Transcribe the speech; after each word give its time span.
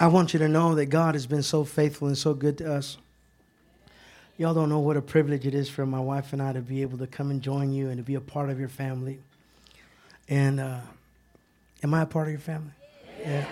I 0.00 0.06
want 0.06 0.32
you 0.32 0.38
to 0.38 0.48
know 0.48 0.76
that 0.76 0.86
God 0.86 1.14
has 1.14 1.26
been 1.26 1.42
so 1.42 1.64
faithful 1.64 2.06
and 2.06 2.16
so 2.16 2.32
good 2.32 2.58
to 2.58 2.72
us. 2.72 2.98
Y'all 4.36 4.54
don't 4.54 4.68
know 4.68 4.78
what 4.78 4.96
a 4.96 5.02
privilege 5.02 5.44
it 5.44 5.54
is 5.54 5.68
for 5.68 5.84
my 5.84 5.98
wife 5.98 6.32
and 6.32 6.40
I 6.40 6.52
to 6.52 6.60
be 6.60 6.82
able 6.82 6.98
to 6.98 7.08
come 7.08 7.32
and 7.32 7.42
join 7.42 7.72
you 7.72 7.88
and 7.88 7.96
to 7.96 8.04
be 8.04 8.14
a 8.14 8.20
part 8.20 8.50
of 8.50 8.60
your 8.60 8.68
family. 8.68 9.18
And 10.28 10.60
uh, 10.60 10.80
am 11.82 11.94
I 11.94 12.02
a 12.02 12.06
part 12.06 12.28
of 12.28 12.32
your 12.32 12.40
family? 12.40 12.70
Yeah. 13.18 13.44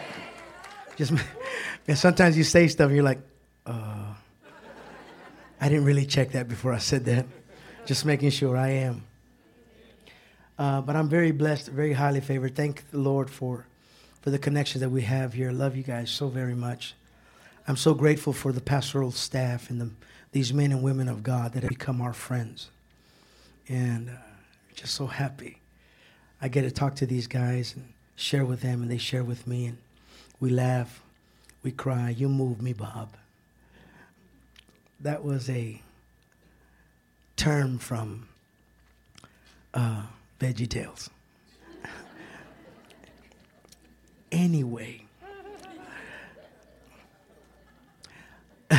Just 0.97 1.13
and 1.89 1.99
sometimes 1.99 2.37
you 2.39 2.45
say 2.45 2.69
stuff 2.69 2.87
and 2.87 2.95
you're 2.95 3.05
like, 3.05 3.21
uh, 3.67 4.15
I 5.61 5.69
didn't 5.69 5.85
really 5.85 6.07
check 6.07 6.33
that 6.33 6.47
before 6.47 6.73
I 6.73 6.79
said 6.79 7.07
that. 7.07 7.27
Just 7.87 8.05
making 8.05 8.31
sure 8.31 8.57
I 8.57 8.69
am. 8.69 9.03
Uh, 10.59 10.81
but 10.81 10.95
I'm 10.95 11.09
very 11.09 11.33
blessed, 11.33 11.69
very 11.69 11.93
highly 11.93 12.21
favored. 12.21 12.55
Thank 12.55 12.89
the 12.91 12.99
Lord 12.99 13.29
for, 13.29 13.67
for 14.27 14.31
the 14.31 14.39
connection 14.41 14.81
that 14.81 14.91
we 14.91 15.03
have 15.03 15.35
here. 15.35 15.51
I 15.51 15.53
love 15.53 15.77
you 15.77 15.85
guys 15.85 16.11
so 16.11 16.27
very 16.27 16.57
much. 16.57 16.97
I'm 17.69 17.77
so 17.77 17.95
grateful 17.95 18.33
for 18.33 18.51
the 18.51 18.61
pastoral 18.61 19.13
staff 19.13 19.71
and 19.71 19.81
the, 19.81 19.91
these 20.33 20.53
men 20.53 20.73
and 20.73 20.83
women 20.83 21.09
of 21.09 21.23
God 21.23 21.53
that 21.53 21.63
have 21.63 21.69
become 21.69 22.01
our 22.01 22.13
friends. 22.13 22.69
And 23.69 24.11
uh, 24.11 24.15
just 24.75 24.95
so 24.95 25.07
happy. 25.07 25.61
I 26.43 26.49
get 26.49 26.63
to 26.63 26.73
talk 26.73 26.97
to 26.97 27.07
these 27.07 27.29
guys 27.29 27.77
and 27.77 27.93
share 28.17 28.45
with 28.45 28.63
them, 28.63 28.83
and 28.83 28.91
they 28.91 28.99
share 28.99 29.23
with 29.23 29.47
me, 29.47 29.67
and 29.67 29.79
we 30.41 30.51
laugh, 30.51 31.01
we 31.63 31.71
cry. 31.71 32.11
You 32.11 32.29
move 32.29 32.61
me, 32.61 32.73
Bob. 32.73 33.11
That 34.99 35.23
was 35.23 35.49
a 35.49 35.81
term 37.37 37.79
from 37.79 38.27
uh, 39.73 40.03
Veggie 40.41 40.69
Tales. 40.69 41.11
Anyway. 44.37 45.03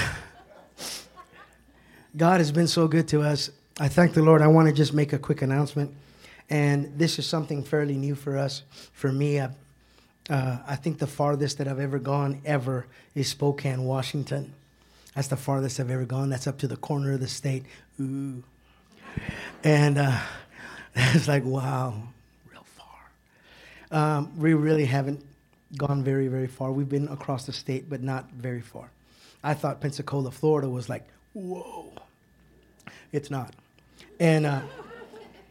God 2.16 2.40
has 2.40 2.52
been 2.52 2.68
so 2.68 2.88
good 2.88 3.08
to 3.10 3.22
us. 3.22 3.50
I 3.80 3.88
thank 3.88 4.14
the 4.14 4.22
Lord. 4.22 4.42
I 4.42 4.48
want 4.48 4.68
to 4.68 4.74
just 4.74 4.94
make 4.94 5.14
a 5.14 5.20
quick 5.20 5.42
announcement. 5.42 5.94
And 6.50 6.98
this 6.98 7.20
is 7.20 7.26
something 7.26 7.64
fairly 7.64 7.96
new 7.96 8.16
for 8.16 8.38
us. 8.38 8.64
For 8.94 9.12
me, 9.12 9.40
I, 9.40 9.50
uh, 10.30 10.58
I 10.66 10.76
think 10.76 11.00
the 11.00 11.08
farthest 11.08 11.58
that 11.58 11.68
I've 11.68 11.80
ever 11.80 12.00
gone 12.00 12.42
ever 12.46 12.86
is 13.16 13.28
Spokane, 13.28 13.84
Washington. 13.84 14.54
That's 15.16 15.28
the 15.28 15.38
farthest 15.38 15.80
I've 15.80 15.90
ever 15.92 16.06
gone. 16.06 16.30
That's 16.30 16.48
up 16.48 16.60
to 16.60 16.68
the 16.68 16.78
corner 16.78 17.14
of 17.14 17.20
the 17.20 17.28
state. 17.28 17.66
Ooh. 18.00 18.44
And 19.64 19.98
uh, 19.98 20.20
it's 20.96 21.28
like, 21.28 21.44
wow, 21.44 21.96
real 22.52 22.66
far. 22.78 24.00
Um, 24.00 24.40
we 24.40 24.54
really 24.54 24.86
haven't 24.86 25.24
gone 25.76 26.04
very, 26.04 26.28
very 26.28 26.48
far. 26.48 26.72
We've 26.72 26.88
been 26.88 27.08
across 27.10 27.46
the 27.46 27.54
state, 27.54 27.90
but 27.90 28.02
not 28.02 28.32
very 28.32 28.62
far. 28.62 28.90
I 29.44 29.54
thought 29.54 29.82
Pensacola, 29.82 30.32
Florida 30.32 30.70
was 30.70 30.90
like, 30.90 31.08
whoa. 31.34 31.92
It's 33.12 33.30
not. 33.30 33.54
And 34.20 34.46
uh, 34.46 34.62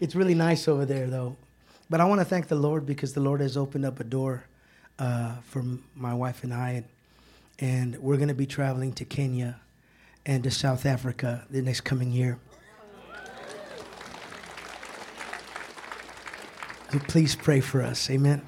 it's 0.00 0.14
really 0.14 0.34
nice 0.34 0.68
over 0.68 0.84
there, 0.84 1.06
though. 1.06 1.36
But 1.88 2.00
I 2.00 2.04
want 2.04 2.20
to 2.20 2.24
thank 2.24 2.48
the 2.48 2.56
Lord 2.56 2.84
because 2.84 3.12
the 3.12 3.20
Lord 3.20 3.40
has 3.40 3.56
opened 3.56 3.84
up 3.84 4.00
a 4.00 4.04
door 4.04 4.44
uh, 4.98 5.36
for 5.44 5.64
my 5.94 6.14
wife 6.14 6.42
and 6.42 6.52
I. 6.52 6.70
And, 6.70 6.84
and 7.58 8.02
we're 8.02 8.16
going 8.16 8.28
to 8.28 8.34
be 8.34 8.46
traveling 8.46 8.92
to 8.94 9.04
Kenya 9.04 9.60
and 10.24 10.42
to 10.44 10.50
South 10.50 10.84
Africa 10.84 11.46
the 11.48 11.62
next 11.62 11.82
coming 11.82 12.10
year. 12.10 12.38
So 16.92 16.98
please 17.00 17.34
pray 17.34 17.60
for 17.60 17.82
us. 17.82 18.10
Amen. 18.10 18.42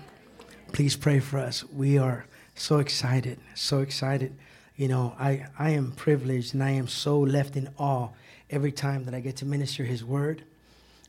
Please 0.73 0.97
pray 0.97 1.19
for 1.19 1.39
us. 1.39 1.65
We 1.65 1.99
are 1.99 2.27
so 2.55 2.79
excited, 2.79 3.39
so 3.55 3.81
excited. 3.81 4.35
You 4.77 4.89
know, 4.89 5.15
I, 5.19 5.47
I 5.59 5.71
am 5.71 5.93
privileged 5.93 6.55
and 6.55 6.63
I 6.63 6.71
am 6.71 6.87
so 6.89 7.19
left 7.19 7.57
in 7.57 7.69
awe 7.79 8.09
every 8.51 8.73
time 8.73 9.05
that 9.05 9.15
I 9.15 9.21
get 9.21 9.37
to 9.37 9.45
minister 9.45 9.85
His 9.85 10.05
word 10.05 10.43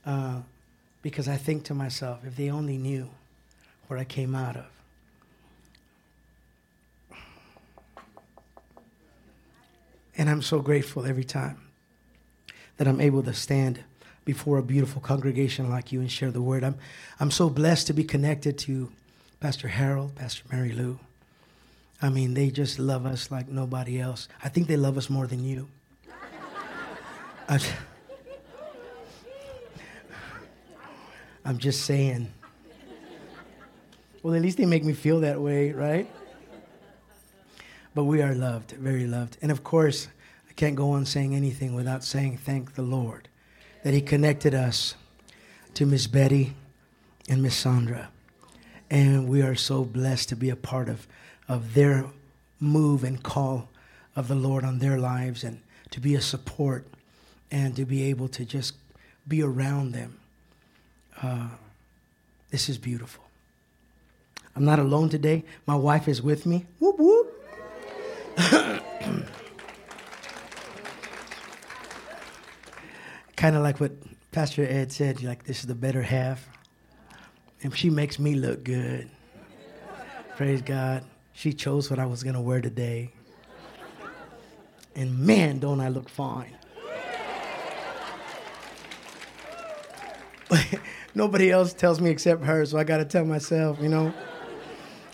uh, 0.06 0.40
because 1.02 1.28
I 1.28 1.38
think 1.38 1.66
to 1.66 1.74
myself, 1.74 2.20
if 2.26 2.36
they 2.36 2.50
only 2.50 2.78
knew 2.78 3.10
where 3.88 4.00
I 4.00 4.04
came 4.04 4.36
out 4.36 4.56
of. 4.56 4.66
And 10.18 10.30
I'm 10.30 10.42
so 10.42 10.60
grateful 10.60 11.06
every 11.06 11.24
time 11.24 11.58
that 12.78 12.88
I'm 12.88 13.00
able 13.00 13.24
to 13.24 13.34
stand 13.34 13.84
before 14.26 14.58
a 14.58 14.64
beautiful 14.64 15.02
congregation 15.02 15.70
like 15.70 15.92
you 15.92 16.02
and 16.02 16.12
share 16.12 16.32
the 16.32 16.42
word. 16.42 16.64
I'm, 16.64 16.76
I'm 17.20 17.32
so 17.32 17.50
blessed 17.50 17.88
to 17.88 17.94
be 17.94 18.04
connected 18.04 18.58
to 18.60 18.92
Pastor 19.40 19.70
Harold, 19.70 20.16
Pastor 20.16 20.44
Mary 20.52 20.74
Lou. 20.74 21.00
I 22.02 22.10
mean, 22.10 22.34
they 22.34 22.50
just 22.50 22.80
love 22.80 23.06
us 23.06 23.32
like 23.32 23.48
nobody 23.48 24.00
else. 24.00 24.28
I 24.44 24.50
think 24.50 24.68
they 24.68 24.78
love 24.78 24.98
us 24.98 25.10
more 25.10 25.28
than 25.28 25.44
you. 25.44 25.70
I'm 31.46 31.58
just 31.58 31.86
saying. 31.86 32.32
Well, 34.22 34.36
at 34.36 34.42
least 34.42 34.58
they 34.58 34.66
make 34.66 34.84
me 34.84 34.94
feel 34.94 35.22
that 35.22 35.40
way, 35.40 35.72
right? 35.72 36.10
But 37.96 38.04
we 38.04 38.22
are 38.22 38.36
loved, 38.36 38.72
very 38.72 39.08
loved. 39.08 39.38
And 39.42 39.52
of 39.52 39.64
course, 39.64 40.10
I 40.50 40.54
can't 40.54 40.76
go 40.76 40.92
on 40.92 41.06
saying 41.06 41.34
anything 41.34 41.74
without 41.76 42.04
saying 42.04 42.38
thank 42.38 42.76
the 42.76 42.82
Lord 42.82 43.30
that 43.84 43.94
He 43.94 44.02
connected 44.02 44.54
us 44.54 44.96
to 45.74 45.86
Miss 45.86 46.08
Betty 46.08 46.56
and 47.30 47.42
Miss 47.42 47.56
Sandra. 47.56 48.10
And 48.90 49.28
we 49.28 49.42
are 49.42 49.56
so 49.56 49.84
blessed 49.86 50.30
to 50.30 50.36
be 50.36 50.50
a 50.50 50.56
part 50.56 50.90
of, 50.90 51.08
of 51.48 51.74
their 51.74 52.06
move 52.60 53.04
and 53.04 53.22
call 53.22 53.70
of 54.16 54.28
the 54.28 54.36
Lord 54.36 54.64
on 54.64 54.80
their 54.80 54.98
lives 54.98 55.44
and 55.44 55.62
to 55.92 56.00
be 56.00 56.16
a 56.16 56.22
support 56.22 56.88
and 57.52 57.76
to 57.76 57.86
be 57.86 58.04
able 58.04 58.28
to 58.30 58.46
just 58.46 58.74
be 59.28 59.44
around 59.44 59.92
them. 59.92 60.18
Uh, 61.22 61.50
this 62.50 62.70
is 62.70 62.78
beautiful. 62.78 63.24
I'm 64.56 64.66
not 64.66 64.80
alone 64.80 65.10
today. 65.10 65.44
My 65.66 65.76
wife 65.76 66.08
is 66.08 66.22
with 66.22 66.46
me. 66.46 66.66
Whoop, 66.80 66.98
whoop. 66.98 67.36
kind 73.36 73.56
of 73.56 73.64
like 73.64 73.80
what 73.80 73.92
Pastor 74.32 74.64
Ed 74.64 74.92
said, 74.92 75.24
like 75.24 75.46
this 75.46 75.60
is 75.62 75.68
the 75.68 75.76
better 75.76 76.02
half. 76.02 76.48
And 77.62 77.76
she 77.76 77.90
makes 77.90 78.20
me 78.20 78.36
look 78.36 78.64
good. 78.64 79.10
Praise 80.38 80.62
God. 80.62 81.04
She 81.34 81.54
chose 81.54 81.90
what 81.90 82.00
I 82.00 82.06
was 82.06 82.24
going 82.24 82.36
to 82.36 82.42
wear 82.42 82.62
today. 82.62 83.12
And 84.96 85.20
man, 85.20 85.60
don't 85.60 85.80
I 85.82 85.90
look 85.90 86.10
fine. 86.10 86.56
Nobody 91.16 91.52
else 91.52 91.74
tells 91.74 92.00
me 92.00 92.10
except 92.10 92.44
her, 92.44 92.66
so 92.66 92.78
I 92.78 92.84
got 92.84 92.98
to 92.98 93.06
tell 93.06 93.26
myself, 93.26 93.78
you 93.82 93.90
know. 93.90 94.14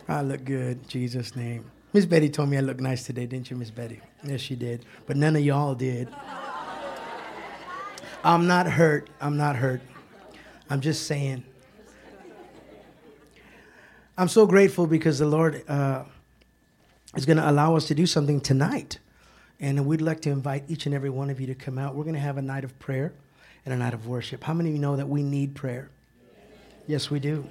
I 0.07 0.21
look 0.21 0.45
good, 0.45 0.87
Jesus' 0.87 1.35
name. 1.35 1.65
Miss 1.93 2.05
Betty 2.05 2.29
told 2.29 2.49
me 2.49 2.57
I 2.57 2.61
look 2.61 2.79
nice 2.79 3.05
today, 3.05 3.25
didn't 3.25 3.49
you, 3.49 3.57
Miss 3.57 3.71
Betty? 3.71 4.01
Yes, 4.23 4.41
she 4.41 4.55
did. 4.55 4.85
But 5.07 5.17
none 5.17 5.35
of 5.35 5.43
y'all 5.43 5.75
did. 5.75 6.09
I'm 8.23 8.47
not 8.47 8.67
hurt. 8.67 9.09
I'm 9.21 9.37
not 9.37 9.55
hurt. 9.55 9.81
I'm 10.69 10.81
just 10.81 11.07
saying. 11.07 11.43
I'm 14.17 14.29
so 14.29 14.47
grateful 14.47 14.87
because 14.87 15.19
the 15.19 15.25
Lord 15.25 15.67
uh, 15.69 16.03
is 17.17 17.25
going 17.25 17.35
to 17.35 17.49
allow 17.49 17.75
us 17.75 17.85
to 17.87 17.95
do 17.95 18.05
something 18.05 18.39
tonight. 18.39 18.99
And 19.59 19.85
we'd 19.85 20.01
like 20.01 20.21
to 20.21 20.29
invite 20.29 20.63
each 20.69 20.85
and 20.85 20.95
every 20.95 21.09
one 21.09 21.29
of 21.29 21.41
you 21.41 21.47
to 21.47 21.55
come 21.55 21.77
out. 21.77 21.95
We're 21.95 22.05
going 22.05 22.15
to 22.15 22.21
have 22.21 22.37
a 22.37 22.41
night 22.41 22.63
of 22.63 22.77
prayer 22.79 23.11
and 23.65 23.73
a 23.73 23.77
night 23.77 23.93
of 23.93 24.07
worship. 24.07 24.43
How 24.43 24.53
many 24.53 24.69
of 24.69 24.75
you 24.75 24.81
know 24.81 24.95
that 24.95 25.09
we 25.09 25.21
need 25.21 25.53
prayer? 25.53 25.89
Yes, 26.87 27.09
we 27.09 27.19
do. 27.19 27.45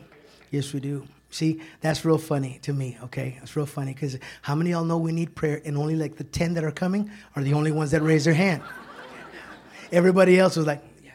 Yes, 0.50 0.72
we 0.72 0.80
do. 0.80 1.06
See, 1.30 1.60
that's 1.82 2.04
real 2.04 2.16
funny 2.16 2.60
to 2.62 2.72
me, 2.72 2.96
okay? 3.04 3.36
That's 3.41 3.56
real 3.56 3.66
funny 3.66 3.92
because 3.92 4.16
how 4.41 4.54
many 4.54 4.70
of 4.70 4.76
y'all 4.76 4.84
know 4.84 4.99
we 4.99 5.12
need 5.12 5.34
prayer 5.34 5.60
and 5.67 5.76
only 5.76 5.96
like 5.96 6.17
the 6.17 6.25
10 6.25 6.55
that 6.55 6.64
are 6.64 6.70
coming 6.70 7.10
are 7.37 7.43
the 7.43 7.52
only 7.52 7.72
ones 7.72 7.90
that 7.90 8.02
raise 8.02 8.25
their 8.25 8.34
hand? 8.34 8.62
Everybody 9.93 10.38
else 10.38 10.56
was 10.56 10.67
like, 10.67 10.82
yeah. 11.02 11.10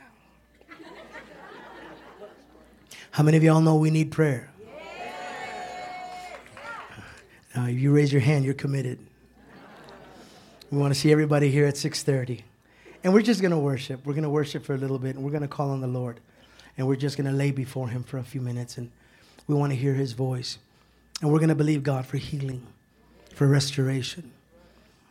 How 3.12 3.24
many 3.24 3.38
of 3.38 3.44
y'all 3.44 3.62
know 3.62 3.78
we 3.78 3.90
need 3.90 4.12
prayer? 4.12 4.52
Now, 7.60 7.68
if 7.68 7.78
you 7.78 7.94
raise 7.94 8.14
your 8.14 8.22
hand, 8.22 8.46
you're 8.46 8.54
committed. 8.54 9.00
We 10.72 10.78
want 10.78 10.94
to 10.94 11.00
see 11.00 11.12
everybody 11.12 11.52
here 11.52 11.66
at 11.66 11.74
6:30. 11.74 12.44
And 13.04 13.14
we're 13.14 13.22
just 13.22 13.42
going 13.42 13.52
to 13.52 13.58
worship. 13.58 14.06
We're 14.06 14.14
going 14.14 14.24
to 14.24 14.30
worship 14.30 14.64
for 14.64 14.76
a 14.76 14.78
little 14.78 14.98
bit 14.98 15.18
and 15.18 15.26
we're 15.26 15.32
going 15.32 15.42
to 15.42 15.50
call 15.50 15.72
on 15.72 15.82
the 15.82 15.88
Lord 15.88 16.22
and 16.78 16.88
we're 16.88 16.96
just 16.96 17.18
going 17.18 17.30
to 17.30 17.36
lay 17.36 17.52
before 17.52 17.90
Him 17.90 18.04
for 18.04 18.18
a 18.18 18.24
few 18.24 18.40
minutes, 18.40 18.78
and 18.78 18.90
we 19.46 19.56
want 19.56 19.74
to 19.74 19.76
hear 19.76 19.94
His 19.94 20.14
voice. 20.14 20.58
And 21.22 21.30
we're 21.30 21.40
going 21.40 21.50
to 21.50 21.56
believe 21.56 21.84
God 21.84 22.06
for 22.06 22.16
healing, 22.16 22.66
for 23.34 23.46
restoration. 23.46 24.32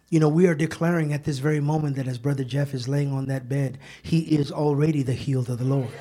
You 0.09 0.19
know, 0.19 0.31
we 0.31 0.47
are 0.47 0.55
declaring 0.55 1.12
at 1.12 1.25
this 1.25 1.41
very 1.41 1.61
moment 1.61 1.97
that 1.97 2.09
as 2.09 2.17
Brother 2.17 2.44
Jeff 2.44 2.73
is 2.73 2.89
laying 2.89 3.12
on 3.12 3.27
that 3.27 3.47
bed, 3.47 3.77
he 4.03 4.21
is 4.21 4.51
already 4.51 5.03
the 5.03 5.12
healed 5.12 5.51
of 5.51 5.59
the 5.59 5.67
Lord. 5.67 5.93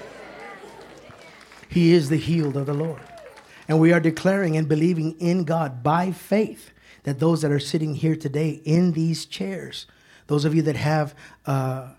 He 1.67 1.91
is 1.91 2.07
the 2.07 2.15
healed 2.15 2.55
of 2.55 2.67
the 2.67 2.73
Lord. 2.73 3.01
And 3.67 3.79
we 3.79 3.91
are 3.91 3.99
declaring 3.99 4.55
and 4.55 4.67
believing 4.67 5.19
in 5.19 5.43
God 5.43 5.83
by 5.83 6.11
faith 6.11 6.71
that 7.03 7.19
those 7.19 7.41
that 7.41 7.51
are 7.51 7.59
sitting 7.59 7.95
here 7.95 8.15
today 8.15 8.61
in 8.63 8.93
these 8.93 9.25
chairs, 9.25 9.85
those 10.27 10.45
of 10.45 10.55
you 10.55 10.61
that 10.63 10.75
have 10.75 11.15
uh, 11.45 11.89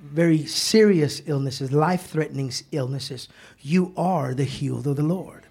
very 0.00 0.46
serious 0.46 1.22
illnesses, 1.26 1.72
life 1.72 2.06
threatening 2.06 2.52
illnesses, 2.72 3.28
you 3.60 3.92
are 3.96 4.34
the 4.34 4.44
healed 4.44 4.86
of 4.86 4.96
the 4.96 5.02
Lord. 5.02 5.44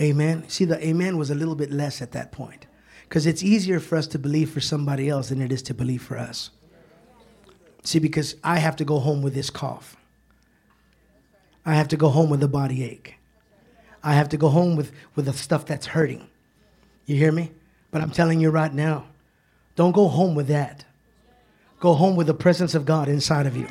Amen. 0.00 0.48
See, 0.48 0.64
the 0.64 0.84
amen 0.84 1.16
was 1.16 1.30
a 1.30 1.34
little 1.34 1.54
bit 1.54 1.70
less 1.70 2.02
at 2.02 2.12
that 2.12 2.32
point 2.32 2.66
because 3.08 3.26
it's 3.26 3.42
easier 3.42 3.78
for 3.78 3.96
us 3.96 4.06
to 4.08 4.18
believe 4.18 4.50
for 4.50 4.60
somebody 4.60 5.08
else 5.08 5.28
than 5.28 5.40
it 5.40 5.52
is 5.52 5.62
to 5.62 5.74
believe 5.74 6.02
for 6.02 6.18
us. 6.18 6.50
See, 7.84 7.98
because 7.98 8.36
I 8.42 8.58
have 8.58 8.76
to 8.76 8.84
go 8.84 9.00
home 9.00 9.22
with 9.22 9.34
this 9.34 9.50
cough, 9.50 9.96
I 11.66 11.74
have 11.74 11.88
to 11.88 11.96
go 11.96 12.08
home 12.08 12.30
with 12.30 12.42
a 12.42 12.48
body 12.48 12.82
ache, 12.82 13.16
I 14.02 14.14
have 14.14 14.28
to 14.30 14.36
go 14.36 14.48
home 14.48 14.76
with, 14.76 14.92
with 15.14 15.26
the 15.26 15.32
stuff 15.32 15.66
that's 15.66 15.86
hurting. 15.86 16.26
You 17.06 17.16
hear 17.16 17.32
me? 17.32 17.52
But 17.90 18.02
I'm 18.02 18.10
telling 18.10 18.40
you 18.40 18.50
right 18.50 18.72
now, 18.72 19.06
don't 19.76 19.92
go 19.92 20.08
home 20.08 20.34
with 20.34 20.48
that. 20.48 20.84
Go 21.80 21.94
home 21.94 22.16
with 22.16 22.26
the 22.26 22.34
presence 22.34 22.74
of 22.74 22.84
God 22.84 23.08
inside 23.08 23.46
of 23.46 23.56
you. 23.56 23.66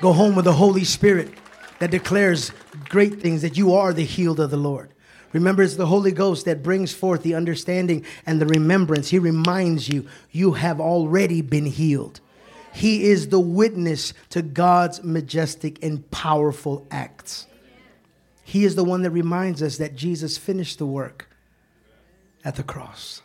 Go 0.00 0.12
home 0.12 0.34
with 0.34 0.44
the 0.44 0.52
Holy 0.52 0.84
Spirit 0.84 1.32
that 1.78 1.90
declares 1.90 2.50
great 2.88 3.20
things 3.20 3.42
that 3.42 3.56
you 3.56 3.74
are 3.74 3.92
the 3.92 4.04
healed 4.04 4.40
of 4.40 4.50
the 4.50 4.56
Lord. 4.56 4.90
Remember, 5.32 5.62
it's 5.62 5.74
the 5.74 5.86
Holy 5.86 6.12
Ghost 6.12 6.44
that 6.44 6.62
brings 6.62 6.94
forth 6.94 7.22
the 7.22 7.34
understanding 7.34 8.04
and 8.24 8.40
the 8.40 8.46
remembrance. 8.46 9.08
He 9.08 9.18
reminds 9.18 9.88
you, 9.88 10.06
you 10.30 10.52
have 10.52 10.80
already 10.80 11.42
been 11.42 11.66
healed. 11.66 12.20
He 12.72 13.04
is 13.04 13.28
the 13.28 13.40
witness 13.40 14.14
to 14.30 14.42
God's 14.42 15.02
majestic 15.02 15.82
and 15.82 16.08
powerful 16.10 16.86
acts. 16.90 17.46
He 18.44 18.64
is 18.64 18.74
the 18.76 18.84
one 18.84 19.02
that 19.02 19.10
reminds 19.10 19.62
us 19.62 19.78
that 19.78 19.96
Jesus 19.96 20.38
finished 20.38 20.78
the 20.78 20.86
work 20.86 21.28
at 22.44 22.56
the 22.56 22.62
cross. 22.62 23.22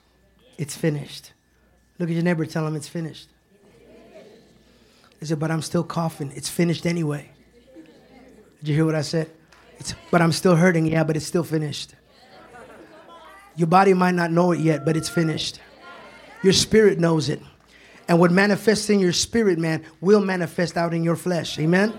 It's 0.57 0.75
finished. 0.75 1.33
Look 1.99 2.09
at 2.09 2.15
your 2.15 2.23
neighbor, 2.23 2.45
tell 2.45 2.65
him 2.65 2.75
it's 2.75 2.87
finished. 2.87 3.27
He 5.19 5.25
said, 5.25 5.39
but 5.39 5.51
I'm 5.51 5.61
still 5.61 5.83
coughing. 5.83 6.31
It's 6.33 6.49
finished 6.49 6.85
anyway. 6.85 7.29
Did 8.59 8.69
you 8.69 8.75
hear 8.75 8.85
what 8.85 8.95
I 8.95 9.01
said? 9.01 9.29
It's, 9.77 9.93
but 10.09 10.21
I'm 10.21 10.31
still 10.31 10.55
hurting. 10.55 10.85
Yeah, 10.85 11.03
but 11.03 11.17
it's 11.17 11.25
still 11.25 11.43
finished. 11.43 11.95
Your 13.55 13.67
body 13.67 13.93
might 13.93 14.15
not 14.15 14.31
know 14.31 14.53
it 14.53 14.59
yet, 14.59 14.85
but 14.85 14.95
it's 14.95 15.09
finished. 15.09 15.59
Your 16.43 16.53
spirit 16.53 16.99
knows 16.99 17.27
it. 17.27 17.41
And 18.07 18.19
what 18.19 18.31
manifests 18.31 18.89
in 18.89 18.99
your 18.99 19.11
spirit, 19.11 19.59
man, 19.59 19.85
will 19.99 20.21
manifest 20.21 20.77
out 20.77 20.93
in 20.93 21.03
your 21.03 21.17
flesh. 21.17 21.59
Amen? 21.59 21.93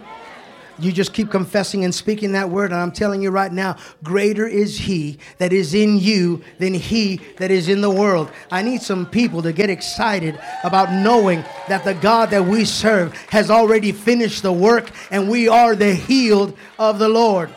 You 0.81 0.93
just 0.93 1.13
keep 1.13 1.31
confessing 1.31 1.85
and 1.85 1.95
speaking 1.95 2.33
that 2.33 2.49
word. 2.49 2.73
And 2.73 2.81
I'm 2.81 2.93
telling 2.93 3.23
you 3.23 3.31
right 3.31 3.53
now, 3.53 3.77
greater 4.03 4.47
is 4.47 4.79
He 4.79 5.19
that 5.39 5.53
is 5.53 5.75
in 5.75 5.99
you 5.99 6.43
than 6.59 6.75
He 6.75 7.21
that 7.37 7.51
is 7.51 7.69
in 7.69 7.81
the 7.81 7.91
world. 7.91 8.31
I 8.51 8.63
need 8.63 8.83
some 8.83 9.07
people 9.07 9.43
to 9.43 9.53
get 9.53 9.71
excited 9.71 10.39
about 10.65 10.93
knowing 10.93 11.45
that 11.69 11.85
the 11.85 11.95
God 11.95 12.31
that 12.31 12.45
we 12.45 12.65
serve 12.65 13.15
has 13.31 13.51
already 13.51 13.93
finished 13.93 14.43
the 14.43 14.53
work 14.53 14.91
and 15.11 15.29
we 15.29 15.49
are 15.49 15.77
the 15.77 15.95
healed 15.95 16.57
of 16.79 16.99
the 16.99 17.09
Lord. 17.09 17.51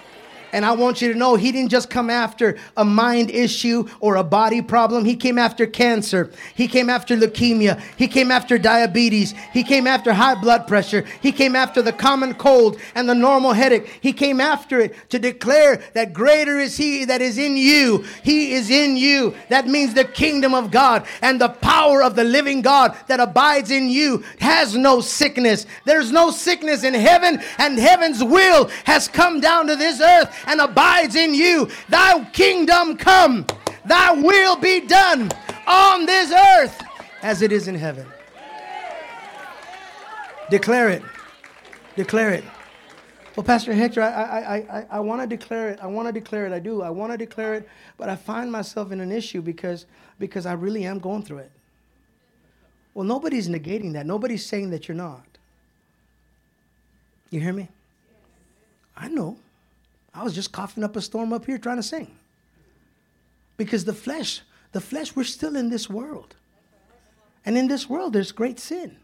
And 0.54 0.64
I 0.64 0.72
want 0.74 1.02
you 1.02 1.12
to 1.12 1.18
know 1.18 1.36
he 1.36 1.52
didn't 1.52 1.72
just 1.72 1.90
come 1.90 2.12
after 2.12 2.58
a 2.78 2.86
mind 2.86 3.32
issue 3.32 3.90
or 4.00 4.16
a 4.18 4.24
body 4.24 4.62
problem. 4.62 5.04
He 5.04 5.16
came 5.16 5.40
after 5.40 5.66
cancer. 5.66 6.32
He 6.54 6.68
came 6.68 6.92
after 6.92 7.18
leukemia. 7.18 7.82
He 7.98 8.08
came 8.08 8.30
after 8.30 8.60
diabetes. 8.60 9.34
He 9.52 9.64
came 9.64 9.88
after 9.88 10.14
high 10.14 10.36
blood 10.36 10.68
pressure. 10.68 11.06
He 11.22 11.32
came 11.32 11.56
after 11.56 11.82
the 11.82 11.92
common 11.92 12.36
cold 12.36 12.80
and 12.94 13.10
the 13.10 13.16
normal 13.16 13.54
headache. 13.54 13.88
He 14.00 14.14
came 14.14 14.40
after 14.40 14.80
it 14.80 14.96
to 15.10 15.18
declare 15.18 15.82
that 15.96 16.14
greater 16.14 16.60
is 16.60 16.78
he 16.78 17.04
that 17.06 17.22
is 17.22 17.40
in 17.40 17.58
you. 17.58 18.06
He 18.24 18.54
is 18.54 18.70
in 18.70 18.96
you. 18.96 19.34
That 19.50 19.68
means 19.68 19.96
the 19.96 20.06
kingdom 20.06 20.54
of 20.54 20.70
God 20.70 21.08
and 21.24 21.42
the 21.42 21.50
power 21.50 22.04
of 22.04 22.16
the 22.16 22.24
living 22.24 22.62
God 22.62 22.96
that 23.08 23.20
abides 23.20 23.72
in 23.72 23.90
you 23.90 24.24
has 24.40 24.78
no 24.78 25.02
sickness. 25.02 25.66
There's 25.86 26.12
no 26.12 26.30
sickness 26.30 26.84
in 26.84 26.94
heaven, 26.94 27.42
and 27.58 27.80
heaven's 27.80 28.24
will 28.24 28.70
has 28.84 29.08
come 29.08 29.40
down 29.40 29.66
to 29.66 29.76
this 29.76 30.00
earth 30.00 30.43
and 30.48 30.62
abides 30.62 31.16
in 31.16 31.34
you. 31.34 31.70
Thy 31.90 32.24
kingdom 32.32 32.98
come, 32.98 33.46
thy 33.86 34.12
will 34.14 34.56
be 34.56 34.82
done 34.82 35.32
on 35.68 36.06
this 36.06 36.32
earth 36.32 36.82
as 37.22 37.42
it 37.42 37.52
is 37.52 37.68
in 37.68 37.76
heaven. 37.76 38.06
Declare 40.50 40.90
it. 40.90 41.04
Declare 41.96 42.34
it. 42.34 42.44
Well, 43.36 43.44
Pastor 43.44 43.74
Hector, 43.74 44.02
I, 44.02 44.08
I, 44.08 44.56
I, 44.56 44.86
I 44.92 45.00
want 45.00 45.22
to 45.22 45.28
declare 45.28 45.70
it. 45.70 45.80
I 45.82 45.88
want 45.88 46.08
to 46.08 46.12
declare 46.12 46.46
it. 46.46 46.54
I 46.54 46.60
do. 46.60 46.84
I 46.84 46.92
want 46.92 47.12
to 47.12 47.18
declare 47.18 47.56
it, 47.56 47.68
but 47.98 48.08
I 48.08 48.16
find 48.16 48.52
myself 48.52 48.92
in 48.92 49.00
an 49.00 49.12
issue 49.12 49.42
because, 49.42 49.88
because 50.20 50.46
I 50.46 50.54
really 50.54 50.86
am 50.86 51.00
going 51.00 51.24
through 51.24 51.40
it. 51.40 51.52
Well, 52.94 53.06
nobody's 53.06 53.50
negating 53.50 53.94
that. 53.94 54.06
Nobody's 54.06 54.46
saying 54.46 54.70
that 54.70 54.88
you're 54.88 54.96
not. 54.96 55.26
You 57.32 57.40
hear 57.40 57.54
me? 57.54 57.70
I 58.96 59.08
know. 59.08 59.38
I 60.14 60.24
was 60.24 60.34
just 60.34 60.52
coughing 60.52 60.84
up 60.84 60.96
a 60.96 61.02
storm 61.02 61.34
up 61.34 61.46
here 61.46 61.58
trying 61.58 61.78
to 61.78 61.84
sing. 61.84 62.16
Because 63.58 63.86
the 63.86 63.94
flesh, 63.94 64.42
the 64.72 64.82
flesh, 64.82 65.16
we're 65.16 65.24
still 65.24 65.56
in 65.56 65.70
this 65.70 65.90
world. 65.90 66.36
And 67.46 67.58
in 67.58 67.68
this 67.68 67.90
world, 67.90 68.14
there's 68.14 68.32
great 68.32 68.60
sin. 68.60 68.98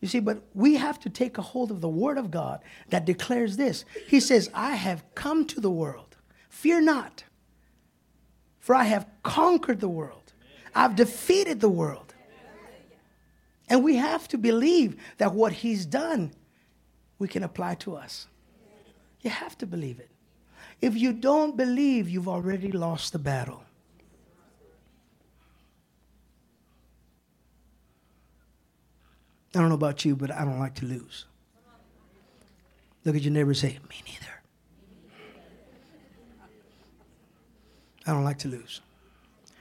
You 0.00 0.08
see, 0.08 0.20
but 0.20 0.42
we 0.52 0.74
have 0.74 1.00
to 1.00 1.08
take 1.10 1.38
a 1.38 1.42
hold 1.42 1.70
of 1.70 1.80
the 1.80 1.88
Word 1.88 2.18
of 2.18 2.30
God 2.30 2.60
that 2.90 3.06
declares 3.06 3.56
this. 3.56 3.84
He 4.06 4.20
says, 4.20 4.50
I 4.52 4.74
have 4.74 5.02
come 5.14 5.46
to 5.46 5.60
the 5.60 5.70
world. 5.70 6.16
Fear 6.50 6.82
not, 6.82 7.24
for 8.60 8.74
I 8.74 8.84
have 8.84 9.06
conquered 9.22 9.80
the 9.80 9.88
world, 9.88 10.32
I've 10.74 10.96
defeated 10.96 11.60
the 11.60 11.68
world. 11.68 12.14
And 13.68 13.82
we 13.82 13.96
have 13.96 14.28
to 14.28 14.38
believe 14.38 14.96
that 15.16 15.32
what 15.32 15.52
He's 15.52 15.86
done, 15.86 16.32
we 17.18 17.26
can 17.26 17.42
apply 17.42 17.76
to 17.76 17.96
us. 17.96 18.26
You 19.24 19.30
have 19.30 19.56
to 19.58 19.66
believe 19.66 19.98
it. 19.98 20.10
If 20.80 20.94
you 20.96 21.12
don't 21.12 21.56
believe, 21.56 22.08
you've 22.08 22.28
already 22.28 22.70
lost 22.70 23.12
the 23.12 23.18
battle. 23.18 23.64
I 29.54 29.60
don't 29.60 29.70
know 29.70 29.76
about 29.76 30.04
you, 30.04 30.14
but 30.14 30.30
I 30.30 30.44
don't 30.44 30.58
like 30.58 30.74
to 30.76 30.84
lose. 30.84 31.24
Look 33.04 33.16
at 33.16 33.22
your 33.22 33.32
neighbor 33.32 33.50
and 33.50 33.56
say, 33.56 33.78
Me 33.88 34.02
neither. 34.04 34.26
I 38.06 38.12
don't 38.12 38.24
like 38.24 38.38
to 38.40 38.48
lose. 38.48 38.82
I 39.48 39.52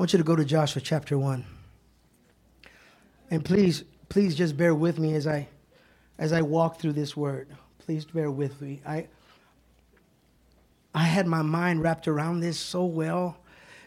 want 0.00 0.14
you 0.14 0.18
to 0.18 0.24
go 0.24 0.36
to 0.36 0.44
Joshua 0.44 0.80
chapter 0.80 1.18
1. 1.18 1.44
And 3.30 3.44
please, 3.44 3.84
please 4.08 4.34
just 4.34 4.56
bear 4.56 4.74
with 4.74 4.98
me 4.98 5.14
as 5.14 5.26
I 5.26 5.48
as 6.18 6.32
I 6.32 6.40
walk 6.42 6.78
through 6.78 6.92
this 6.92 7.16
word. 7.16 7.48
Please 7.84 8.04
bear 8.04 8.30
with 8.30 8.60
me. 8.60 8.80
I, 8.86 9.08
I 10.94 11.02
had 11.02 11.26
my 11.26 11.42
mind 11.42 11.82
wrapped 11.82 12.06
around 12.06 12.38
this 12.38 12.56
so 12.56 12.84
well 12.84 13.36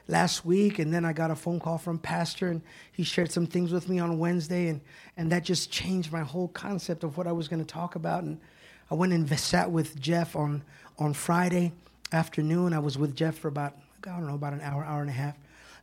last 0.10 0.46
week, 0.46 0.80
and 0.80 0.94
then 0.94 1.06
I 1.06 1.14
got 1.14 1.32
a 1.32 1.36
phone 1.36 1.62
call 1.62 1.78
from 1.78 1.98
Pastor, 1.98 2.50
and 2.50 2.62
he 2.92 3.04
shared 3.04 3.32
some 3.32 3.48
things 3.48 3.72
with 3.72 3.88
me 3.88 4.00
on 4.00 4.20
Wednesday, 4.20 4.68
and, 4.68 4.82
and 5.16 5.32
that 5.32 5.46
just 5.46 5.72
changed 5.72 6.12
my 6.12 6.24
whole 6.24 6.50
concept 6.50 7.06
of 7.06 7.16
what 7.16 7.26
I 7.26 7.32
was 7.32 7.48
going 7.48 7.62
to 7.62 7.66
talk 7.66 7.96
about. 7.96 8.24
And 8.24 8.38
I 8.92 8.96
went 8.96 9.14
and 9.14 9.40
sat 9.40 9.72
with 9.72 9.98
Jeff 9.98 10.36
on, 10.36 10.62
on 11.00 11.14
Friday 11.14 11.72
afternoon. 12.12 12.74
I 12.74 12.80
was 12.80 12.98
with 12.98 13.16
Jeff 13.16 13.38
for 13.38 13.48
about, 13.48 13.78
I 14.06 14.10
don't 14.10 14.28
know, 14.28 14.36
about 14.36 14.52
an 14.52 14.62
hour, 14.62 14.84
hour 14.84 15.00
and 15.00 15.10
a 15.10 15.14
half. 15.14 15.36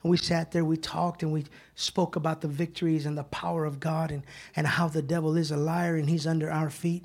And 0.03 0.11
we 0.11 0.19
sat 0.19 0.53
there, 0.53 0.67
we 0.67 0.77
talked, 0.77 1.23
and 1.23 1.33
we 1.33 1.47
spoke 1.77 2.17
about 2.17 2.43
the 2.43 2.49
victories 2.49 3.07
and 3.07 3.17
the 3.17 3.25
power 3.25 3.65
of 3.65 3.81
God 3.81 4.11
and, 4.11 4.23
and 4.55 4.67
how 4.67 4.89
the 4.89 5.01
devil 5.01 5.35
is 5.39 5.51
a 5.51 5.57
liar 5.57 5.97
and 5.97 6.11
he's 6.11 6.27
under 6.27 6.51
our 6.51 6.69
feet. 6.69 7.05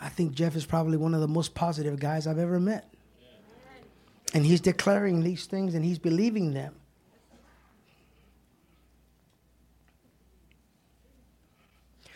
I 0.00 0.08
think 0.08 0.32
Jeff 0.32 0.56
is 0.56 0.64
probably 0.64 0.96
one 0.96 1.14
of 1.14 1.20
the 1.20 1.28
most 1.28 1.54
positive 1.54 2.00
guys 2.00 2.26
I've 2.26 2.38
ever 2.38 2.58
met. 2.58 2.92
And 4.32 4.46
he's 4.46 4.60
declaring 4.60 5.22
these 5.22 5.46
things 5.46 5.74
and 5.74 5.84
he's 5.84 5.98
believing 5.98 6.54
them. 6.54 6.74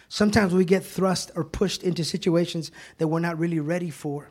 Sometimes 0.09 0.55
we 0.55 0.64
get 0.64 0.85
thrust 0.85 1.33
or 1.35 1.43
pushed 1.43 1.83
into 1.83 2.05
situations 2.05 2.71
that 2.99 3.09
we're 3.09 3.19
not 3.19 3.37
really 3.37 3.59
ready 3.59 3.91
for. 3.91 4.31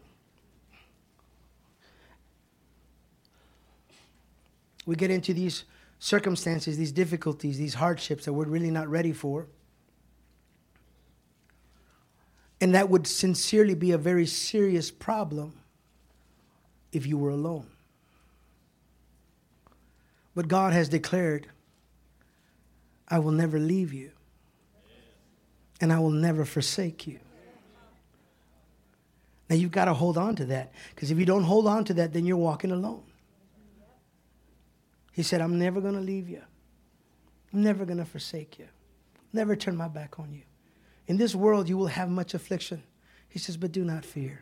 We 4.85 4.95
get 4.95 5.11
into 5.11 5.33
these 5.33 5.65
circumstances, 5.99 6.77
these 6.77 6.93
difficulties, 6.93 7.57
these 7.57 7.73
hardships 7.73 8.25
that 8.25 8.33
we're 8.33 8.45
really 8.45 8.71
not 8.71 8.87
ready 8.87 9.11
for. 9.11 9.47
And 12.63 12.75
that 12.75 12.89
would 12.89 13.07
sincerely 13.07 13.75
be 13.75 13.91
a 13.91 13.97
very 13.97 14.25
serious 14.25 14.89
problem 14.89 15.51
if 16.93 17.05
you 17.05 17.17
were 17.17 17.29
alone. 17.29 17.67
But 20.33 20.47
God 20.47 20.71
has 20.71 20.87
declared, 20.87 21.47
I 23.09 23.19
will 23.19 23.33
never 23.33 23.59
leave 23.59 23.91
you, 23.91 24.11
and 25.81 25.91
I 25.91 25.99
will 25.99 26.09
never 26.09 26.45
forsake 26.45 27.05
you. 27.05 27.19
Now 29.49 29.57
you've 29.57 29.71
got 29.71 29.85
to 29.85 29.93
hold 29.93 30.17
on 30.17 30.37
to 30.37 30.45
that. 30.45 30.71
Because 30.95 31.11
if 31.11 31.19
you 31.19 31.25
don't 31.25 31.43
hold 31.43 31.67
on 31.67 31.83
to 31.83 31.93
that, 31.95 32.13
then 32.13 32.25
you're 32.25 32.37
walking 32.37 32.71
alone. 32.71 33.03
He 35.11 35.21
said, 35.21 35.41
I'm 35.41 35.59
never 35.59 35.81
going 35.81 35.95
to 35.95 35.99
leave 35.99 36.29
you. 36.29 36.43
I'm 37.51 37.61
never 37.61 37.83
going 37.83 37.97
to 37.97 38.05
forsake 38.05 38.57
you. 38.57 38.69
Never 39.33 39.57
turn 39.57 39.75
my 39.75 39.89
back 39.89 40.17
on 40.17 40.31
you. 40.31 40.43
In 41.07 41.17
this 41.17 41.35
world, 41.35 41.67
you 41.69 41.77
will 41.77 41.87
have 41.87 42.09
much 42.09 42.33
affliction. 42.33 42.83
He 43.27 43.39
says, 43.39 43.57
but 43.57 43.71
do 43.71 43.83
not 43.83 44.05
fear. 44.05 44.41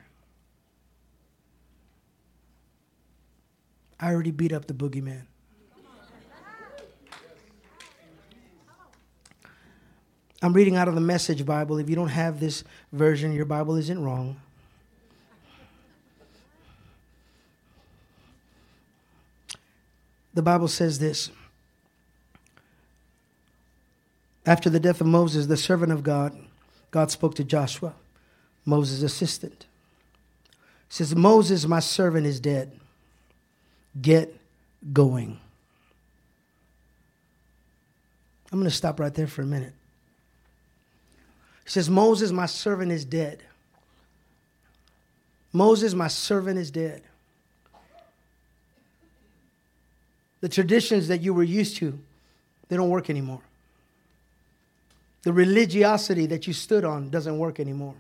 I 4.00 4.12
already 4.12 4.32
beat 4.32 4.52
up 4.52 4.66
the 4.66 4.74
boogeyman. 4.74 5.24
I'm 10.44 10.54
reading 10.54 10.76
out 10.76 10.88
of 10.88 10.96
the 10.96 11.02
Message 11.02 11.46
Bible. 11.46 11.78
If 11.78 11.88
you 11.88 11.96
don't 11.96 12.08
have 12.08 12.40
this 12.40 12.64
version, 12.92 13.32
your 13.32 13.46
Bible 13.46 13.76
isn't 13.76 14.04
wrong. 14.04 14.42
The 20.34 20.42
Bible 20.42 20.68
says 20.68 20.98
this 20.98 21.30
After 24.46 24.70
the 24.70 24.80
death 24.80 25.00
of 25.00 25.06
Moses, 25.06 25.46
the 25.46 25.58
servant 25.58 25.92
of 25.92 26.02
God, 26.02 26.36
God 26.92 27.10
spoke 27.10 27.36
to 27.36 27.44
Joshua, 27.44 27.94
Moses' 28.66 29.02
assistant. 29.02 29.66
He 30.90 30.96
says, 30.96 31.16
Moses, 31.16 31.66
my 31.66 31.80
servant, 31.80 32.28
is 32.28 32.40
dead. 32.40 32.72
Get 34.00 34.38
going. 34.92 35.40
I'm 38.52 38.60
going 38.60 38.70
to 38.70 38.76
stop 38.76 39.00
right 39.00 39.14
there 39.14 39.28
for 39.28 39.42
a 39.42 39.46
minute. 39.46 39.74
He 41.64 41.70
says, 41.70 41.90
Moses, 41.90 42.32
my 42.32 42.46
servant, 42.46 42.92
is 42.92 43.06
dead. 43.06 43.42
Moses, 45.54 45.94
my 45.94 46.10
servant, 46.10 46.60
is 46.60 46.72
dead. 46.72 47.02
The 50.42 50.50
traditions 50.50 51.08
that 51.08 51.22
you 51.22 51.34
were 51.34 51.44
used 51.44 51.78
to, 51.78 51.98
they 52.68 52.76
don't 52.76 52.90
work 52.90 53.10
anymore. 53.10 53.42
The 55.24 55.34
religiosity 55.34 56.26
that 56.28 56.48
you 56.48 56.54
stood 56.54 56.84
on 56.84 57.10
doesn't 57.10 57.38
work 57.38 57.60
anymore. 57.60 57.96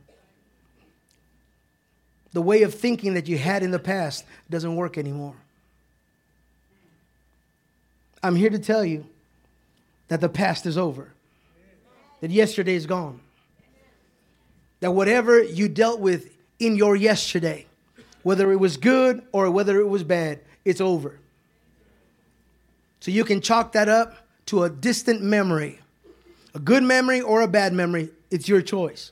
The 2.34 2.42
way 2.42 2.64
of 2.64 2.74
thinking 2.74 3.14
that 3.16 3.28
you 3.28 3.38
had 3.38 3.62
in 3.62 3.72
the 3.72 3.80
past 3.80 4.26
doesn't 4.50 4.76
work 4.76 4.98
anymore. 4.98 5.36
I'm 8.24 8.36
here 8.36 8.50
to 8.50 8.60
tell 8.60 8.86
you 8.86 9.06
that 10.08 10.22
the 10.22 10.30
past 10.30 10.66
is 10.66 10.78
over, 10.78 11.12
that 12.22 12.32
yesterday 12.32 12.76
is 12.76 12.86
gone, 12.86 13.20
that 14.80 14.92
whatever 14.92 15.44
you 15.44 15.68
dealt 15.68 16.00
with 16.00 16.32
in 16.60 16.76
your 16.76 16.96
yesterday, 16.96 17.66
whether 18.24 18.52
it 18.52 18.58
was 18.58 18.78
good 18.78 19.24
or 19.32 19.50
whether 19.50 19.80
it 19.80 19.88
was 19.88 20.04
bad, 20.04 20.40
it's 20.64 20.82
over. 20.82 21.18
So 23.00 23.10
you 23.12 23.26
can 23.26 23.42
chalk 23.42 23.72
that 23.74 23.90
up 23.90 24.16
to 24.48 24.64
a 24.64 24.70
distant 24.70 25.22
memory. 25.22 25.81
A 26.54 26.60
good 26.60 26.84
memory 26.84 27.22
or 27.22 27.42
a 27.42 27.48
bad 27.48 27.74
memory, 27.74 28.10
it's 28.30 28.48
your 28.48 28.62
choice. 28.62 29.12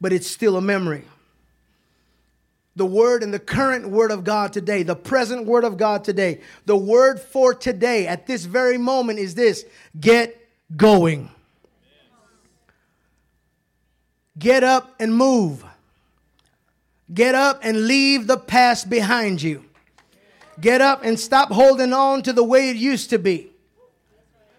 But 0.00 0.12
it's 0.12 0.28
still 0.28 0.56
a 0.56 0.60
memory. 0.60 1.04
The 2.76 2.86
word 2.86 3.24
and 3.24 3.34
the 3.34 3.40
current 3.40 3.88
word 3.88 4.12
of 4.12 4.22
God 4.22 4.52
today, 4.52 4.84
the 4.84 4.94
present 4.94 5.46
word 5.46 5.64
of 5.64 5.76
God 5.76 6.04
today, 6.04 6.40
the 6.64 6.76
word 6.76 7.18
for 7.18 7.52
today 7.52 8.06
at 8.06 8.28
this 8.28 8.44
very 8.44 8.78
moment 8.78 9.18
is 9.18 9.34
this 9.34 9.64
get 9.98 10.48
going. 10.76 11.28
Get 14.38 14.62
up 14.62 14.94
and 15.00 15.12
move. 15.12 15.64
Get 17.12 17.34
up 17.34 17.60
and 17.62 17.86
leave 17.86 18.28
the 18.28 18.36
past 18.36 18.88
behind 18.88 19.42
you. 19.42 19.64
Get 20.60 20.80
up 20.80 21.04
and 21.04 21.18
stop 21.18 21.50
holding 21.50 21.92
on 21.92 22.22
to 22.22 22.32
the 22.32 22.44
way 22.44 22.70
it 22.70 22.76
used 22.76 23.10
to 23.10 23.18
be. 23.18 23.50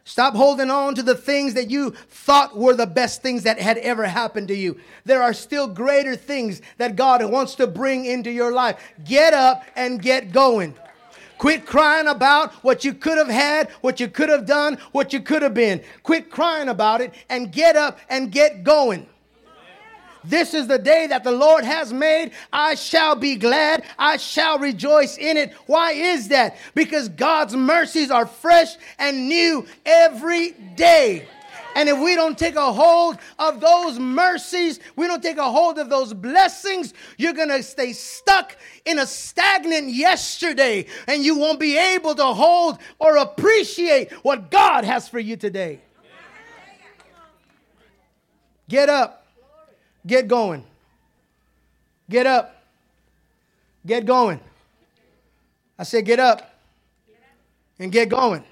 Stop 0.10 0.34
holding 0.34 0.72
on 0.72 0.96
to 0.96 1.04
the 1.04 1.14
things 1.14 1.54
that 1.54 1.70
you 1.70 1.92
thought 1.92 2.58
were 2.58 2.76
the 2.76 2.88
best 2.88 3.22
things 3.22 3.44
that 3.44 3.60
had 3.60 3.78
ever 3.78 4.08
happened 4.08 4.48
to 4.48 4.56
you. 4.56 4.76
There 5.06 5.22
are 5.22 5.34
still 5.34 5.68
greater 5.68 6.16
things 6.16 6.64
that 6.80 6.96
God 6.96 7.24
wants 7.26 7.54
to 7.56 7.68
bring 7.68 8.06
into 8.06 8.32
your 8.32 8.52
life. 8.52 8.82
Get 9.06 9.36
up 9.36 9.64
and 9.76 10.02
get 10.02 10.32
going. 10.32 10.74
Quit 11.38 11.68
crying 11.68 12.08
about 12.08 12.54
what 12.64 12.84
you 12.84 12.96
could 12.96 13.20
have 13.20 13.30
had, 13.30 13.70
what 13.82 14.00
you 14.00 14.08
could 14.08 14.30
have 14.30 14.48
done, 14.48 14.80
what 14.94 15.14
you 15.14 15.20
could 15.20 15.44
have 15.44 15.54
been. 15.54 15.80
Quit 16.02 16.32
crying 16.32 16.70
about 16.70 17.02
it 17.02 17.14
and 17.30 17.52
get 17.52 17.76
up 17.76 18.00
and 18.10 18.32
get 18.32 18.64
going. 18.64 19.06
This 20.30 20.54
is 20.54 20.68
the 20.68 20.78
day 20.78 21.08
that 21.08 21.24
the 21.24 21.32
Lord 21.32 21.64
has 21.64 21.92
made. 21.92 22.32
I 22.54 22.76
shall 22.76 23.16
be 23.16 23.36
glad. 23.36 23.84
I 23.98 24.18
shall 24.18 24.60
rejoice 24.60 25.18
in 25.18 25.38
it. 25.38 25.54
Why 25.66 25.94
is 25.94 26.28
that? 26.28 26.56
Because 26.76 27.10
God's 27.10 27.56
mercies 27.56 28.12
are 28.12 28.28
fresh 28.28 28.76
and 29.00 29.28
new 29.28 29.66
every 29.88 30.52
day. 30.52 31.28
And 31.76 31.90
if 31.90 31.98
we 32.00 32.14
don't 32.14 32.38
take 32.38 32.56
a 32.56 32.72
hold 32.72 33.18
of 33.40 33.60
those 33.60 33.98
mercies, 33.98 34.80
we 34.96 35.08
don't 35.08 35.24
take 35.24 35.38
a 35.38 35.52
hold 35.52 35.80
of 35.80 35.90
those 35.90 36.14
blessings, 36.14 36.94
you're 37.18 37.34
going 37.34 37.50
to 37.50 37.64
stay 37.64 37.94
stuck 37.94 38.56
in 38.86 39.00
a 39.00 39.08
stagnant 39.08 39.90
yesterday 39.90 40.86
and 41.08 41.24
you 41.24 41.38
won't 41.38 41.60
be 41.60 41.78
able 41.78 42.14
to 42.16 42.26
hold 42.26 42.80
or 43.00 43.18
appreciate 43.18 44.12
what 44.24 44.52
God 44.52 44.84
has 44.84 45.08
for 45.08 45.20
you 45.20 45.38
today. 45.38 45.80
Get 48.68 48.90
up. 48.90 49.19
Get 50.06 50.28
going. 50.28 50.64
Get 52.10 52.26
up. 52.26 52.64
Get 53.86 54.06
going. 54.06 54.40
I 55.78 55.84
said, 55.84 56.06
get 56.06 56.20
up 56.20 56.54
and 57.80 57.92
get 57.92 58.10
going. 58.10 58.44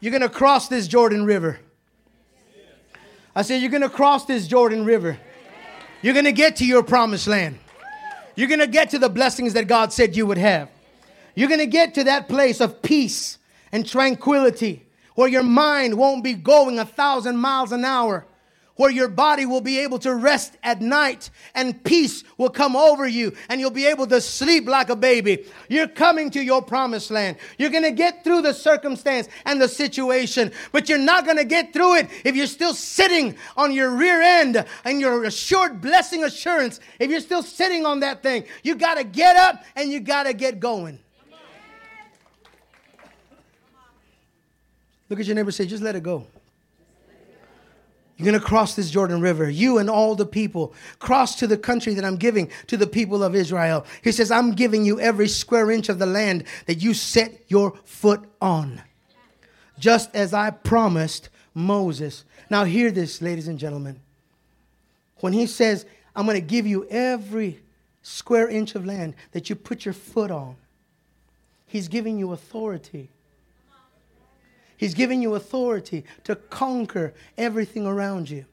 You're 0.00 0.12
going 0.12 0.22
to 0.22 0.30
cross 0.30 0.68
this 0.68 0.88
Jordan 0.88 1.24
River. 1.24 1.58
I 3.36 3.42
said, 3.42 3.60
you're 3.60 3.70
going 3.70 3.82
to 3.82 3.90
cross 3.90 4.24
this 4.24 4.46
Jordan 4.46 4.84
River. 4.84 5.18
You're 6.02 6.14
going 6.14 6.24
to 6.24 6.32
get 6.32 6.56
to 6.56 6.66
your 6.66 6.82
promised 6.82 7.26
land. 7.26 7.58
You're 8.34 8.48
going 8.48 8.60
to 8.60 8.66
get 8.66 8.90
to 8.90 8.98
the 8.98 9.10
blessings 9.10 9.52
that 9.52 9.66
God 9.66 9.92
said 9.92 10.16
you 10.16 10.24
would 10.26 10.38
have. 10.38 10.70
You're 11.34 11.48
going 11.48 11.60
to 11.60 11.66
get 11.66 11.94
to 11.94 12.04
that 12.04 12.28
place 12.28 12.60
of 12.60 12.80
peace 12.80 13.38
and 13.70 13.86
tranquility 13.86 14.86
where 15.14 15.28
your 15.28 15.42
mind 15.42 15.98
won't 15.98 16.24
be 16.24 16.32
going 16.34 16.78
a 16.78 16.84
thousand 16.86 17.36
miles 17.36 17.72
an 17.72 17.84
hour 17.84 18.24
where 18.80 18.90
your 18.90 19.08
body 19.08 19.44
will 19.44 19.60
be 19.60 19.80
able 19.80 19.98
to 19.98 20.14
rest 20.14 20.56
at 20.62 20.80
night 20.80 21.28
and 21.54 21.84
peace 21.84 22.24
will 22.38 22.48
come 22.48 22.74
over 22.74 23.06
you 23.06 23.30
and 23.50 23.60
you'll 23.60 23.70
be 23.70 23.84
able 23.84 24.06
to 24.06 24.22
sleep 24.22 24.66
like 24.66 24.88
a 24.88 24.96
baby. 24.96 25.44
You're 25.68 25.86
coming 25.86 26.30
to 26.30 26.42
your 26.42 26.62
promised 26.62 27.10
land. 27.10 27.36
You're 27.58 27.68
going 27.68 27.84
to 27.84 27.90
get 27.90 28.24
through 28.24 28.40
the 28.40 28.54
circumstance 28.54 29.28
and 29.44 29.60
the 29.60 29.68
situation, 29.68 30.50
but 30.72 30.88
you're 30.88 30.96
not 30.96 31.26
going 31.26 31.36
to 31.36 31.44
get 31.44 31.74
through 31.74 31.96
it 31.96 32.08
if 32.24 32.34
you're 32.34 32.46
still 32.46 32.72
sitting 32.72 33.36
on 33.54 33.70
your 33.70 33.90
rear 33.90 34.22
end 34.22 34.64
and 34.86 34.98
your 34.98 35.24
assured 35.24 35.82
blessing 35.82 36.24
assurance. 36.24 36.80
If 36.98 37.10
you're 37.10 37.20
still 37.20 37.42
sitting 37.42 37.84
on 37.84 38.00
that 38.00 38.22
thing, 38.22 38.46
you 38.62 38.76
got 38.76 38.94
to 38.94 39.04
get 39.04 39.36
up 39.36 39.62
and 39.76 39.92
you 39.92 40.00
got 40.00 40.22
to 40.22 40.32
get 40.32 40.58
going. 40.58 40.98
Look 45.10 45.20
at 45.20 45.26
your 45.26 45.36
neighbor 45.36 45.50
say, 45.50 45.66
just 45.66 45.82
let 45.82 45.96
it 45.96 46.02
go. 46.02 46.26
You're 48.20 48.32
going 48.32 48.40
to 48.40 48.46
cross 48.46 48.74
this 48.74 48.90
Jordan 48.90 49.22
River, 49.22 49.48
you 49.48 49.78
and 49.78 49.88
all 49.88 50.14
the 50.14 50.26
people. 50.26 50.74
Cross 50.98 51.36
to 51.36 51.46
the 51.46 51.56
country 51.56 51.94
that 51.94 52.04
I'm 52.04 52.18
giving 52.18 52.50
to 52.66 52.76
the 52.76 52.86
people 52.86 53.22
of 53.22 53.34
Israel. 53.34 53.86
He 54.04 54.12
says, 54.12 54.30
I'm 54.30 54.52
giving 54.52 54.84
you 54.84 55.00
every 55.00 55.26
square 55.26 55.70
inch 55.70 55.88
of 55.88 55.98
the 55.98 56.04
land 56.04 56.44
that 56.66 56.82
you 56.82 56.92
set 56.92 57.40
your 57.48 57.72
foot 57.86 58.22
on, 58.38 58.82
just 59.78 60.14
as 60.14 60.34
I 60.34 60.50
promised 60.50 61.30
Moses. 61.54 62.24
Now, 62.50 62.64
hear 62.64 62.90
this, 62.90 63.22
ladies 63.22 63.48
and 63.48 63.58
gentlemen. 63.58 63.98
When 65.20 65.32
he 65.32 65.46
says, 65.46 65.86
I'm 66.14 66.26
going 66.26 66.38
to 66.38 66.46
give 66.46 66.66
you 66.66 66.86
every 66.90 67.60
square 68.02 68.50
inch 68.50 68.74
of 68.74 68.84
land 68.84 69.14
that 69.32 69.48
you 69.48 69.56
put 69.56 69.86
your 69.86 69.94
foot 69.94 70.30
on, 70.30 70.56
he's 71.66 71.88
giving 71.88 72.18
you 72.18 72.32
authority. 72.32 73.08
He's 74.80 74.94
giving 74.94 75.20
you 75.20 75.34
authority 75.34 76.06
to 76.24 76.34
conquer 76.34 77.12
everything 77.36 77.86
around 77.86 78.30
you. 78.30 78.46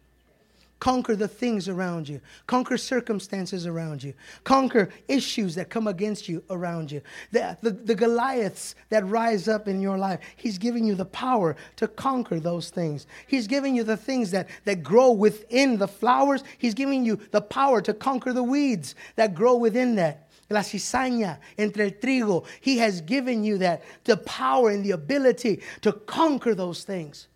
Conquer 0.82 1.16
the 1.16 1.30
things 1.30 1.70
around 1.70 2.10
you. 2.10 2.20
Conquer 2.48 2.78
circumstances 2.78 3.66
around 3.66 4.04
you. 4.04 4.14
Conquer 4.44 4.90
issues 5.08 5.56
that 5.56 5.70
come 5.70 5.88
against 5.88 6.28
you 6.28 6.44
around 6.50 6.92
you. 6.92 7.02
The, 7.32 7.58
the, 7.62 7.72
the, 7.72 7.96
Goliaths 7.96 8.76
that 8.90 9.08
rise 9.08 9.48
up 9.48 9.70
in 9.70 9.80
your 9.80 9.98
life, 9.98 10.20
He's 10.36 10.58
giving 10.58 10.84
you 10.86 10.96
the 10.96 11.06
power 11.06 11.56
to 11.78 11.88
conquer 11.88 12.42
those 12.42 12.72
things. 12.72 13.08
He's 13.28 13.48
giving 13.48 13.74
you 13.74 13.86
the 13.86 13.96
things 13.96 14.30
that, 14.32 14.50
that 14.66 14.84
grow 14.84 15.14
within 15.14 15.78
the 15.78 15.88
flowers. 15.88 16.44
He's 16.58 16.74
giving 16.74 17.06
you 17.06 17.22
the 17.32 17.42
power 17.42 17.82
to 17.84 17.94
conquer 17.94 18.34
the 18.34 18.44
weeds 18.44 18.96
that 19.16 19.34
grow 19.34 19.56
within 19.56 19.96
that 19.96 20.27
la 20.50 20.62
cizaña 20.62 21.39
entre 21.58 21.86
el 21.86 21.92
trigo. 21.92 22.46
He 22.62 22.77
has 22.77 23.01
given 23.01 23.44
you 23.44 23.58
that, 23.60 23.84
the 24.06 24.18
power 24.18 24.70
and 24.70 24.84
the 24.84 24.92
ability 24.92 25.62
to 25.82 25.92
conquer 25.92 26.56
those 26.56 26.84
things. 26.84 27.27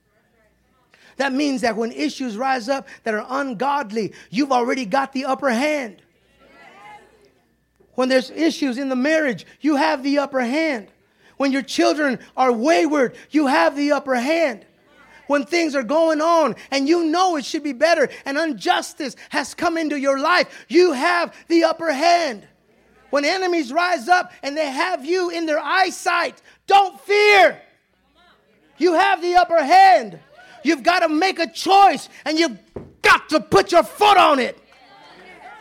That 1.18 1.34
means 1.34 1.62
that 1.62 1.76
when 1.76 1.92
issues 1.92 2.38
rise 2.38 2.70
up 2.70 2.88
that 3.04 3.14
are 3.14 3.26
ungodly, 3.30 4.14
you've 4.30 4.52
already 4.52 4.86
got 4.86 5.14
the 5.14 5.26
upper 5.26 5.50
hand. 5.50 6.02
When 7.96 8.10
there's 8.10 8.32
issues 8.32 8.78
in 8.78 8.90
the 8.90 8.96
marriage, 8.96 9.46
you 9.60 9.76
have 9.76 10.02
the 10.02 10.20
upper 10.20 10.40
hand. 10.40 10.88
When 11.38 11.52
your 11.52 11.62
children 11.62 12.20
are 12.38 12.52
wayward, 12.52 13.16
you 13.30 13.48
have 13.48 13.76
the 13.76 13.92
upper 13.92 14.16
hand. 14.16 14.66
When 15.28 15.46
things 15.46 15.76
are 15.76 15.84
going 15.84 16.22
on 16.22 16.56
and 16.72 16.88
you 16.88 17.06
know 17.06 17.36
it 17.36 17.46
should 17.46 17.64
be 17.64 17.74
better 17.74 18.10
and 18.26 18.38
injustice 18.38 19.16
has 19.30 19.54
come 19.54 19.78
into 19.78 19.98
your 19.98 20.20
life, 20.20 20.66
you 20.68 20.94
have 20.94 21.36
the 21.48 21.64
upper 21.64 21.92
hand. 21.92 22.48
When 23.12 23.24
enemies 23.24 23.72
rise 23.72 24.10
up 24.10 24.32
and 24.42 24.58
they 24.58 24.70
have 24.70 25.06
you 25.06 25.30
in 25.30 25.46
their 25.46 25.60
eyesight, 25.60 26.42
don't 26.66 27.00
fear. 27.02 27.62
You 28.78 28.94
have 28.94 29.22
the 29.22 29.36
upper 29.36 29.64
hand. 29.64 30.20
You've 30.64 30.82
got 30.82 31.02
to 31.02 31.10
make 31.10 31.38
a 31.38 31.48
choice 31.48 32.10
and 32.26 32.40
you've 32.40 32.58
got 33.02 33.30
to 33.30 33.40
put 33.40 33.72
your 33.72 33.84
foot 33.84 34.18
on 34.18 34.40
it. 34.40 34.58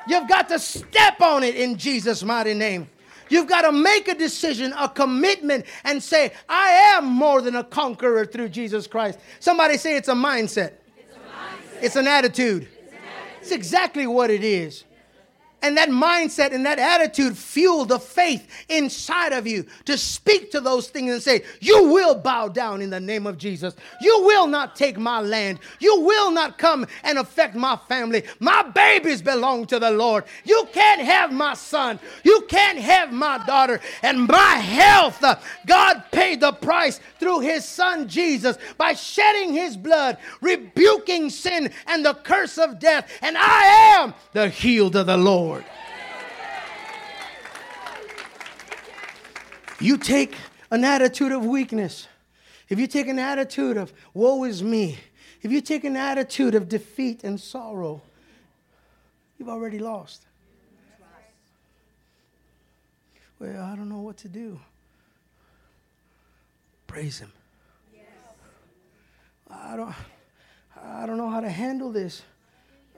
You've 0.09 0.29
got 0.29 0.49
to 0.49 0.59
step 0.59 1.21
on 1.21 1.43
it 1.43 1.57
in 1.57 1.77
Jesus' 1.77 2.23
mighty 2.23 2.55
name. 2.55 2.89
You've 3.29 3.47
got 3.47 3.63
to 3.63 3.73
make 3.73 4.09
a 4.09 4.15
decision, 4.15 4.73
a 4.77 4.89
commitment, 4.89 5.65
and 5.85 6.03
say, 6.03 6.33
I 6.49 6.71
am 6.97 7.05
more 7.05 7.43
than 7.43 7.57
a 7.57 7.65
conqueror 7.65 8.27
through 8.27 8.49
Jesus 8.49 8.87
Christ. 8.87 9.21
Somebody 9.39 9.77
say 9.77 9.97
it's 9.97 10.09
a 10.09 10.15
mindset, 10.15 10.73
it's, 10.97 11.15
a 11.15 11.19
mindset. 11.19 11.83
it's, 11.83 11.97
an, 11.97 12.09
attitude. 12.09 12.63
it's 12.63 12.93
an 12.93 12.99
attitude. 12.99 13.39
It's 13.41 13.51
exactly 13.53 14.07
what 14.07 14.31
it 14.31 14.43
is. 14.43 14.85
And 15.63 15.77
that 15.77 15.91
mindset 15.91 16.55
and 16.55 16.65
that 16.65 16.79
attitude 16.79 17.37
fuel 17.37 17.85
the 17.85 17.99
faith 17.99 18.49
inside 18.69 19.33
of 19.33 19.47
you 19.47 19.67
to 19.85 19.99
speak 19.99 20.51
to 20.53 20.61
those 20.61 20.89
things 20.89 21.13
and 21.13 21.23
say, 21.23 21.43
You 21.61 21.93
will 21.93 22.15
bow 22.15 22.49
down 22.49 22.81
in 22.81 22.91
the 22.91 23.01
name 23.01 23.27
of 23.27 23.37
Jesus. 23.37 23.75
You 24.01 24.23
will 24.25 24.47
not 24.47 24.77
take 24.77 24.99
my 24.99 25.21
land. 25.21 25.59
You 25.79 26.01
will 26.01 26.31
not 26.31 26.57
come 26.57 26.87
and 27.05 27.19
affect 27.19 27.55
my 27.55 27.77
family. 27.89 28.25
My 28.39 28.63
babies 28.63 29.21
belong 29.21 29.67
to 29.67 29.79
the 29.79 29.91
Lord. 29.91 30.25
You 30.45 30.69
can't 30.73 31.03
have 31.03 31.33
my 31.33 31.55
son. 31.55 31.99
You 32.25 32.43
can't 32.49 32.79
have 32.79 33.13
my 33.13 33.45
daughter. 33.47 33.81
And 34.03 34.27
my 34.27 34.55
health, 34.57 35.23
uh, 35.23 35.37
God 35.67 36.05
paid 36.11 36.41
the 36.41 36.53
price 36.53 37.01
through 37.19 37.41
his 37.41 37.65
son 37.65 38.09
Jesus 38.09 38.57
by 38.79 38.95
shedding 38.95 39.53
his 39.53 39.77
blood, 39.77 40.17
rebuking 40.41 41.29
sin 41.29 41.71
and 41.87 42.05
the 42.05 42.15
curse 42.15 42.57
of 42.57 42.79
death. 42.79 43.11
And 43.21 43.37
I 43.37 43.97
am 43.99 44.15
the 44.33 44.49
healed 44.49 44.97
of 44.97 45.07
the 45.07 45.17
Lord. 45.17 45.51
Lord. 45.51 45.65
You 49.81 49.97
take 49.97 50.37
an 50.71 50.85
attitude 50.85 51.33
of 51.33 51.45
weakness, 51.45 52.07
if 52.69 52.79
you 52.79 52.87
take 52.87 53.09
an 53.09 53.19
attitude 53.19 53.77
of 53.77 53.93
woe 54.15 54.45
is 54.45 54.63
me, 54.63 54.99
if 55.43 55.51
you 55.51 55.61
take 55.61 55.85
an 55.85 55.97
attitude 55.97 56.55
of 56.55 56.69
defeat 56.69 57.25
and 57.25 57.41
sorrow, 57.41 58.03
you've 59.39 59.49
already 59.49 59.79
lost. 59.79 60.27
Well, 63.39 63.63
I 63.63 63.75
don't 63.75 63.89
know 63.89 64.01
what 64.01 64.19
to 64.19 64.29
do. 64.29 64.61
Praise 66.87 67.19
Him. 67.19 67.33
I 69.51 69.77
don't, 69.77 69.95
I 70.85 71.07
don't 71.07 71.17
know 71.17 71.31
how 71.31 71.41
to 71.41 71.49
handle 71.49 71.91
this. 71.91 72.23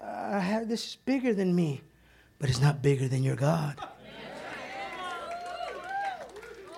I 0.03 0.41
have, 0.41 0.69
this 0.69 0.85
is 0.85 0.97
bigger 0.97 1.33
than 1.33 1.55
me 1.55 1.81
but 2.43 2.51
it's 2.51 2.61
not 2.61 2.83
bigger 2.83 3.07
than 3.07 3.23
your 3.23 3.37
God. 3.37 3.77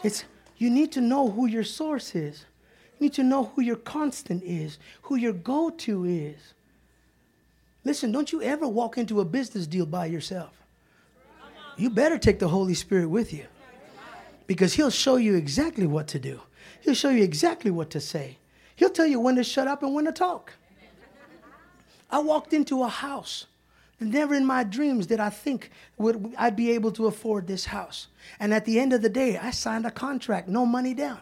It's 0.04 0.24
you 0.58 0.70
need 0.70 0.92
to 0.92 1.00
know 1.00 1.30
who 1.30 1.46
your 1.46 1.64
source 1.64 2.14
is. 2.14 2.44
You 2.98 3.06
need 3.06 3.14
to 3.14 3.24
know 3.24 3.44
who 3.44 3.62
your 3.62 3.76
constant 3.76 4.42
is, 4.44 4.78
who 5.02 5.16
your 5.16 5.32
go-to 5.32 6.04
is. 6.04 6.54
Listen, 7.84 8.12
don't 8.12 8.30
you 8.30 8.40
ever 8.42 8.68
walk 8.68 8.96
into 8.96 9.20
a 9.20 9.24
business 9.24 9.66
deal 9.66 9.86
by 9.86 10.06
yourself. 10.06 10.52
You 11.76 11.90
better 11.90 12.18
take 12.18 12.38
the 12.38 12.48
Holy 12.48 12.74
Spirit 12.74 13.08
with 13.08 13.32
you. 13.32 13.46
Because 14.46 14.74
he'll 14.74 14.90
show 14.90 15.16
you 15.16 15.34
exactly 15.34 15.86
what 15.86 16.06
to 16.08 16.18
do. 16.18 16.40
He'll 16.82 16.94
show 16.94 17.08
you 17.08 17.24
exactly 17.24 17.70
what 17.70 17.90
to 17.90 18.00
say. 18.00 18.38
He'll 18.76 18.90
tell 18.90 19.06
you 19.06 19.18
when 19.18 19.36
to 19.36 19.44
shut 19.44 19.68
up 19.68 19.82
and 19.82 19.94
when 19.94 20.04
to 20.04 20.12
talk. 20.12 20.52
I 22.10 22.18
walked 22.18 22.52
into 22.52 22.82
a 22.82 22.88
house 22.88 23.46
Never 24.04 24.34
in 24.34 24.44
my 24.44 24.64
dreams 24.64 25.06
did 25.06 25.20
I 25.20 25.30
think 25.30 25.70
would, 25.96 26.34
I'd 26.36 26.56
be 26.56 26.70
able 26.72 26.92
to 26.92 27.06
afford 27.06 27.46
this 27.46 27.64
house. 27.66 28.08
And 28.38 28.52
at 28.52 28.64
the 28.64 28.78
end 28.78 28.92
of 28.92 29.02
the 29.02 29.08
day, 29.08 29.38
I 29.38 29.50
signed 29.50 29.86
a 29.86 29.90
contract, 29.90 30.48
no 30.48 30.66
money 30.66 30.94
down. 30.94 31.20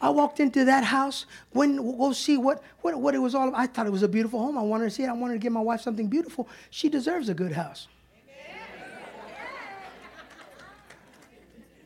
I 0.00 0.10
walked 0.10 0.40
into 0.40 0.64
that 0.66 0.84
house, 0.84 1.26
when 1.52 1.76
go 1.76 2.12
see 2.12 2.36
what, 2.36 2.62
what, 2.82 2.94
what 3.00 3.14
it 3.14 3.18
was 3.18 3.34
all 3.34 3.48
about. 3.48 3.58
I 3.58 3.66
thought 3.66 3.86
it 3.86 3.92
was 3.92 4.02
a 4.02 4.08
beautiful 4.08 4.38
home. 4.38 4.58
I 4.58 4.62
wanted 4.62 4.84
to 4.84 4.90
see 4.90 5.02
it. 5.02 5.08
I 5.08 5.12
wanted 5.12 5.34
to 5.34 5.38
give 5.38 5.52
my 5.52 5.60
wife 5.60 5.80
something 5.80 6.06
beautiful. 6.06 6.48
She 6.70 6.88
deserves 6.88 7.28
a 7.28 7.34
good 7.34 7.52
house. 7.52 7.88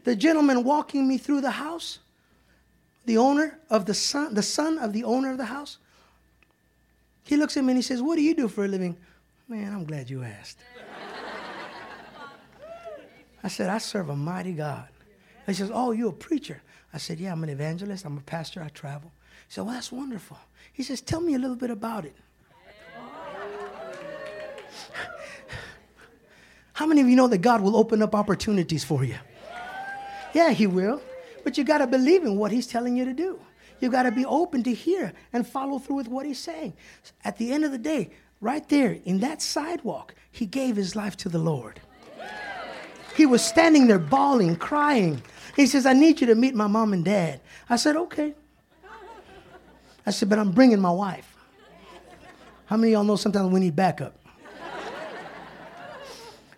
The 0.04 0.16
gentleman 0.16 0.64
walking 0.64 1.06
me 1.06 1.18
through 1.18 1.42
the 1.42 1.50
house, 1.50 2.00
the 3.04 3.18
owner 3.18 3.58
of 3.68 3.86
the 3.86 3.94
son, 3.94 4.34
the 4.34 4.42
son 4.42 4.78
of 4.78 4.92
the 4.92 5.04
owner 5.04 5.30
of 5.30 5.38
the 5.38 5.44
house, 5.44 5.78
he 7.30 7.36
looks 7.36 7.56
at 7.56 7.62
me 7.62 7.70
and 7.70 7.78
he 7.78 7.82
says, 7.82 8.02
What 8.02 8.16
do 8.16 8.22
you 8.22 8.34
do 8.34 8.48
for 8.48 8.64
a 8.64 8.68
living? 8.68 8.96
Man, 9.46 9.72
I'm 9.72 9.84
glad 9.84 10.10
you 10.10 10.24
asked. 10.24 10.58
I 13.44 13.46
said, 13.46 13.70
I 13.70 13.78
serve 13.78 14.08
a 14.08 14.16
mighty 14.16 14.52
God. 14.52 14.88
He 15.46 15.54
says, 15.54 15.70
Oh, 15.72 15.92
you're 15.92 16.08
a 16.08 16.12
preacher. 16.12 16.60
I 16.92 16.98
said, 16.98 17.20
Yeah, 17.20 17.30
I'm 17.30 17.44
an 17.44 17.50
evangelist. 17.50 18.04
I'm 18.04 18.18
a 18.18 18.20
pastor. 18.22 18.60
I 18.60 18.68
travel. 18.70 19.12
He 19.46 19.54
said, 19.54 19.64
Well, 19.64 19.74
that's 19.74 19.92
wonderful. 19.92 20.38
He 20.72 20.82
says, 20.82 21.00
Tell 21.00 21.20
me 21.20 21.34
a 21.34 21.38
little 21.38 21.54
bit 21.54 21.70
about 21.70 22.04
it. 22.04 22.16
How 26.72 26.86
many 26.86 27.00
of 27.00 27.08
you 27.08 27.14
know 27.14 27.28
that 27.28 27.38
God 27.38 27.60
will 27.60 27.76
open 27.76 28.02
up 28.02 28.12
opportunities 28.12 28.82
for 28.82 29.04
you? 29.04 29.18
Yeah, 30.34 30.50
He 30.50 30.66
will. 30.66 31.00
But 31.44 31.56
you 31.56 31.62
got 31.62 31.78
to 31.78 31.86
believe 31.86 32.24
in 32.24 32.36
what 32.38 32.50
He's 32.50 32.66
telling 32.66 32.96
you 32.96 33.04
to 33.04 33.12
do. 33.12 33.38
You've 33.80 33.92
got 33.92 34.02
to 34.04 34.12
be 34.12 34.26
open 34.26 34.62
to 34.64 34.74
hear 34.74 35.12
and 35.32 35.46
follow 35.46 35.78
through 35.78 35.96
with 35.96 36.08
what 36.08 36.26
he's 36.26 36.38
saying. 36.38 36.74
At 37.24 37.38
the 37.38 37.52
end 37.52 37.64
of 37.64 37.72
the 37.72 37.78
day, 37.78 38.10
right 38.40 38.66
there 38.68 38.98
in 39.04 39.20
that 39.20 39.42
sidewalk, 39.42 40.14
he 40.30 40.46
gave 40.46 40.76
his 40.76 40.94
life 40.94 41.16
to 41.18 41.28
the 41.28 41.38
Lord. 41.38 41.80
He 43.16 43.26
was 43.26 43.42
standing 43.44 43.86
there 43.86 43.98
bawling, 43.98 44.56
crying. 44.56 45.22
He 45.56 45.66
says, 45.66 45.84
I 45.84 45.92
need 45.92 46.20
you 46.20 46.26
to 46.28 46.34
meet 46.34 46.54
my 46.54 46.66
mom 46.66 46.92
and 46.92 47.04
dad. 47.04 47.40
I 47.68 47.76
said, 47.76 47.96
okay. 47.96 48.34
I 50.06 50.10
said, 50.10 50.28
but 50.28 50.38
I'm 50.38 50.52
bringing 50.52 50.80
my 50.80 50.90
wife. 50.90 51.36
How 52.66 52.76
many 52.76 52.92
of 52.92 52.98
y'all 52.98 53.04
know 53.04 53.16
sometimes 53.16 53.52
we 53.52 53.60
need 53.60 53.74
backup? 53.74 54.16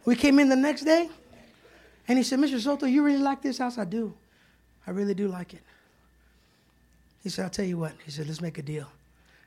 we 0.04 0.14
came 0.14 0.38
in 0.38 0.48
the 0.48 0.56
next 0.56 0.82
day, 0.82 1.08
and 2.06 2.18
he 2.18 2.24
said, 2.24 2.38
Mr. 2.38 2.60
Soto, 2.60 2.86
you 2.86 3.02
really 3.02 3.18
like 3.18 3.40
this 3.40 3.58
house? 3.58 3.78
I 3.78 3.84
do. 3.84 4.14
I 4.86 4.90
really 4.90 5.14
do 5.14 5.28
like 5.28 5.54
it. 5.54 5.62
He 7.22 7.28
said, 7.28 7.44
I'll 7.44 7.50
tell 7.50 7.64
you 7.64 7.78
what. 7.78 7.92
He 8.04 8.10
said, 8.10 8.26
let's 8.26 8.40
make 8.40 8.58
a 8.58 8.62
deal. 8.62 8.88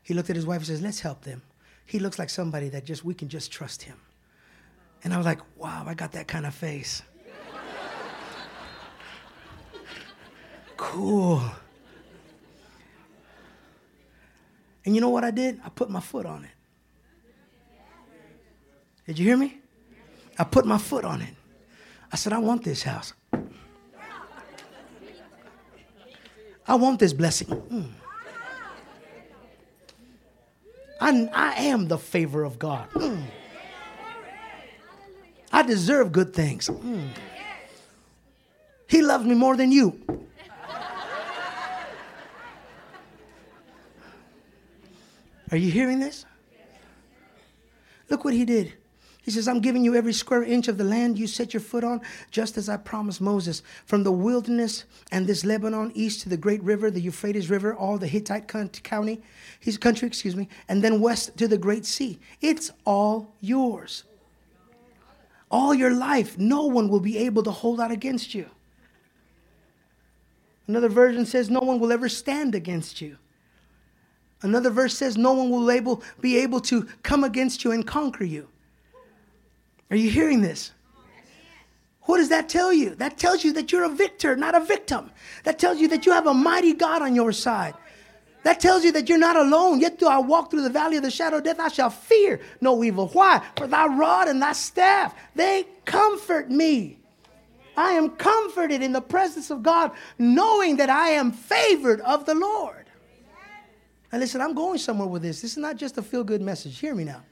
He 0.01 0.13
looked 0.13 0.29
at 0.29 0.35
his 0.35 0.45
wife 0.45 0.59
and 0.59 0.67
says, 0.67 0.81
let's 0.81 1.01
help 1.01 1.23
them. 1.23 1.41
He 1.85 1.99
looks 1.99 2.17
like 2.17 2.29
somebody 2.29 2.69
that 2.69 2.85
just 2.85 3.03
we 3.03 3.13
can 3.13 3.27
just 3.27 3.51
trust 3.51 3.83
him. 3.83 3.97
And 5.03 5.13
I 5.13 5.17
was 5.17 5.25
like, 5.25 5.39
wow, 5.57 5.83
I 5.85 5.93
got 5.93 6.13
that 6.13 6.27
kind 6.27 6.45
of 6.45 6.55
face. 6.55 7.03
cool. 10.77 11.43
And 14.85 14.95
you 14.95 15.01
know 15.01 15.09
what 15.09 15.23
I 15.23 15.31
did? 15.31 15.59
I 15.63 15.69
put 15.69 15.89
my 15.89 15.99
foot 15.99 16.25
on 16.25 16.45
it. 16.45 16.51
Did 19.05 19.19
you 19.19 19.25
hear 19.25 19.37
me? 19.37 19.59
I 20.39 20.43
put 20.43 20.65
my 20.65 20.77
foot 20.77 21.05
on 21.05 21.21
it. 21.21 21.35
I 22.11 22.15
said, 22.15 22.33
I 22.33 22.39
want 22.39 22.63
this 22.63 22.83
house. 22.83 23.13
I 26.67 26.75
want 26.75 26.99
this 26.99 27.13
blessing. 27.13 27.47
Mm. 27.47 27.89
I, 30.99 31.29
I 31.33 31.63
am 31.65 31.87
the 31.87 31.97
favor 31.97 32.43
of 32.43 32.57
God. 32.57 32.89
Mm. 32.91 33.23
I 35.51 35.61
deserve 35.61 36.11
good 36.11 36.33
things. 36.33 36.67
Mm. 36.69 37.09
He 38.87 39.01
loves 39.01 39.25
me 39.25 39.35
more 39.35 39.55
than 39.55 39.71
you. 39.71 39.99
Are 45.51 45.57
you 45.57 45.71
hearing 45.71 45.99
this? 45.99 46.25
Look 48.09 48.25
what 48.25 48.33
he 48.33 48.45
did. 48.45 48.73
He 49.25 49.31
says, 49.31 49.47
I'm 49.47 49.59
giving 49.59 49.83
you 49.83 49.95
every 49.95 50.13
square 50.13 50.43
inch 50.43 50.67
of 50.67 50.77
the 50.77 50.83
land 50.83 51.17
you 51.17 51.25
set 51.25 51.51
your 51.51 51.61
foot 51.61 51.83
on, 51.83 51.99
just 52.29 52.59
as 52.59 52.69
I 52.69 52.77
promised 52.77 53.19
Moses. 53.19 53.63
From 53.87 54.03
the 54.03 54.11
wilderness 54.11 54.85
and 55.11 55.25
this 55.25 55.43
Lebanon 55.43 55.91
east 55.95 56.21
to 56.21 56.29
the 56.29 56.37
great 56.37 56.61
river, 56.61 56.91
the 56.91 57.01
Euphrates 57.01 57.49
River, 57.49 57.73
all 57.73 57.97
the 57.97 58.05
Hittite 58.05 58.47
county, 58.47 59.23
his 59.59 59.79
country, 59.79 60.07
excuse 60.07 60.35
me, 60.35 60.47
and 60.67 60.83
then 60.83 61.01
west 61.01 61.35
to 61.37 61.47
the 61.47 61.57
great 61.57 61.87
sea. 61.87 62.19
It's 62.39 62.69
all 62.85 63.33
yours. 63.41 64.03
All 65.49 65.73
your 65.73 65.91
life, 65.91 66.37
no 66.37 66.67
one 66.67 66.87
will 66.87 66.99
be 66.99 67.17
able 67.17 67.41
to 67.43 67.51
hold 67.51 67.81
out 67.81 67.91
against 67.91 68.35
you. 68.35 68.47
Another 70.67 70.89
version 70.89 71.25
says, 71.25 71.49
No 71.49 71.61
one 71.61 71.79
will 71.79 71.91
ever 71.91 72.09
stand 72.09 72.53
against 72.53 73.01
you. 73.01 73.17
Another 74.43 74.69
verse 74.69 74.95
says, 74.95 75.17
No 75.17 75.33
one 75.33 75.49
will 75.49 75.71
able, 75.71 76.03
be 76.21 76.37
able 76.37 76.59
to 76.61 76.83
come 77.01 77.23
against 77.23 77.63
you 77.63 77.71
and 77.71 77.87
conquer 77.87 78.23
you. 78.23 78.49
Are 79.95 79.97
you 79.97 80.09
hearing 80.09 80.41
this? 80.41 80.73
What 82.01 82.17
does 82.17 82.27
that 82.27 82.49
tell 82.49 82.73
you? 82.73 82.95
That 82.95 83.17
tells 83.17 83.45
you 83.45 83.53
that 83.53 83.71
you're 83.71 83.85
a 83.85 83.89
victor, 83.89 84.35
not 84.35 84.53
a 84.53 84.59
victim. 84.59 85.09
That 85.45 85.57
tells 85.57 85.79
you 85.79 85.87
that 85.87 86.05
you 86.05 86.11
have 86.11 86.27
a 86.27 86.33
mighty 86.33 86.73
God 86.73 87.01
on 87.01 87.15
your 87.15 87.31
side. 87.31 87.75
That 88.43 88.59
tells 88.59 88.83
you 88.83 88.91
that 88.91 89.07
you're 89.07 89.17
not 89.17 89.37
alone. 89.37 89.79
Yet 89.79 89.99
though 89.99 90.09
I 90.09 90.17
walk 90.17 90.51
through 90.51 90.63
the 90.63 90.69
valley 90.69 90.97
of 90.97 91.03
the 91.03 91.09
shadow 91.09 91.37
of 91.37 91.45
death, 91.45 91.61
I 91.61 91.69
shall 91.69 91.89
fear 91.89 92.41
no 92.59 92.83
evil. 92.83 93.07
Why? 93.07 93.41
For 93.55 93.67
thy 93.67 93.87
rod 93.87 94.27
and 94.27 94.41
thy 94.41 94.51
staff, 94.51 95.15
they 95.33 95.65
comfort 95.85 96.51
me. 96.51 96.99
I 97.77 97.91
am 97.91 98.09
comforted 98.09 98.83
in 98.83 98.91
the 98.91 99.01
presence 99.01 99.49
of 99.49 99.63
God, 99.63 99.91
knowing 100.19 100.75
that 100.75 100.89
I 100.89 101.11
am 101.11 101.31
favored 101.31 102.01
of 102.01 102.25
the 102.25 102.35
Lord. 102.35 102.85
And 104.11 104.19
listen, 104.19 104.41
I'm 104.41 104.55
going 104.55 104.77
somewhere 104.77 105.07
with 105.07 105.21
this. 105.21 105.41
This 105.41 105.51
is 105.51 105.57
not 105.57 105.77
just 105.77 105.97
a 105.97 106.01
feel 106.01 106.25
good 106.25 106.41
message. 106.41 106.77
Hear 106.79 106.95
me 106.95 107.05
now. 107.05 107.23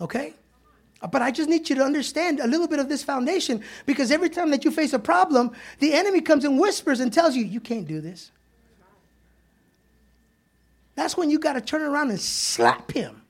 Okay? 0.00 0.36
But 1.08 1.22
I 1.22 1.30
just 1.30 1.48
need 1.48 1.68
you 1.70 1.76
to 1.76 1.82
understand 1.82 2.40
a 2.40 2.46
little 2.46 2.68
bit 2.68 2.78
of 2.78 2.88
this 2.88 3.02
foundation 3.02 3.62
because 3.86 4.10
every 4.10 4.28
time 4.28 4.50
that 4.50 4.64
you 4.64 4.70
face 4.70 4.92
a 4.92 4.98
problem, 4.98 5.52
the 5.78 5.94
enemy 5.94 6.20
comes 6.20 6.44
and 6.44 6.60
whispers 6.60 7.00
and 7.00 7.10
tells 7.10 7.34
you, 7.34 7.44
you 7.44 7.60
can't 7.60 7.86
do 7.86 8.00
this. 8.02 8.30
That's 10.94 11.16
when 11.16 11.30
you 11.30 11.38
got 11.38 11.54
to 11.54 11.62
turn 11.62 11.80
around 11.80 12.10
and 12.10 12.20
slap 12.20 12.92
him. 12.92 13.22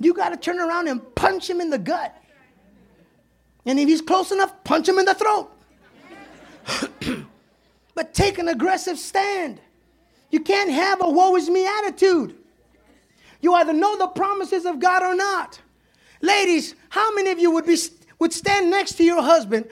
You 0.00 0.12
got 0.12 0.30
to 0.30 0.36
turn 0.36 0.58
around 0.58 0.88
and 0.88 1.14
punch 1.14 1.48
him 1.48 1.60
in 1.60 1.70
the 1.70 1.78
gut. 1.78 2.14
And 3.64 3.78
if 3.78 3.88
he's 3.88 4.02
close 4.02 4.32
enough, 4.32 4.52
punch 4.64 4.88
him 4.88 4.98
in 4.98 5.04
the 5.04 5.14
throat. 5.14 5.50
but 7.94 8.12
take 8.12 8.38
an 8.38 8.48
aggressive 8.48 8.98
stand. 8.98 9.60
You 10.30 10.40
can't 10.40 10.70
have 10.70 11.00
a 11.00 11.08
woe 11.08 11.36
is 11.36 11.48
me 11.48 11.66
attitude. 11.66 12.36
You 13.40 13.54
either 13.54 13.72
know 13.72 13.96
the 13.96 14.08
promises 14.08 14.66
of 14.66 14.80
God 14.80 15.04
or 15.04 15.14
not. 15.14 15.60
Ladies, 16.20 16.74
how 16.88 17.14
many 17.14 17.30
of 17.30 17.38
you 17.38 17.50
would 17.50 17.66
be 17.66 17.78
would 18.18 18.32
stand 18.32 18.70
next 18.70 18.94
to 18.94 19.04
your 19.04 19.22
husband 19.22 19.66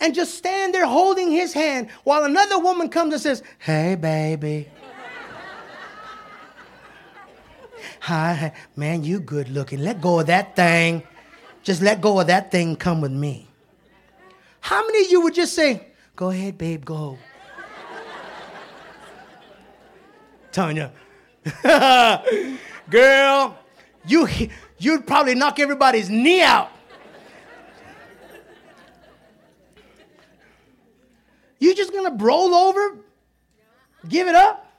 and 0.00 0.14
just 0.14 0.34
stand 0.34 0.74
there 0.74 0.86
holding 0.86 1.30
his 1.30 1.52
hand 1.52 1.90
while 2.04 2.24
another 2.24 2.58
woman 2.58 2.88
comes 2.88 3.12
and 3.12 3.22
says, 3.22 3.42
"Hey 3.58 3.94
baby." 3.94 4.68
Hi, 8.00 8.52
man, 8.76 9.04
you 9.04 9.20
good 9.20 9.48
looking. 9.48 9.80
Let 9.80 10.00
go 10.00 10.20
of 10.20 10.26
that 10.26 10.56
thing. 10.56 11.02
Just 11.62 11.82
let 11.82 12.00
go 12.00 12.20
of 12.20 12.26
that 12.28 12.50
thing. 12.50 12.76
Come 12.76 13.00
with 13.00 13.12
me. 13.12 13.48
How 14.60 14.86
many 14.86 15.04
of 15.04 15.10
you 15.10 15.20
would 15.20 15.34
just 15.34 15.54
say, 15.54 15.88
Go 16.16 16.30
ahead, 16.30 16.56
babe, 16.56 16.84
go? 16.84 17.18
Tanya, 20.52 20.92
girl, 22.88 23.58
you, 24.06 24.28
you'd 24.84 25.06
probably 25.06 25.34
knock 25.34 25.58
everybody's 25.58 26.10
knee 26.10 26.42
out. 26.42 26.70
You 31.58 31.74
just 31.74 31.92
gonna 31.92 32.14
roll 32.16 32.54
over? 32.54 32.98
Give 34.08 34.28
it 34.28 34.34
up? 34.34 34.70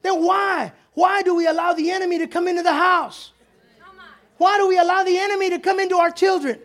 Then 0.00 0.24
why? 0.24 0.72
Why 0.94 1.22
do 1.22 1.34
we 1.34 1.46
allow 1.46 1.72
the 1.74 1.90
enemy 1.90 2.18
to 2.18 2.26
come 2.26 2.48
into 2.48 2.62
the 2.62 2.72
house? 2.72 3.32
Why 4.38 4.58
do 4.58 4.68
we 4.68 4.78
allow 4.78 5.04
the 5.04 5.16
enemy 5.18 5.50
to 5.50 5.58
come 5.58 5.78
into 5.78 5.96
our 5.96 6.10
children? 6.10 6.58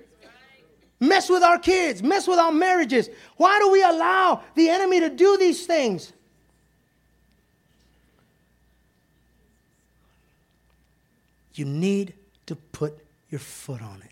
Mess 1.00 1.30
with 1.30 1.44
our 1.44 1.60
kids, 1.60 2.02
mess 2.02 2.28
with 2.28 2.40
our 2.40 2.52
marriages. 2.52 3.10
Why 3.36 3.60
do 3.60 3.70
we 3.70 3.84
allow 3.84 4.42
the 4.56 4.70
enemy 4.70 5.00
to 5.02 5.10
do 5.10 5.38
these 5.38 5.66
things? 5.68 6.12
You 11.54 11.66
need 11.66 12.14
your 13.30 13.40
foot 13.40 13.82
on 13.82 14.02
it. 14.04 14.12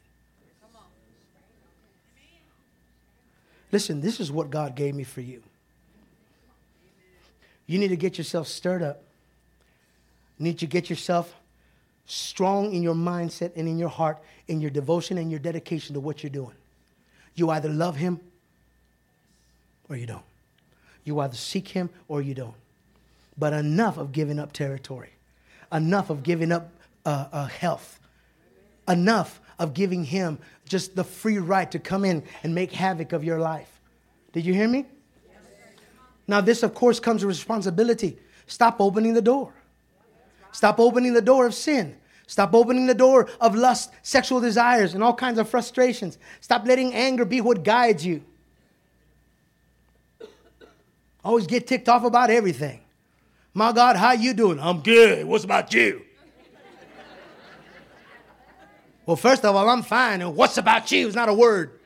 Listen, 3.72 4.00
this 4.00 4.20
is 4.20 4.32
what 4.32 4.50
God 4.50 4.76
gave 4.76 4.96
me 4.96 5.04
for 5.04 5.22
you. 5.22 5.42
You 7.68 7.80
need 7.80 7.90
to 7.90 7.98
get 7.98 8.18
yourself 8.18 8.48
stirred 8.48 8.82
up. 8.82 9.02
You 10.38 10.46
need 10.46 10.60
to 10.60 10.68
get 10.68 10.90
yourself 10.90 11.34
strong 12.06 12.74
in 12.74 12.84
your 12.84 12.94
mindset 12.94 13.52
and 13.56 13.68
in 13.68 13.80
your 13.80 13.90
heart, 13.90 14.20
in 14.48 14.62
your 14.62 14.70
devotion 14.70 15.18
and 15.18 15.32
your 15.32 15.40
dedication 15.40 15.94
to 15.96 16.00
what 16.00 16.24
you're 16.24 16.30
doing. 16.30 16.56
You 17.34 17.50
either 17.50 17.70
love 17.70 17.96
Him 17.96 18.20
or 19.90 19.96
you 19.96 20.06
don't. 20.06 20.24
You 21.04 21.20
either 21.20 21.36
seek 21.36 21.70
Him 21.70 21.90
or 22.08 22.22
you 22.22 22.34
don't. 22.34 22.56
But 23.38 23.54
enough 23.54 23.98
of 23.98 24.12
giving 24.12 24.40
up 24.40 24.54
territory, 24.54 25.10
enough 25.72 26.10
of 26.10 26.24
giving 26.24 26.52
up 26.52 26.70
uh, 27.06 27.26
uh, 27.32 27.48
health, 27.48 28.00
enough 28.88 29.40
of 29.60 29.74
giving 29.74 30.04
Him 30.04 30.40
just 30.68 30.96
the 30.96 31.04
free 31.04 31.38
right 31.38 31.70
to 31.72 31.80
come 31.80 32.06
in 32.06 32.24
and 32.44 32.54
make 32.54 32.72
havoc 32.72 33.14
of 33.14 33.24
your 33.24 33.40
life. 33.40 33.80
Did 34.34 34.46
you 34.46 34.54
hear 34.54 34.68
me? 34.68 34.86
Now, 36.28 36.42
this, 36.42 36.64
of 36.64 36.74
course, 36.74 37.00
comes 37.00 37.24
with 37.24 37.36
responsibility. 37.36 38.18
Stop 38.48 38.78
opening 38.80 39.14
the 39.14 39.22
door. 39.22 39.54
Stop 40.52 40.80
opening 40.80 41.14
the 41.14 41.22
door 41.22 41.46
of 41.46 41.54
sin. 41.54 41.98
Stop 42.28 42.56
opening 42.56 42.88
the 42.88 42.96
door 42.96 43.30
of 43.40 43.56
lust, 43.56 43.92
sexual 44.02 44.40
desires, 44.40 44.94
and 44.94 45.04
all 45.04 45.14
kinds 45.14 45.38
of 45.38 45.48
frustrations. 45.48 46.18
Stop 46.42 46.66
letting 46.66 46.94
anger 46.94 47.26
be 47.26 47.42
what 47.42 47.64
guides 47.64 48.06
you. 48.06 48.24
Always 51.24 51.48
get 51.48 51.68
ticked 51.68 51.90
off 51.90 52.04
about 52.04 52.30
everything. 52.30 52.82
My 53.54 53.72
God, 53.72 53.96
how 53.96 54.14
you 54.14 54.34
doing? 54.34 54.60
I'm 54.60 54.82
good. 54.82 55.26
What's 55.26 55.44
about 55.44 55.74
you? 55.74 56.05
Well, 59.06 59.16
first 59.16 59.46
of 59.46 59.56
all, 59.56 59.70
I'm 59.70 59.84
fine. 59.84 60.22
And 60.22 60.36
what's 60.36 60.58
about 60.58 60.92
you 60.92 61.08
is 61.08 61.16
not 61.16 61.30
a 61.30 61.34
word. 61.34 61.80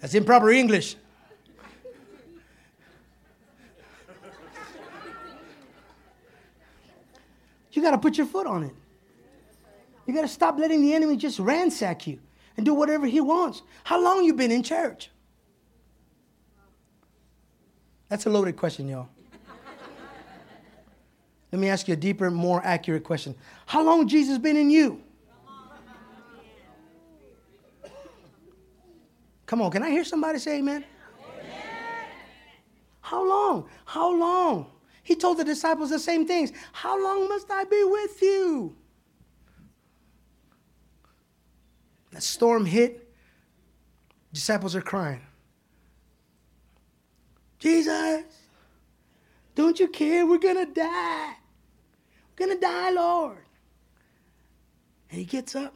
That's 0.00 0.14
improper 0.14 0.50
English. 0.50 0.96
You 7.72 7.82
got 7.82 7.92
to 7.92 7.98
put 7.98 8.18
your 8.18 8.26
foot 8.26 8.46
on 8.46 8.64
it. 8.64 8.74
You 10.06 10.14
got 10.14 10.22
to 10.22 10.28
stop 10.28 10.58
letting 10.58 10.82
the 10.82 10.92
enemy 10.92 11.16
just 11.16 11.38
ransack 11.38 12.06
you 12.06 12.18
and 12.56 12.66
do 12.66 12.74
whatever 12.74 13.06
he 13.06 13.20
wants. 13.20 13.62
How 13.84 14.02
long 14.02 14.24
you 14.24 14.34
been 14.34 14.50
in 14.50 14.62
church? 14.62 15.10
That's 18.10 18.26
a 18.26 18.28
loaded 18.30 18.56
question, 18.56 18.88
y'all. 18.88 19.08
Let 21.52 21.58
me 21.60 21.68
ask 21.68 21.88
you 21.88 21.94
a 21.94 21.96
deeper, 21.96 22.30
more 22.30 22.60
accurate 22.64 23.04
question. 23.04 23.34
How 23.66 23.82
long 23.82 24.06
Jesus 24.06 24.36
been 24.36 24.56
in 24.56 24.68
you? 24.68 25.00
Come 29.46 29.62
on, 29.62 29.70
can 29.70 29.82
I 29.82 29.90
hear 29.90 30.04
somebody 30.04 30.38
say 30.38 30.58
amen? 30.58 30.84
amen? 31.24 31.52
How 33.00 33.26
long? 33.28 33.68
How 33.84 34.12
long? 34.12 34.70
He 35.02 35.16
told 35.16 35.38
the 35.38 35.44
disciples 35.44 35.90
the 35.90 35.98
same 35.98 36.26
things. 36.26 36.52
How 36.72 37.02
long 37.02 37.28
must 37.28 37.50
I 37.50 37.64
be 37.64 37.82
with 37.84 38.22
you? 38.22 38.76
That 42.12 42.22
storm 42.22 42.64
hit. 42.64 43.12
Disciples 44.32 44.76
are 44.76 44.82
crying. 44.82 45.20
Jesus, 47.60 48.24
don't 49.54 49.78
you 49.78 49.86
care? 49.86 50.26
We're 50.26 50.38
going 50.38 50.66
to 50.66 50.72
die. 50.72 51.34
We're 52.38 52.46
going 52.46 52.58
to 52.58 52.60
die, 52.60 52.90
Lord. 52.90 53.44
And 55.10 55.18
he 55.18 55.24
gets 55.24 55.54
up. 55.54 55.74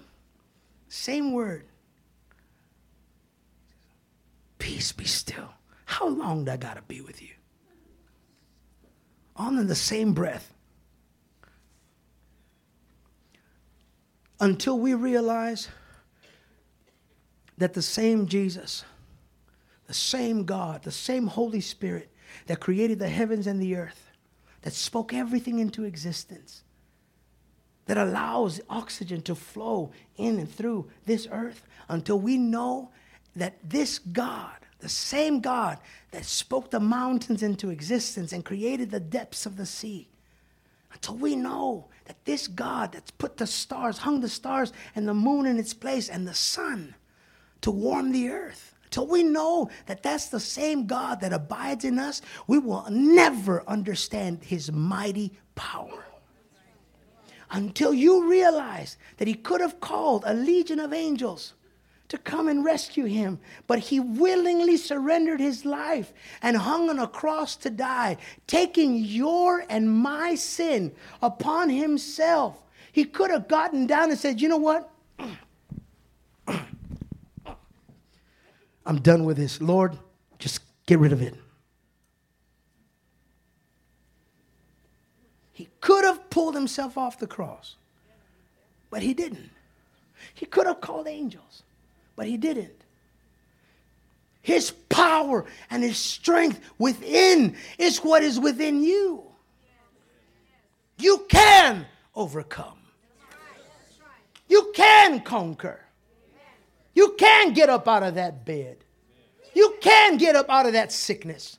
Same 0.89 1.33
word. 1.33 1.67
Peace 4.59 4.93
be 4.93 5.05
still. 5.05 5.51
How 5.85 6.09
long 6.09 6.47
do 6.47 6.53
I 6.53 6.57
got 6.57 6.77
to 6.77 6.83
be 6.83 7.03
with 7.03 7.21
you? 7.21 7.29
All 9.37 9.59
in 9.59 9.67
the 9.67 9.75
same 9.75 10.15
breath. 10.15 10.55
Until 14.41 14.79
we 14.79 14.95
realize 14.95 15.69
that 17.59 17.75
the 17.75 17.83
same 17.83 18.27
Jesus, 18.27 18.85
the 19.87 19.95
same 19.95 20.45
God, 20.45 20.83
the 20.83 20.91
same 20.91 21.27
Holy 21.27 21.61
Spirit 21.61 22.11
that 22.47 22.61
created 22.61 22.99
the 22.99 23.09
heavens 23.09 23.47
and 23.47 23.61
the 23.61 23.77
earth, 23.77 24.11
that 24.63 24.73
spoke 24.73 25.13
everything 25.13 25.59
into 25.59 25.85
existence, 25.85 26.63
that 27.87 27.99
allows 27.99 28.61
oxygen 28.71 29.21
to 29.23 29.35
flow 29.35 29.93
in 30.17 30.39
and 30.39 30.51
through 30.51 30.89
this 31.05 31.29
earth, 31.31 31.67
until 31.89 32.19
we 32.19 32.39
know 32.39 32.91
that 33.37 33.59
this 33.63 33.99
God, 33.99 34.57
the 34.81 34.89
same 34.89 35.41
God 35.41 35.79
that 36.13 36.25
spoke 36.25 36.71
the 36.71 36.81
mountains 36.81 37.43
into 37.43 37.71
existence 37.71 38.33
and 38.33 38.45
created 38.45 38.91
the 38.91 39.01
depths 39.01 39.45
of 39.45 39.57
the 39.57 39.67
sea, 39.67 40.09
until 40.93 41.17
we 41.17 41.37
know 41.37 41.87
that 42.07 42.25
this 42.25 42.47
God 42.47 42.93
that's 42.93 43.11
put 43.11 43.37
the 43.37 43.47
stars, 43.47 43.99
hung 43.99 44.21
the 44.21 44.29
stars 44.29 44.73
and 44.95 45.07
the 45.07 45.15
moon 45.15 45.45
in 45.47 45.59
its 45.59 45.75
place 45.75 46.09
and 46.09 46.27
the 46.27 46.35
sun 46.35 46.95
to 47.61 47.71
warm 47.71 48.13
the 48.13 48.31
earth, 48.31 48.75
till 48.95 49.09
we 49.09 49.25
know 49.25 49.69
that 49.87 50.05
that's 50.05 50.27
the 50.27 50.39
same 50.39 50.87
God 50.87 51.21
that 51.21 51.33
abides 51.33 51.85
in 51.85 51.99
us, 51.99 52.23
we 52.47 52.59
will 52.59 52.87
never 52.89 53.69
understand 53.69 54.45
his 54.45 54.71
mighty 54.71 55.33
power. 55.57 56.05
Until 57.51 57.93
you 57.93 58.31
realize 58.31 58.97
that 59.17 59.27
he 59.27 59.35
could 59.35 59.61
have 59.61 59.81
called 59.81 60.23
a 60.25 60.33
legion 60.33 60.79
of 60.79 60.93
angels 60.93 61.55
to 62.07 62.19
come 62.19 62.47
and 62.47 62.65
rescue 62.65 63.07
him, 63.07 63.41
but 63.67 63.81
he 63.81 63.99
willingly 63.99 64.77
surrendered 64.77 65.41
his 65.41 65.65
life 65.65 66.13
and 66.41 66.57
hung 66.57 66.89
on 66.89 67.01
a 67.01 67.09
cross 67.09 67.57
to 67.57 67.71
die, 67.71 68.17
taking 68.47 68.95
your 68.95 69.65
and 69.69 69.91
my 69.91 70.37
sin 70.37 70.93
upon 71.21 71.69
himself. 71.69 72.63
He 72.93 73.05
could 73.05 73.33
have 73.33 73.49
gotten 73.49 73.89
down 73.89 74.11
and 74.11 74.19
said, 74.19 74.41
You 74.41 74.49
know 74.49 74.57
what? 74.57 74.89
I'm 78.87 79.01
done 79.01 79.25
with 79.25 79.37
this. 79.37 79.61
Lord, 79.61 79.99
just 80.39 80.61
get 80.87 80.99
rid 80.99 81.13
of 81.13 81.23
it. 81.23 81.35
He 85.53 85.69
could 85.81 86.05
have 86.05 86.29
pulled 86.31 86.55
himself 86.55 86.99
off 86.99 87.19
the 87.19 87.27
cross, 87.27 87.77
but 88.91 89.03
he 89.03 89.15
didn't. 89.15 89.51
He 90.35 90.47
could 90.47 90.67
have 90.67 90.81
called 90.81 91.07
angels, 91.07 91.63
but 92.17 92.27
he 92.27 92.37
didn't. 92.37 92.85
His 94.43 94.73
power 94.89 95.47
and 95.71 95.83
his 95.83 95.97
strength 95.97 96.61
within 96.79 97.57
is 97.79 97.99
what 97.99 98.23
is 98.23 98.39
within 98.39 98.83
you. 98.83 99.23
You 100.99 101.25
can 101.29 101.87
overcome. 102.15 102.79
You 104.49 104.73
can 104.75 105.21
conquer. 105.21 105.84
You 106.95 107.15
can 107.19 107.53
get 107.53 107.69
up 107.69 107.89
out 107.89 108.03
of 108.03 108.15
that 108.15 108.45
bed. 108.45 108.79
You 109.55 109.77
can 109.81 110.17
get 110.17 110.37
up 110.37 110.49
out 110.49 110.67
of 110.67 110.73
that 110.73 110.93
sickness. 110.93 111.59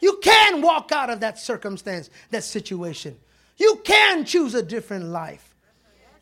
You 0.00 0.18
can 0.22 0.62
walk 0.62 0.92
out 0.92 1.10
of 1.10 1.20
that 1.20 1.38
circumstance, 1.38 2.10
that 2.30 2.44
situation. 2.44 3.16
You 3.56 3.80
can 3.84 4.24
choose 4.24 4.54
a 4.54 4.62
different 4.62 5.06
life. 5.06 5.54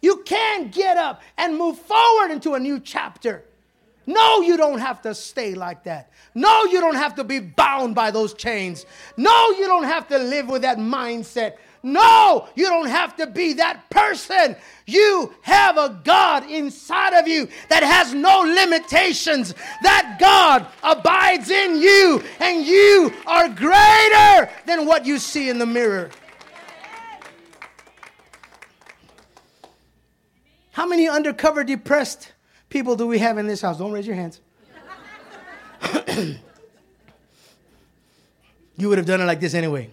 You 0.00 0.22
can 0.24 0.68
get 0.68 0.96
up 0.96 1.22
and 1.36 1.56
move 1.56 1.78
forward 1.78 2.30
into 2.30 2.54
a 2.54 2.60
new 2.60 2.78
chapter. 2.78 3.44
No, 4.06 4.42
you 4.42 4.56
don't 4.56 4.78
have 4.78 5.00
to 5.02 5.14
stay 5.14 5.54
like 5.54 5.84
that. 5.84 6.10
No, 6.34 6.64
you 6.66 6.80
don't 6.80 6.96
have 6.96 7.14
to 7.16 7.24
be 7.24 7.40
bound 7.40 7.94
by 7.94 8.10
those 8.10 8.34
chains. 8.34 8.84
No, 9.16 9.50
you 9.52 9.66
don't 9.66 9.84
have 9.84 10.06
to 10.08 10.18
live 10.18 10.48
with 10.48 10.62
that 10.62 10.78
mindset. 10.78 11.54
No, 11.84 12.48
you 12.54 12.64
don't 12.64 12.88
have 12.88 13.14
to 13.16 13.26
be 13.26 13.52
that 13.52 13.90
person. 13.90 14.56
You 14.86 15.34
have 15.42 15.76
a 15.76 16.00
God 16.02 16.50
inside 16.50 17.12
of 17.12 17.28
you 17.28 17.46
that 17.68 17.82
has 17.82 18.14
no 18.14 18.40
limitations. 18.40 19.54
That 19.82 20.16
God 20.18 20.66
abides 20.82 21.50
in 21.50 21.76
you, 21.76 22.24
and 22.40 22.64
you 22.64 23.12
are 23.26 23.50
greater 23.50 24.50
than 24.64 24.86
what 24.86 25.04
you 25.04 25.18
see 25.18 25.50
in 25.50 25.58
the 25.58 25.66
mirror. 25.66 26.08
How 30.72 30.86
many 30.86 31.06
undercover 31.06 31.64
depressed 31.64 32.32
people 32.70 32.96
do 32.96 33.06
we 33.06 33.18
have 33.18 33.36
in 33.36 33.46
this 33.46 33.60
house? 33.60 33.76
Don't 33.76 33.92
raise 33.92 34.06
your 34.06 34.16
hands. 34.16 34.40
you 38.78 38.88
would 38.88 38.96
have 38.96 39.06
done 39.06 39.20
it 39.20 39.26
like 39.26 39.40
this 39.40 39.52
anyway. 39.52 39.90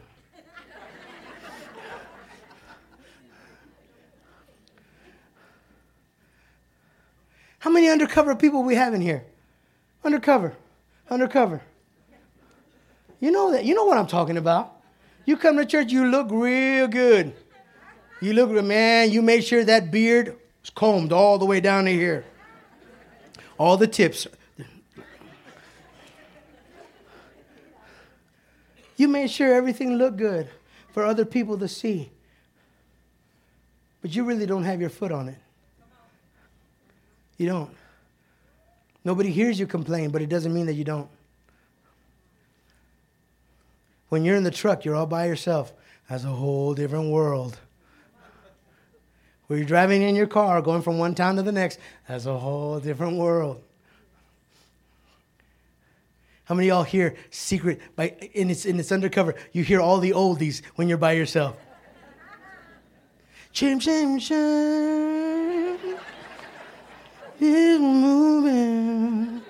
How 7.61 7.69
many 7.69 7.89
undercover 8.21 8.39
people 8.39 8.63
we 8.63 8.75
have 8.75 8.93
in 8.93 9.01
here? 9.01 9.23
Undercover, 10.03 10.55
undercover. 11.09 11.61
You 13.19 13.31
know 13.31 13.51
that. 13.51 13.65
You 13.65 13.73
know 13.73 13.85
what 13.85 13.97
I'm 13.97 14.07
talking 14.07 14.37
about. 14.37 14.77
You 15.25 15.37
come 15.37 15.57
to 15.57 15.65
church, 15.65 15.91
you 15.91 16.05
look 16.05 16.27
real 16.29 16.87
good. 16.87 17.33
You 18.21 18.33
look, 18.33 18.51
man, 18.63 19.11
you 19.11 19.21
made 19.23 19.43
sure 19.43 19.63
that 19.63 19.91
beard 19.91 20.35
was 20.61 20.69
combed 20.69 21.11
all 21.11 21.39
the 21.39 21.45
way 21.45 21.59
down 21.59 21.85
to 21.85 21.91
here. 21.91 22.23
All 23.57 23.77
the 23.77 23.87
tips. 23.87 24.27
You 28.97 29.07
made 29.07 29.31
sure 29.31 29.51
everything 29.51 29.95
looked 29.95 30.17
good 30.17 30.47
for 30.93 31.03
other 31.05 31.25
people 31.25 31.57
to 31.57 31.67
see. 31.67 32.11
But 34.03 34.15
you 34.15 34.23
really 34.23 34.45
don't 34.45 34.63
have 34.63 34.79
your 34.79 34.91
foot 34.91 35.11
on 35.11 35.29
it. 35.29 35.37
You 37.37 37.47
don't. 37.47 37.80
Nobody 39.03 39.31
hears 39.31 39.59
you 39.59 39.67
complain, 39.67 40.11
but 40.11 40.21
it 40.21 40.29
doesn't 40.29 40.53
mean 40.53 40.67
that 40.67 40.73
you 40.73 40.83
don't. 40.83 41.09
When 44.09 44.23
you're 44.23 44.35
in 44.35 44.43
the 44.43 44.51
truck, 44.51 44.85
you're 44.85 44.95
all 44.95 45.05
by 45.05 45.25
yourself. 45.25 45.73
That's 46.09 46.23
a 46.23 46.27
whole 46.27 46.73
different 46.73 47.09
world. 47.11 47.57
When 49.47 49.59
you're 49.59 49.67
driving 49.67 50.01
in 50.01 50.15
your 50.15 50.27
car, 50.27 50.61
going 50.61 50.81
from 50.81 50.97
one 50.97 51.15
town 51.15 51.35
to 51.37 51.43
the 51.43 51.51
next, 51.51 51.79
that's 52.07 52.25
a 52.25 52.37
whole 52.37 52.79
different 52.79 53.17
world. 53.17 53.61
How 56.45 56.55
many 56.55 56.69
of 56.69 56.75
y'all 56.75 56.83
hear 56.83 57.15
secret 57.29 57.79
by 57.95 58.09
in 58.33 58.49
its 58.49 58.65
in 58.65 58.77
its 58.79 58.91
undercover? 58.91 59.35
You 59.53 59.63
hear 59.63 59.79
all 59.79 59.99
the 59.99 60.11
oldies 60.11 60.61
when 60.75 60.89
you're 60.89 60.97
by 60.97 61.13
yourself. 61.13 61.55
Chim 63.53 63.79
chim 63.79 64.19
chim 64.19 65.60
moving. 67.49 69.41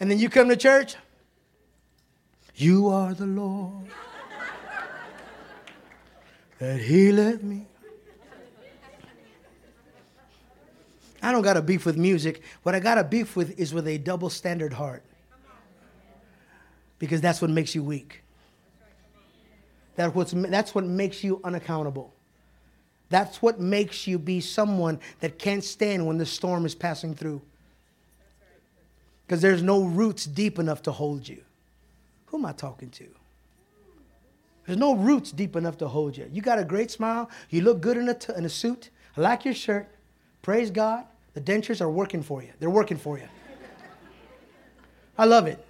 And 0.00 0.10
then 0.10 0.18
you 0.18 0.28
come 0.28 0.48
to 0.48 0.56
church. 0.56 0.96
You 2.56 2.88
are 2.88 3.14
the 3.14 3.26
Lord 3.26 3.86
that 6.58 6.80
He 6.80 7.12
let 7.12 7.42
me. 7.42 7.66
I 11.22 11.32
don't 11.32 11.42
got 11.42 11.56
a 11.56 11.62
beef 11.62 11.86
with 11.86 11.96
music. 11.96 12.42
What 12.62 12.74
I 12.74 12.80
got 12.80 12.98
a 12.98 13.04
beef 13.04 13.34
with 13.34 13.58
is 13.58 13.72
with 13.72 13.88
a 13.88 13.98
double 13.98 14.28
standard 14.28 14.74
heart. 14.74 15.02
Because 16.98 17.20
that's 17.20 17.40
what 17.40 17.50
makes 17.50 17.74
you 17.74 17.82
weak. 17.82 18.22
What's, 19.96 20.32
that's 20.32 20.74
what 20.74 20.84
makes 20.84 21.24
you 21.24 21.40
unaccountable. 21.44 22.13
That's 23.14 23.40
what 23.40 23.60
makes 23.60 24.08
you 24.08 24.18
be 24.18 24.40
someone 24.40 24.98
that 25.20 25.38
can't 25.38 25.62
stand 25.62 26.04
when 26.04 26.18
the 26.18 26.26
storm 26.26 26.66
is 26.66 26.74
passing 26.74 27.14
through. 27.14 27.42
Because 29.24 29.40
there's 29.40 29.62
no 29.62 29.84
roots 29.84 30.24
deep 30.24 30.58
enough 30.58 30.82
to 30.82 30.90
hold 30.90 31.28
you. 31.28 31.40
Who 32.26 32.38
am 32.38 32.44
I 32.44 32.50
talking 32.50 32.90
to? 32.90 33.06
There's 34.66 34.80
no 34.80 34.96
roots 34.96 35.30
deep 35.30 35.54
enough 35.54 35.78
to 35.78 35.86
hold 35.86 36.16
you. 36.16 36.28
You 36.32 36.42
got 36.42 36.58
a 36.58 36.64
great 36.64 36.90
smile. 36.90 37.30
You 37.50 37.60
look 37.60 37.80
good 37.80 37.96
in 37.96 38.08
a, 38.08 38.14
t- 38.14 38.32
in 38.36 38.46
a 38.46 38.48
suit. 38.48 38.90
I 39.16 39.20
like 39.20 39.44
your 39.44 39.54
shirt. 39.54 39.86
Praise 40.42 40.72
God. 40.72 41.04
The 41.34 41.40
dentures 41.40 41.80
are 41.80 41.88
working 41.88 42.20
for 42.20 42.42
you. 42.42 42.50
They're 42.58 42.68
working 42.68 42.96
for 42.96 43.16
you. 43.16 43.28
I 45.16 45.26
love 45.26 45.46
it. 45.46 45.64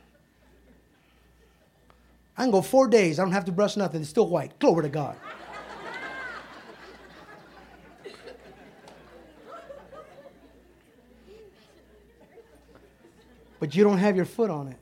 I 2.39 2.45
can 2.45 2.51
go 2.51 2.63
four 2.63 2.89
days. 2.89 3.19
I 3.19 3.23
don't 3.23 3.33
have 3.33 3.45
to 3.45 3.53
brush 3.53 3.77
nothing. 3.77 4.01
It's 4.01 4.09
still 4.09 4.31
white. 4.31 4.59
Glory 4.59 4.85
to 4.85 4.89
God. 4.89 5.19
But 13.64 13.74
you 13.74 13.83
don't 13.83 13.96
have 13.96 14.14
your 14.14 14.27
foot 14.27 14.50
on 14.50 14.68
it. 14.68 14.77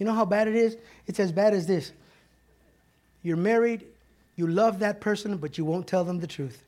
You 0.00 0.06
know 0.06 0.12
how 0.12 0.24
bad 0.24 0.48
it 0.48 0.56
is? 0.56 0.76
It's 1.06 1.20
as 1.20 1.30
bad 1.30 1.54
as 1.54 1.68
this. 1.68 1.92
You're 3.22 3.36
married, 3.36 3.86
you 4.34 4.48
love 4.48 4.80
that 4.80 5.00
person, 5.00 5.36
but 5.36 5.56
you 5.56 5.64
won't 5.64 5.86
tell 5.86 6.02
them 6.02 6.18
the 6.18 6.26
truth. 6.26 6.64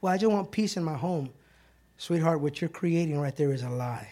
Well, 0.00 0.12
I 0.12 0.16
just 0.16 0.30
want 0.30 0.52
peace 0.52 0.76
in 0.76 0.84
my 0.84 0.94
home. 0.94 1.30
Sweetheart, 1.98 2.40
what 2.40 2.60
you're 2.60 2.70
creating 2.70 3.18
right 3.18 3.34
there 3.34 3.52
is 3.52 3.64
a 3.64 3.70
lie. 3.70 4.08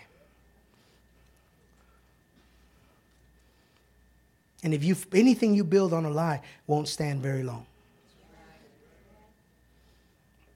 And 4.65 4.75
if 4.75 4.83
you 4.83 4.97
anything 5.13 5.55
you 5.55 5.63
build 5.63 5.93
on 5.93 6.05
a 6.05 6.11
lie 6.11 6.41
won't 6.67 6.89
stand 6.89 7.23
very 7.23 7.45
long. 7.45 7.67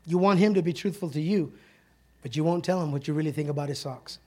You 0.08 0.16
want 0.16 0.38
him 0.38 0.54
to 0.54 0.62
be 0.62 0.72
truthful 0.72 1.10
to 1.10 1.20
you, 1.20 1.52
but 2.22 2.34
you 2.34 2.42
won't 2.42 2.64
tell 2.64 2.82
him 2.82 2.92
what 2.92 3.06
you 3.06 3.12
really 3.12 3.30
think 3.30 3.50
about 3.50 3.68
his 3.68 3.78
socks. 3.78 4.18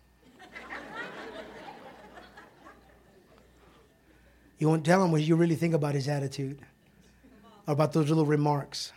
you 4.60 4.68
won't 4.70 4.86
tell 4.86 5.04
him 5.04 5.12
what 5.12 5.24
you 5.24 5.36
really 5.36 5.56
think 5.56 5.74
about 5.74 5.96
his 5.96 6.08
attitude, 6.08 6.60
or 7.66 7.74
about 7.74 7.94
those 7.94 8.10
little 8.10 8.28
remarks. 8.28 8.94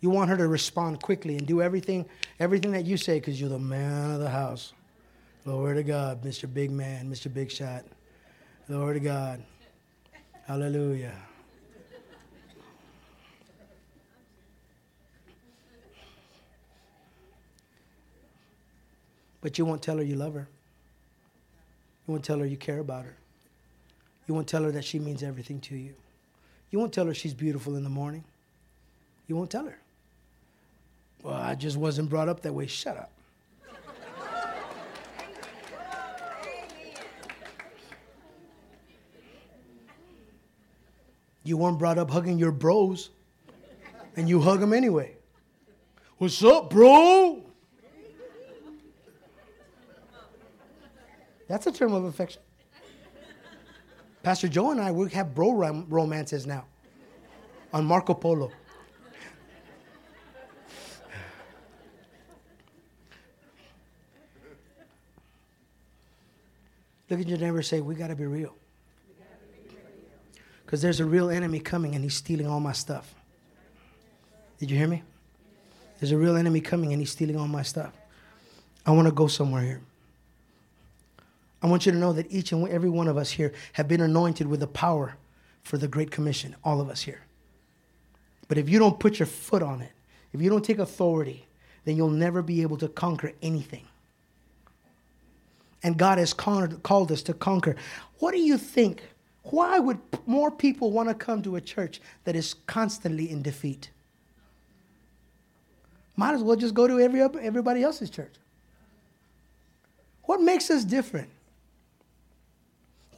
You 0.00 0.10
want 0.10 0.28
her 0.30 0.36
to 0.36 0.48
respond 0.48 1.00
quickly 1.00 1.36
and 1.36 1.46
do 1.46 1.62
everything, 1.62 2.04
everything 2.40 2.72
that 2.72 2.84
you 2.84 2.96
say 2.96 3.20
because 3.20 3.40
you're 3.40 3.48
the 3.48 3.60
man 3.60 4.10
of 4.10 4.18
the 4.18 4.30
house. 4.30 4.72
Glory 5.44 5.76
to 5.76 5.82
God, 5.84 6.24
Mr. 6.24 6.52
Big 6.52 6.72
Man, 6.72 7.08
Mr. 7.08 7.32
Big 7.32 7.48
Shot. 7.48 7.84
Glory 8.66 8.94
to 8.94 9.00
God. 9.00 9.40
Hallelujah. 10.46 11.14
But 19.48 19.56
you 19.56 19.64
won't 19.64 19.80
tell 19.80 19.96
her 19.96 20.02
you 20.02 20.14
love 20.14 20.34
her. 20.34 20.46
You 22.06 22.12
won't 22.12 22.22
tell 22.22 22.38
her 22.38 22.44
you 22.44 22.58
care 22.58 22.80
about 22.80 23.06
her. 23.06 23.16
You 24.26 24.34
won't 24.34 24.46
tell 24.46 24.62
her 24.62 24.70
that 24.72 24.84
she 24.84 24.98
means 24.98 25.22
everything 25.22 25.58
to 25.60 25.74
you. 25.74 25.94
You 26.70 26.78
won't 26.78 26.92
tell 26.92 27.06
her 27.06 27.14
she's 27.14 27.32
beautiful 27.32 27.74
in 27.74 27.82
the 27.82 27.88
morning. 27.88 28.24
You 29.26 29.36
won't 29.36 29.50
tell 29.50 29.64
her. 29.64 29.78
Well, 31.22 31.32
I 31.32 31.54
just 31.54 31.78
wasn't 31.78 32.10
brought 32.10 32.28
up 32.28 32.42
that 32.42 32.52
way. 32.52 32.66
Shut 32.66 32.98
up. 32.98 33.10
You 41.42 41.56
weren't 41.56 41.78
brought 41.78 41.96
up 41.96 42.10
hugging 42.10 42.38
your 42.38 42.52
bros, 42.52 43.08
and 44.14 44.28
you 44.28 44.42
hug 44.42 44.60
them 44.60 44.74
anyway. 44.74 45.16
What's 46.18 46.44
up, 46.44 46.68
bro? 46.68 47.37
That's 51.48 51.66
a 51.66 51.72
term 51.72 51.94
of 51.94 52.04
affection. 52.04 52.42
Pastor 54.22 54.48
Joe 54.48 54.70
and 54.70 54.80
I, 54.80 54.92
we 54.92 55.08
have 55.10 55.34
bro 55.34 55.52
rom- 55.52 55.86
romances 55.88 56.46
now 56.46 56.66
on 57.72 57.84
Marco 57.84 58.14
Polo. 58.14 58.52
Look 67.10 67.20
at 67.20 67.26
your 67.26 67.38
neighbor 67.38 67.62
say, 67.62 67.80
We 67.80 67.94
got 67.94 68.08
to 68.08 68.16
be 68.16 68.26
real. 68.26 68.54
Because 70.64 70.82
there's 70.82 71.00
a 71.00 71.06
real 71.06 71.30
enemy 71.30 71.60
coming 71.60 71.94
and 71.94 72.04
he's 72.04 72.16
stealing 72.16 72.46
all 72.46 72.60
my 72.60 72.72
stuff. 72.72 73.14
Did 74.58 74.70
you 74.70 74.76
hear 74.76 74.88
me? 74.88 75.02
There's 75.98 76.12
a 76.12 76.18
real 76.18 76.36
enemy 76.36 76.60
coming 76.60 76.92
and 76.92 77.00
he's 77.00 77.10
stealing 77.10 77.38
all 77.38 77.48
my 77.48 77.62
stuff. 77.62 77.92
I 78.84 78.90
want 78.90 79.08
to 79.08 79.14
go 79.14 79.26
somewhere 79.28 79.62
here. 79.62 79.80
I 81.62 81.66
want 81.66 81.86
you 81.86 81.92
to 81.92 81.98
know 81.98 82.12
that 82.12 82.30
each 82.30 82.52
and 82.52 82.68
every 82.68 82.90
one 82.90 83.08
of 83.08 83.16
us 83.16 83.30
here 83.30 83.52
have 83.72 83.88
been 83.88 84.00
anointed 84.00 84.46
with 84.46 84.60
the 84.60 84.66
power 84.66 85.16
for 85.62 85.76
the 85.76 85.88
Great 85.88 86.10
Commission, 86.10 86.54
all 86.64 86.80
of 86.80 86.88
us 86.88 87.02
here. 87.02 87.22
But 88.46 88.58
if 88.58 88.68
you 88.68 88.78
don't 88.78 88.98
put 88.98 89.18
your 89.18 89.26
foot 89.26 89.62
on 89.62 89.82
it, 89.82 89.92
if 90.32 90.40
you 90.40 90.48
don't 90.48 90.64
take 90.64 90.78
authority, 90.78 91.46
then 91.84 91.96
you'll 91.96 92.10
never 92.10 92.42
be 92.42 92.62
able 92.62 92.76
to 92.78 92.88
conquer 92.88 93.32
anything. 93.42 93.86
And 95.82 95.96
God 95.96 96.18
has 96.18 96.32
called 96.32 97.12
us 97.12 97.22
to 97.22 97.34
conquer. 97.34 97.76
What 98.18 98.32
do 98.32 98.38
you 98.38 98.58
think? 98.58 99.02
Why 99.44 99.78
would 99.78 99.98
more 100.26 100.50
people 100.50 100.90
want 100.90 101.08
to 101.08 101.14
come 101.14 101.42
to 101.42 101.56
a 101.56 101.60
church 101.60 102.00
that 102.24 102.36
is 102.36 102.54
constantly 102.66 103.30
in 103.30 103.42
defeat? 103.42 103.90
Might 106.16 106.34
as 106.34 106.42
well 106.42 106.56
just 106.56 106.74
go 106.74 106.86
to 106.88 106.98
every, 106.98 107.22
everybody 107.22 107.82
else's 107.82 108.10
church. 108.10 108.34
What 110.24 110.42
makes 110.42 110.70
us 110.70 110.84
different? 110.84 111.30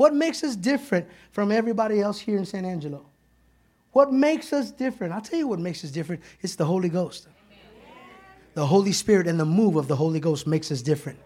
What 0.01 0.15
makes 0.15 0.43
us 0.43 0.57
different 0.57 1.07
from 1.31 1.53
everybody 1.53 2.01
else 2.01 2.19
here 2.19 2.39
in 2.39 2.47
San 2.47 2.65
Angelo? 2.65 3.05
What 3.93 4.11
makes 4.11 4.51
us 4.51 4.71
different? 4.71 5.13
I'll 5.13 5.21
tell 5.21 5.39
you 5.39 5.47
what 5.47 5.59
makes 5.59 5.85
us 5.85 5.91
different. 5.91 6.23
It's 6.41 6.55
the 6.55 6.65
Holy 6.65 6.89
Ghost. 6.89 7.29
The 8.55 8.65
Holy 8.65 8.93
Spirit 8.93 9.27
and 9.27 9.39
the 9.39 9.45
move 9.45 9.77
of 9.77 9.89
the 9.89 9.97
Holy 9.97 10.19
Ghost 10.19 10.47
makes 10.47 10.73
us 10.73 10.81
different. 10.81 11.19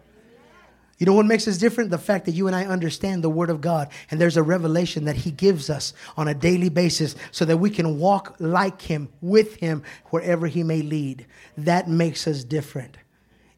You 0.98 1.06
know 1.06 1.12
what 1.12 1.24
makes 1.24 1.46
us 1.46 1.56
different? 1.56 1.90
The 1.90 1.98
fact 1.98 2.24
that 2.24 2.32
you 2.32 2.48
and 2.48 2.56
I 2.56 2.64
understand 2.64 3.22
the 3.22 3.30
Word 3.30 3.48
of 3.48 3.60
God 3.60 3.90
and 4.10 4.20
there's 4.20 4.36
a 4.36 4.42
revelation 4.42 5.04
that 5.04 5.14
He 5.14 5.30
gives 5.30 5.70
us 5.70 5.92
on 6.16 6.26
a 6.26 6.34
daily 6.34 6.68
basis 6.68 7.14
so 7.30 7.44
that 7.44 7.58
we 7.58 7.70
can 7.70 8.00
walk 8.00 8.34
like 8.40 8.82
Him, 8.82 9.08
with 9.20 9.54
Him, 9.54 9.84
wherever 10.06 10.48
He 10.48 10.64
may 10.64 10.82
lead. 10.82 11.26
That 11.56 11.88
makes 11.88 12.26
us 12.26 12.42
different. 12.42 12.96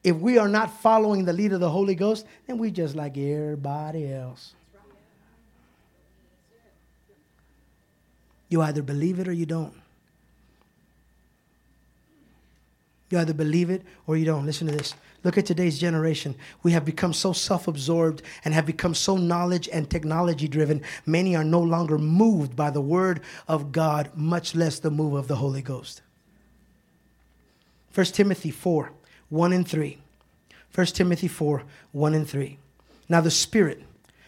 If 0.04 0.16
we 0.16 0.36
are 0.36 0.46
not 0.46 0.78
following 0.82 1.24
the 1.24 1.32
lead 1.32 1.54
of 1.54 1.60
the 1.60 1.70
Holy 1.70 1.94
Ghost, 1.94 2.26
then 2.46 2.58
we 2.58 2.70
just 2.70 2.94
like 2.94 3.16
everybody 3.16 4.12
else. 4.12 4.52
You 8.48 8.62
either 8.62 8.82
believe 8.82 9.18
it 9.18 9.28
or 9.28 9.32
you 9.32 9.46
don't. 9.46 9.74
You 13.10 13.18
either 13.18 13.34
believe 13.34 13.70
it 13.70 13.82
or 14.06 14.16
you 14.16 14.24
don't. 14.24 14.46
Listen 14.46 14.66
to 14.66 14.72
this. 14.72 14.94
Look 15.22 15.38
at 15.38 15.46
today's 15.46 15.78
generation. 15.78 16.34
We 16.62 16.72
have 16.72 16.84
become 16.84 17.12
so 17.12 17.32
self 17.32 17.68
absorbed 17.68 18.22
and 18.44 18.54
have 18.54 18.66
become 18.66 18.94
so 18.94 19.16
knowledge 19.16 19.68
and 19.72 19.88
technology 19.88 20.48
driven. 20.48 20.82
Many 21.04 21.34
are 21.34 21.44
no 21.44 21.60
longer 21.60 21.98
moved 21.98 22.54
by 22.54 22.70
the 22.70 22.80
word 22.80 23.20
of 23.48 23.72
God, 23.72 24.10
much 24.14 24.54
less 24.54 24.78
the 24.78 24.90
move 24.90 25.14
of 25.14 25.28
the 25.28 25.36
Holy 25.36 25.62
Ghost. 25.62 26.02
1 27.94 28.06
Timothy 28.06 28.50
4 28.50 28.92
1 29.28 29.52
and 29.52 29.66
3. 29.66 29.98
1 30.74 30.86
Timothy 30.88 31.28
4 31.28 31.62
1 31.92 32.14
and 32.14 32.28
3. 32.28 32.58
Now 33.08 33.20
the 33.20 33.30
Spirit 33.30 33.82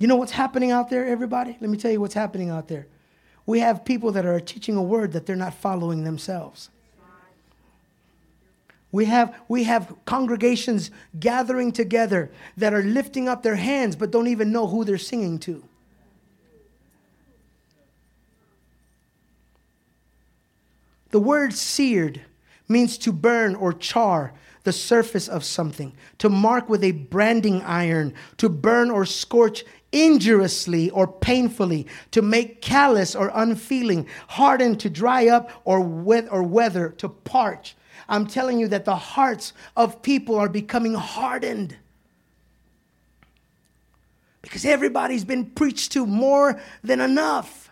You 0.00 0.06
know 0.06 0.16
what's 0.16 0.32
happening 0.32 0.70
out 0.70 0.88
there, 0.88 1.06
everybody? 1.06 1.58
Let 1.60 1.68
me 1.68 1.76
tell 1.76 1.90
you 1.90 2.00
what's 2.00 2.14
happening 2.14 2.48
out 2.48 2.68
there. 2.68 2.86
We 3.44 3.60
have 3.60 3.84
people 3.84 4.12
that 4.12 4.24
are 4.24 4.40
teaching 4.40 4.76
a 4.76 4.82
word 4.82 5.12
that 5.12 5.26
they're 5.26 5.36
not 5.36 5.52
following 5.52 6.04
themselves. 6.04 6.70
We 8.90 9.04
have, 9.04 9.38
we 9.46 9.64
have 9.64 9.94
congregations 10.06 10.90
gathering 11.20 11.70
together 11.70 12.30
that 12.56 12.72
are 12.72 12.82
lifting 12.82 13.28
up 13.28 13.42
their 13.42 13.56
hands 13.56 13.94
but 13.94 14.10
don't 14.10 14.26
even 14.26 14.50
know 14.50 14.66
who 14.66 14.84
they're 14.84 14.96
singing 14.96 15.38
to. 15.40 15.62
The 21.10 21.20
word 21.20 21.52
seared 21.52 22.22
means 22.68 22.96
to 22.98 23.12
burn 23.12 23.54
or 23.54 23.74
char 23.74 24.32
the 24.64 24.72
surface 24.72 25.28
of 25.28 25.44
something, 25.44 25.92
to 26.18 26.28
mark 26.28 26.68
with 26.68 26.84
a 26.84 26.92
branding 26.92 27.62
iron, 27.62 28.14
to 28.36 28.48
burn 28.48 28.90
or 28.90 29.06
scorch 29.06 29.64
injuriously 29.92 30.90
or 30.90 31.06
painfully, 31.06 31.86
to 32.10 32.22
make 32.22 32.60
callous 32.60 33.14
or 33.14 33.30
unfeeling, 33.34 34.06
harden 34.28 34.76
to 34.76 34.90
dry 34.90 35.28
up 35.28 35.50
or, 35.64 35.80
wet, 35.80 36.26
or 36.30 36.42
weather, 36.42 36.90
to 36.98 37.08
parch. 37.08 37.76
I'm 38.08 38.26
telling 38.26 38.58
you 38.58 38.68
that 38.68 38.84
the 38.84 38.96
hearts 38.96 39.52
of 39.76 40.02
people 40.02 40.36
are 40.36 40.48
becoming 40.48 40.94
hardened. 40.94 41.76
Because 44.42 44.64
everybody's 44.64 45.24
been 45.24 45.46
preached 45.46 45.92
to 45.92 46.06
more 46.06 46.60
than 46.82 47.00
enough. 47.00 47.70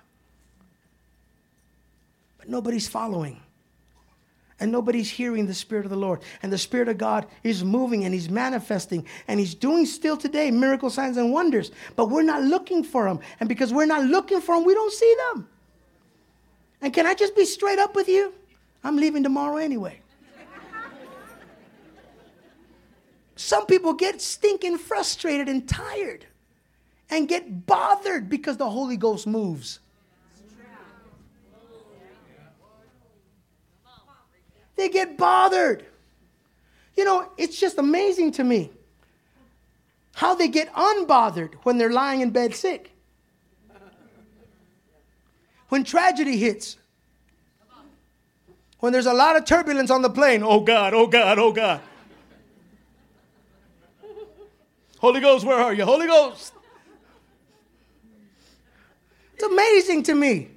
But 2.39 2.49
nobody's 2.49 2.89
following 2.89 3.41
and 4.61 4.73
nobody's 4.73 5.11
hearing 5.11 5.47
the 5.47 5.55
Spirit 5.55 5.85
of 5.85 5.91
the 5.91 5.97
Lord. 5.97 6.21
And 6.43 6.53
the 6.53 6.59
Spirit 6.59 6.89
of 6.89 6.99
God 6.99 7.27
is 7.43 7.65
moving 7.65 8.05
and 8.05 8.13
He's 8.13 8.29
manifesting 8.29 9.07
and 9.29 9.39
He's 9.39 9.55
doing 9.55 9.87
still 9.87 10.17
today 10.17 10.51
miracle 10.51 10.91
signs 10.91 11.17
and 11.17 11.33
wonders. 11.33 11.71
But 11.97 12.11
we're 12.11 12.23
not 12.23 12.43
looking 12.43 12.83
for 12.83 13.05
them. 13.05 13.21
And 13.41 13.49
because 13.49 13.73
we're 13.73 13.87
not 13.87 14.05
looking 14.05 14.41
for 14.41 14.57
them, 14.57 14.65
we 14.65 14.75
don't 14.75 14.93
see 14.93 15.17
them. 15.33 15.49
And 16.81 16.93
can 16.93 17.07
I 17.07 17.15
just 17.15 17.35
be 17.35 17.45
straight 17.45 17.79
up 17.79 17.95
with 17.95 18.09
you? 18.09 18.33
I'm 18.85 18.97
leaving 18.97 19.23
tomorrow 19.23 19.57
anyway. 19.57 20.01
Some 23.37 23.67
people 23.67 23.93
get 23.93 24.21
stinking 24.21 24.79
frustrated 24.79 25.49
and 25.49 25.69
tired 25.69 26.27
and 27.09 27.29
get 27.29 27.67
bothered 27.67 28.29
because 28.29 28.57
the 28.57 28.69
Holy 28.69 28.97
Ghost 28.97 29.27
moves. 29.27 29.79
They 34.79 34.89
get 34.89 35.19
bothered. 35.19 35.85
You 36.97 37.05
know, 37.05 37.29
it's 37.37 37.59
just 37.59 37.79
amazing 37.79 38.33
to 38.33 38.45
me 38.45 38.71
how 40.15 40.37
they 40.37 40.47
get 40.47 40.73
unbothered 40.73 41.55
when 41.65 41.79
they're 41.79 41.93
lying 41.93 42.21
in 42.21 42.31
bed 42.31 42.55
sick. 42.55 42.93
When 45.69 45.83
tragedy 45.83 46.39
hits, 46.39 46.77
when 48.79 48.93
there's 48.93 49.07
a 49.07 49.13
lot 49.13 49.37
of 49.37 49.45
turbulence 49.45 49.91
on 49.91 50.01
the 50.01 50.11
plane, 50.11 50.45
oh 50.45 50.61
God, 50.61 50.95
oh 50.95 51.09
God, 51.09 51.41
oh 51.41 51.53
God. 51.53 51.81
Holy 54.99 55.21
Ghost, 55.21 55.45
where 55.45 55.59
are 55.59 55.75
you? 55.75 55.85
Holy 55.85 56.07
Ghost. 56.07 56.53
It's 59.35 59.43
amazing 59.43 60.05
to 60.05 60.15
me. 60.15 60.51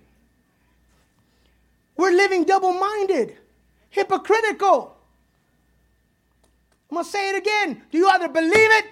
We're 1.97 2.11
living 2.11 2.43
double 2.43 2.73
minded, 2.73 3.37
hypocritical. 3.91 4.97
I'm 6.89 6.95
going 6.95 7.05
to 7.05 7.11
say 7.11 7.29
it 7.29 7.37
again. 7.37 7.81
Do 7.91 7.97
you 7.97 8.07
either 8.09 8.27
believe 8.27 8.51
it? 8.53 8.85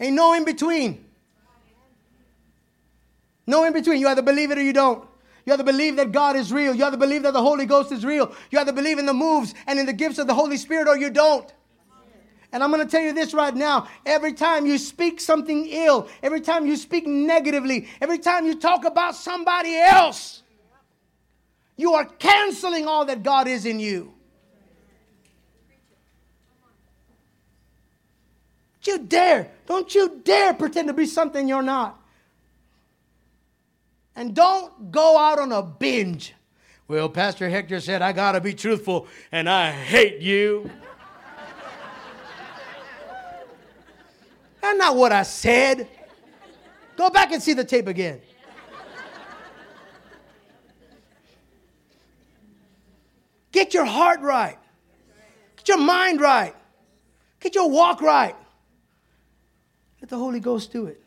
Ain't 0.00 0.14
no 0.14 0.32
in 0.34 0.44
between. 0.44 1.04
No 3.46 3.64
in 3.64 3.72
between. 3.72 4.00
You 4.00 4.08
either 4.08 4.22
believe 4.22 4.50
it 4.50 4.58
or 4.58 4.62
you 4.62 4.72
don't. 4.72 5.06
You 5.44 5.54
either 5.54 5.64
believe 5.64 5.96
that 5.96 6.12
God 6.12 6.36
is 6.36 6.52
real. 6.52 6.74
You 6.74 6.84
either 6.84 6.96
believe 6.96 7.22
that 7.22 7.32
the 7.32 7.42
Holy 7.42 7.66
Ghost 7.66 7.90
is 7.90 8.04
real. 8.04 8.34
You 8.50 8.58
either 8.60 8.72
believe 8.72 8.98
in 8.98 9.06
the 9.06 9.14
moves 9.14 9.54
and 9.66 9.78
in 9.78 9.86
the 9.86 9.92
gifts 9.92 10.18
of 10.18 10.26
the 10.26 10.34
Holy 10.34 10.58
Spirit 10.58 10.88
or 10.88 10.96
you 10.96 11.10
don't. 11.10 11.52
And 12.52 12.62
I'm 12.62 12.70
going 12.70 12.86
to 12.86 12.90
tell 12.90 13.02
you 13.02 13.12
this 13.12 13.34
right 13.34 13.54
now. 13.54 13.88
Every 14.06 14.32
time 14.32 14.64
you 14.66 14.78
speak 14.78 15.20
something 15.20 15.66
ill, 15.66 16.08
every 16.22 16.40
time 16.40 16.66
you 16.66 16.76
speak 16.76 17.06
negatively, 17.06 17.88
every 18.00 18.18
time 18.18 18.46
you 18.46 18.54
talk 18.54 18.84
about 18.84 19.16
somebody 19.16 19.76
else, 19.76 20.42
you 21.78 21.94
are 21.94 22.04
canceling 22.04 22.86
all 22.86 23.06
that 23.06 23.22
God 23.22 23.48
is 23.48 23.64
in 23.64 23.80
you. 23.80 24.12
Don't 28.82 29.00
you 29.00 29.06
dare, 29.06 29.50
don't 29.66 29.94
you 29.94 30.20
dare 30.24 30.52
pretend 30.52 30.88
to 30.88 30.94
be 30.94 31.06
something 31.06 31.48
you're 31.48 31.62
not. 31.62 31.98
And 34.16 34.34
don't 34.34 34.90
go 34.90 35.16
out 35.16 35.38
on 35.38 35.52
a 35.52 35.62
binge. 35.62 36.34
Well, 36.88 37.08
Pastor 37.08 37.48
Hector 37.48 37.80
said, 37.80 38.02
I 38.02 38.12
got 38.12 38.32
to 38.32 38.40
be 38.40 38.54
truthful, 38.54 39.06
and 39.30 39.48
I 39.48 39.70
hate 39.70 40.20
you. 40.20 40.68
That's 44.60 44.78
not 44.78 44.96
what 44.96 45.12
I 45.12 45.22
said. 45.22 45.86
Go 46.96 47.10
back 47.10 47.30
and 47.30 47.40
see 47.40 47.52
the 47.52 47.64
tape 47.64 47.86
again. 47.86 48.20
Get 53.52 53.74
your 53.74 53.84
heart 53.84 54.20
right. 54.20 54.58
Get 55.56 55.68
your 55.68 55.78
mind 55.78 56.20
right. 56.20 56.54
Get 57.40 57.54
your 57.54 57.70
walk 57.70 58.00
right. 58.00 58.36
Let 60.00 60.10
the 60.10 60.16
Holy 60.16 60.40
Ghost 60.40 60.72
do 60.72 60.86
it. 60.86 61.02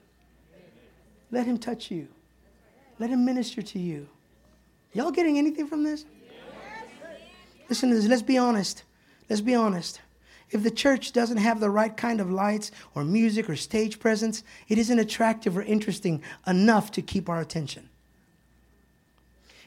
Let 1.31 1.45
Him 1.45 1.57
touch 1.57 1.91
you. 1.91 2.07
Let 2.99 3.09
Him 3.09 3.25
minister 3.25 3.61
to 3.61 3.79
you. 3.79 4.07
Y'all 4.93 5.11
getting 5.11 5.37
anything 5.37 5.67
from 5.67 5.83
this? 5.83 6.05
Listen 7.69 7.89
to 7.89 7.95
this. 7.95 8.07
Let's 8.07 8.21
be 8.21 8.37
honest. 8.37 8.83
Let's 9.29 9.41
be 9.41 9.55
honest. 9.55 10.01
If 10.49 10.63
the 10.63 10.71
church 10.71 11.13
doesn't 11.13 11.37
have 11.37 11.61
the 11.61 11.69
right 11.69 11.95
kind 11.95 12.19
of 12.19 12.29
lights 12.29 12.71
or 12.93 13.05
music 13.05 13.49
or 13.49 13.55
stage 13.55 13.99
presence, 13.99 14.43
it 14.67 14.77
isn't 14.77 14.99
attractive 14.99 15.57
or 15.57 15.61
interesting 15.61 16.21
enough 16.45 16.91
to 16.91 17.01
keep 17.01 17.29
our 17.29 17.39
attention. 17.39 17.87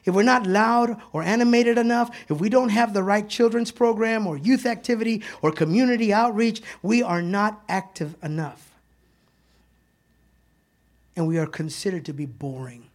If 0.04 0.14
we're 0.14 0.22
not 0.22 0.46
loud 0.46 1.00
or 1.12 1.22
animated 1.22 1.78
enough, 1.78 2.10
if 2.28 2.38
we 2.38 2.48
don't 2.48 2.68
have 2.68 2.92
the 2.92 3.02
right 3.02 3.26
children's 3.26 3.70
program 3.70 4.26
or 4.26 4.36
youth 4.36 4.66
activity 4.66 5.22
or 5.40 5.50
community 5.50 6.12
outreach, 6.12 6.60
we 6.82 7.02
are 7.02 7.22
not 7.22 7.62
active 7.68 8.14
enough. 8.22 8.70
And 11.16 11.26
we 11.26 11.38
are 11.38 11.46
considered 11.46 12.04
to 12.06 12.12
be 12.12 12.26
boring. 12.26 12.90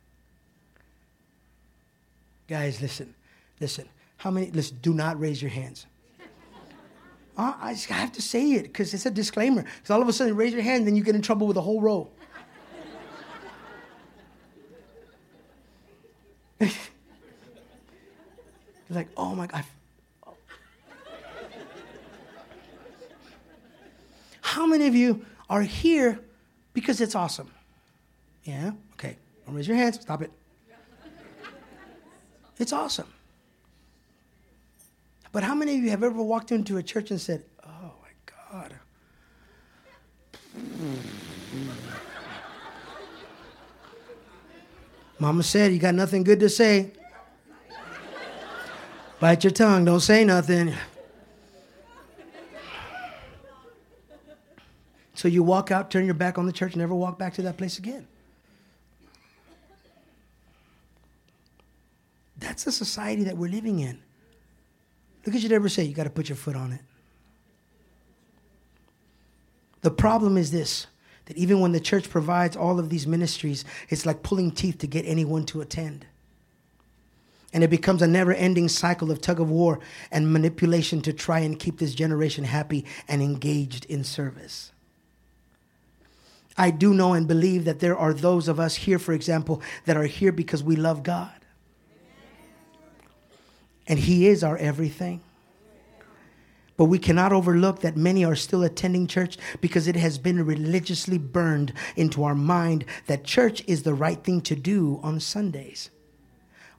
Guys, 2.48 2.82
listen, 2.82 3.16
listen. 3.60 3.88
How 4.18 4.30
many, 4.30 4.52
listen, 4.52 4.78
do 4.82 4.94
not 4.94 5.20
raise 5.20 5.42
your 5.42 5.52
hands. 5.52 5.86
Uh, 7.38 7.54
I, 7.62 7.72
have 7.72 8.12
to 8.12 8.22
say 8.22 8.52
it 8.52 8.64
because 8.64 8.94
it's 8.94 9.06
a 9.06 9.12
disclaimer. 9.12 9.62
Because 9.62 9.92
all 9.92 10.02
of 10.02 10.10
a 10.10 10.12
sudden, 10.12 10.36
raise 10.36 10.52
your 10.52 10.62
hand, 10.62 10.86
then 10.86 10.98
you 10.98 11.04
get 11.06 11.16
in 11.16 11.22
trouble 11.22 11.48
with 11.48 11.54
the 11.54 11.62
whole 11.62 11.80
row. 11.80 12.10
like, 18.90 19.08
oh 19.16 19.36
my 19.36 19.48
God. 19.48 19.64
How 24.42 24.66
many 24.66 24.88
of 24.88 24.96
you 24.96 25.26
are 25.50 25.62
here 25.62 26.20
because 26.74 27.02
it's 27.02 27.16
awesome? 27.16 27.52
Yeah? 28.44 28.72
Okay. 28.94 29.16
Don't 29.46 29.56
raise 29.56 29.68
your 29.68 29.78
hands. 29.78 30.02
Stop 30.02 30.22
it. 30.22 30.32
It's 32.58 32.74
awesome. 32.74 33.08
But 35.32 35.44
how 35.44 35.54
many 35.54 35.78
of 35.78 35.84
you 35.84 35.92
have 35.92 36.04
ever 36.04 36.22
walked 36.22 36.52
into 36.52 36.78
a 36.78 36.84
church 36.84 37.12
and 37.12 37.22
said, 37.22 37.44
oh 37.66 37.92
my 38.02 38.10
God? 38.26 38.74
Mama 45.20 45.44
said, 45.44 45.74
You 45.74 45.80
got 45.80 45.96
nothing 45.96 46.24
good 46.24 46.40
to 46.40 46.50
say. 46.50 46.92
Bite 49.20 49.44
your 49.44 49.52
tongue, 49.52 49.86
don't 49.86 50.00
say 50.00 50.24
nothing. 50.24 50.74
So 55.14 55.28
you 55.28 55.44
walk 55.44 55.70
out, 55.70 55.92
turn 55.92 56.06
your 56.06 56.14
back 56.14 56.38
on 56.38 56.46
the 56.46 56.54
church, 56.54 56.78
never 56.78 56.96
walk 56.96 57.20
back 57.20 57.34
to 57.34 57.42
that 57.42 57.58
place 57.58 57.78
again. 57.78 58.08
That's 62.38 62.64
the 62.64 62.72
society 62.72 63.24
that 63.26 63.36
we're 63.36 63.52
living 63.52 63.80
in. 63.80 64.00
Look 65.26 65.36
at 65.36 65.42
your 65.42 65.52
neighbor 65.52 65.68
say, 65.68 65.84
you 65.84 65.94
got 65.94 66.06
to 66.06 66.10
put 66.10 66.30
your 66.30 66.38
foot 66.38 66.56
on 66.56 66.72
it. 66.72 66.82
The 69.82 69.92
problem 69.92 70.38
is 70.38 70.52
this 70.52 70.88
that 71.26 71.38
even 71.38 71.60
when 71.60 71.74
the 71.74 71.80
church 71.80 72.10
provides 72.10 72.56
all 72.56 72.80
of 72.80 72.90
these 72.90 73.06
ministries, 73.06 73.64
it's 73.90 74.04
like 74.06 74.24
pulling 74.24 74.50
teeth 74.50 74.80
to 74.80 74.88
get 74.88 75.06
anyone 75.06 75.46
to 75.46 75.62
attend. 75.62 76.06
And 77.52 77.64
it 77.64 77.70
becomes 77.70 78.02
a 78.02 78.08
never 78.08 78.32
ending 78.34 78.68
cycle 78.68 79.10
of 79.10 79.22
tug 79.22 79.40
of 79.40 79.50
war 79.50 79.80
and 80.12 80.32
manipulation 80.32 81.02
to 81.02 81.14
try 81.14 81.40
and 81.40 81.58
keep 81.58 81.80
this 81.80 81.96
generation 81.96 82.44
happy 82.44 82.86
and 83.08 83.22
engaged 83.22 83.86
in 83.86 84.04
service. 84.04 84.72
I 86.58 86.72
do 86.72 86.94
know 86.94 87.14
and 87.14 87.28
believe 87.28 87.66
that 87.66 87.80
there 87.80 87.98
are 87.98 88.14
those 88.14 88.48
of 88.48 88.60
us 88.60 88.76
here, 88.76 89.00
for 89.00 89.14
example, 89.14 89.62
that 89.86 89.98
are 89.98 90.04
here 90.04 90.32
because 90.34 90.62
we 90.62 90.76
love 90.76 91.04
God. 91.04 91.32
And 93.88 93.98
He 93.98 94.28
is 94.28 94.44
our 94.44 94.58
everything. 94.58 95.22
But 96.76 96.86
we 96.86 97.00
cannot 97.00 97.34
overlook 97.34 97.80
that 97.82 97.98
many 97.98 98.24
are 98.24 98.36
still 98.36 98.64
attending 98.64 99.08
church 99.08 99.38
because 99.60 99.88
it 99.88 99.96
has 99.96 100.18
been 100.18 100.46
religiously 100.46 101.18
burned 101.18 101.74
into 101.96 102.24
our 102.24 102.36
mind 102.36 102.86
that 103.08 103.24
church 103.24 103.64
is 103.66 103.84
the 103.84 103.94
right 103.94 104.24
thing 104.24 104.40
to 104.42 104.56
do 104.56 105.00
on 105.02 105.20
Sundays. 105.20 105.90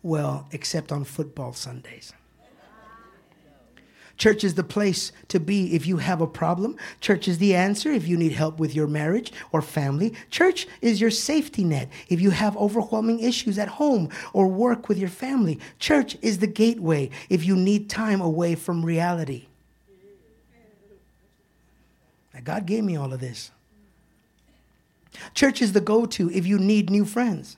Well, 0.03 0.47
except 0.53 0.93
on 0.93 1.05
football 1.05 1.53
Sundays. 1.53 2.13
Church 4.21 4.45
is 4.45 4.53
the 4.53 4.63
place 4.63 5.13
to 5.29 5.41
be 5.41 5.75
if 5.75 5.87
you 5.87 5.97
have 5.97 6.21
a 6.21 6.27
problem. 6.27 6.77
Church 7.01 7.27
is 7.27 7.39
the 7.39 7.55
answer 7.55 7.91
if 7.91 8.07
you 8.07 8.19
need 8.19 8.33
help 8.33 8.59
with 8.59 8.75
your 8.75 8.87
marriage 8.87 9.33
or 9.51 9.63
family. 9.63 10.13
Church 10.29 10.69
is 10.83 11.01
your 11.01 11.11
safety 11.11 11.65
net 11.65 11.89
if 12.11 12.21
you 12.21 12.29
have 12.29 12.55
overwhelming 12.59 13.21
issues 13.21 13.59
at 13.59 13.69
home 13.69 14.11
or 14.35 14.47
work 14.47 14.91
with 14.91 14.99
your 14.99 15.09
family. 15.09 15.59
Church 15.79 16.19
is 16.21 16.39
the 16.39 16.47
gateway 16.47 17.09
if 17.31 17.47
you 17.47 17.57
need 17.57 17.89
time 17.89 18.21
away 18.21 18.55
from 18.55 18.85
reality. 18.85 19.47
Now, 22.35 22.41
God 22.45 22.67
gave 22.67 22.85
me 22.85 22.97
all 22.97 23.15
of 23.15 23.21
this. 23.21 23.51
Church 25.33 25.63
is 25.63 25.73
the 25.73 25.81
go 25.81 26.05
to 26.05 26.31
if 26.31 26.47
you 26.47 26.59
need 26.59 26.91
new 26.91 27.07
friends. 27.07 27.57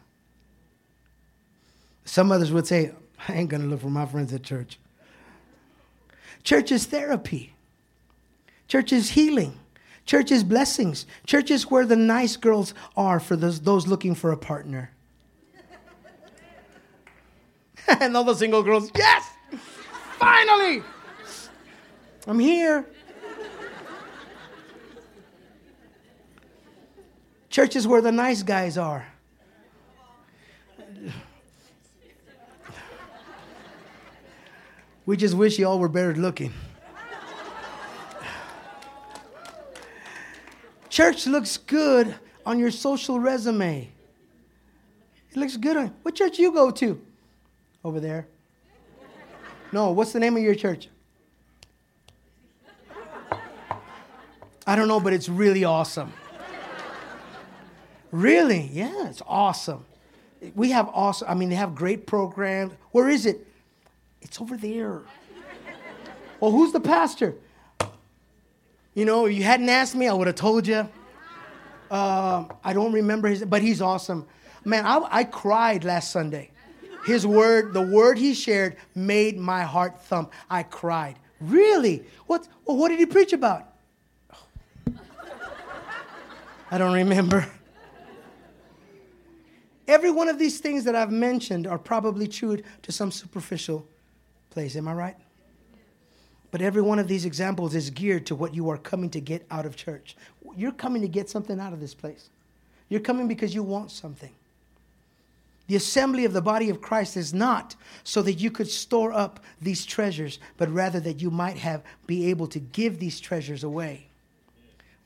Some 2.05 2.33
others 2.33 2.53
would 2.53 2.67
say, 2.67 2.93
I 3.29 3.35
ain't 3.35 3.49
going 3.49 3.63
to 3.63 3.69
look 3.69 3.81
for 3.81 3.91
my 3.91 4.07
friends 4.07 4.33
at 4.33 4.43
church. 4.43 4.79
Church 6.43 6.73
is 6.73 6.87
therapy. 6.87 7.55
Church 8.67 8.93
is 8.93 9.11
healing. 9.11 9.59
Church 10.05 10.33
is 10.33 10.43
blessings. 10.43 11.07
Church 11.27 11.51
is 11.51 11.71
where 11.71 11.87
the 11.87 11.97
nice 11.97 12.37
girls 12.37 12.75
are 12.97 13.21
for 13.21 13.37
those, 13.37 13.61
those 13.61 13.87
looking 13.87 14.15
for 14.15 14.33
a 14.33 14.37
partner. 14.37 14.91
and 18.01 18.17
all 18.17 18.25
the 18.25 18.35
single 18.35 18.63
girls, 18.63 18.91
yes! 18.97 19.29
Finally! 20.19 20.83
I'm 22.27 22.39
here. 22.39 22.87
Church 27.51 27.77
is 27.77 27.87
where 27.87 28.01
the 28.01 28.13
nice 28.13 28.43
guys 28.43 28.79
are. 28.79 29.12
We 35.05 35.17
just 35.17 35.35
wish 35.35 35.59
y'all 35.59 35.79
were 35.79 35.89
better 35.89 36.15
looking. 36.15 36.53
Church 40.89 41.27
looks 41.27 41.57
good 41.57 42.15
on 42.45 42.59
your 42.59 42.71
social 42.71 43.19
resume. 43.19 43.91
It 45.31 45.37
looks 45.37 45.57
good 45.57 45.77
on 45.77 45.95
what 46.03 46.15
church 46.15 46.39
you 46.39 46.53
go 46.53 46.71
to? 46.71 47.01
Over 47.83 47.99
there. 47.99 48.29
No, 49.73 49.91
what's 49.93 50.13
the 50.13 50.21
name 50.21 50.37
of 50.37 50.43
your 50.43 50.55
church? 50.55 50.89
I 54.67 54.77
don't 54.77 54.87
know, 54.87 55.01
but 55.01 55.13
it's 55.13 55.29
really 55.29 55.65
awesome. 55.65 56.13
Really? 58.13 58.71
Yeah, 58.73 59.09
it's 59.09 59.23
awesome. 59.27 59.85
We 60.55 60.71
have 60.71 60.89
awesome, 60.93 61.29
I 61.29 61.35
mean, 61.35 61.49
they 61.49 61.55
have 61.57 61.75
great 61.75 62.07
programs. 62.07 62.75
Where 62.91 63.09
is 63.09 63.27
it? 63.27 63.47
It's 64.23 64.41
over 64.41 64.57
there. 64.57 65.03
well, 66.41 66.51
who's 66.51 66.73
the 66.73 66.81
pastor? 66.81 67.35
You 68.95 69.05
know, 69.05 69.27
if 69.27 69.37
you 69.37 69.43
hadn't 69.43 69.69
asked 69.69 69.95
me, 69.95 70.09
I 70.09 70.15
would 70.15 70.27
have 70.27 70.37
told 70.37 70.67
you. 70.67 70.89
Uh, 71.91 72.45
I 72.65 72.73
don't 72.73 72.93
remember 72.93 73.29
his, 73.29 73.45
but 73.45 73.61
he's 73.61 73.83
awesome. 73.83 74.27
Man, 74.65 74.87
I, 74.87 75.07
I 75.11 75.25
cried 75.25 75.85
last 75.85 76.11
Sunday. 76.11 76.51
His 77.05 77.27
word, 77.27 77.75
the 77.75 77.83
word 77.83 78.17
he 78.17 78.33
shared, 78.33 78.77
made 78.95 79.37
my 79.37 79.63
heart 79.63 80.01
thump. 80.03 80.33
I 80.49 80.63
cried. 80.63 81.19
Really? 81.41 82.05
What, 82.27 82.49
well, 82.65 82.77
what 82.77 82.89
did 82.89 82.99
he 82.99 83.07
preach 83.07 83.33
about? 83.33 83.69
I 86.71 86.79
don't 86.79 86.95
remember. 86.95 87.47
Every 89.89 90.11
one 90.11 90.29
of 90.29 90.39
these 90.39 90.61
things 90.61 90.85
that 90.85 90.95
I've 90.95 91.11
mentioned 91.11 91.67
are 91.67 91.79
probably 91.79 92.29
true 92.29 92.63
to 92.83 92.93
some 92.93 93.11
superficial 93.11 93.87
place. 94.53 94.77
Am 94.77 94.87
I 94.87 94.95
right? 94.95 95.17
But 96.53 96.63
every 96.63 96.83
one 96.83 96.99
of 96.99 97.09
these 97.09 97.25
examples 97.25 97.75
is 97.75 97.91
geared 97.91 98.27
to 98.27 98.35
what 98.35 98.55
you 98.55 98.69
are 98.69 98.79
coming 98.79 99.11
to 99.11 99.21
get 99.21 99.45
out 99.51 99.67
of 99.67 99.75
church. 99.75 100.17
You're 100.55 100.71
coming 100.71 101.03
to 101.03 101.09
get 101.09 101.31
something 101.31 101.59
out 101.59 101.73
of 101.73 101.81
this 101.81 101.95
place. 101.95 102.29
You're 102.89 103.01
coming 103.01 103.27
because 103.27 103.55
you 103.55 103.63
want 103.63 103.91
something. 103.91 104.31
The 105.67 105.77
assembly 105.77 106.27
of 106.27 106.35
the 106.35 106.43
body 106.43 106.69
of 106.69 106.83
Christ 106.83 107.17
is 107.17 107.33
not 107.33 107.75
so 108.05 108.21
that 108.23 108.35
you 108.35 108.51
could 108.51 108.69
store 108.69 109.13
up 109.13 109.41
these 109.63 109.87
treasures, 109.87 110.39
but 110.59 110.69
rather 110.69 111.01
that 111.01 111.23
you 111.23 111.31
might 111.31 111.57
have 111.57 111.83
be 112.07 112.29
able 112.29 112.47
to 112.49 112.59
give 112.59 112.99
these 112.99 113.19
treasures 113.19 113.65
away. 113.65 114.09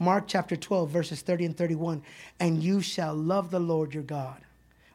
Mark 0.00 0.24
chapter 0.26 0.56
12, 0.56 0.90
verses 0.90 1.22
30 1.22 1.44
and 1.46 1.56
31. 1.56 2.02
And 2.40 2.62
you 2.62 2.80
shall 2.80 3.14
love 3.14 3.50
the 3.50 3.60
Lord 3.60 3.94
your 3.94 4.02
God 4.02 4.38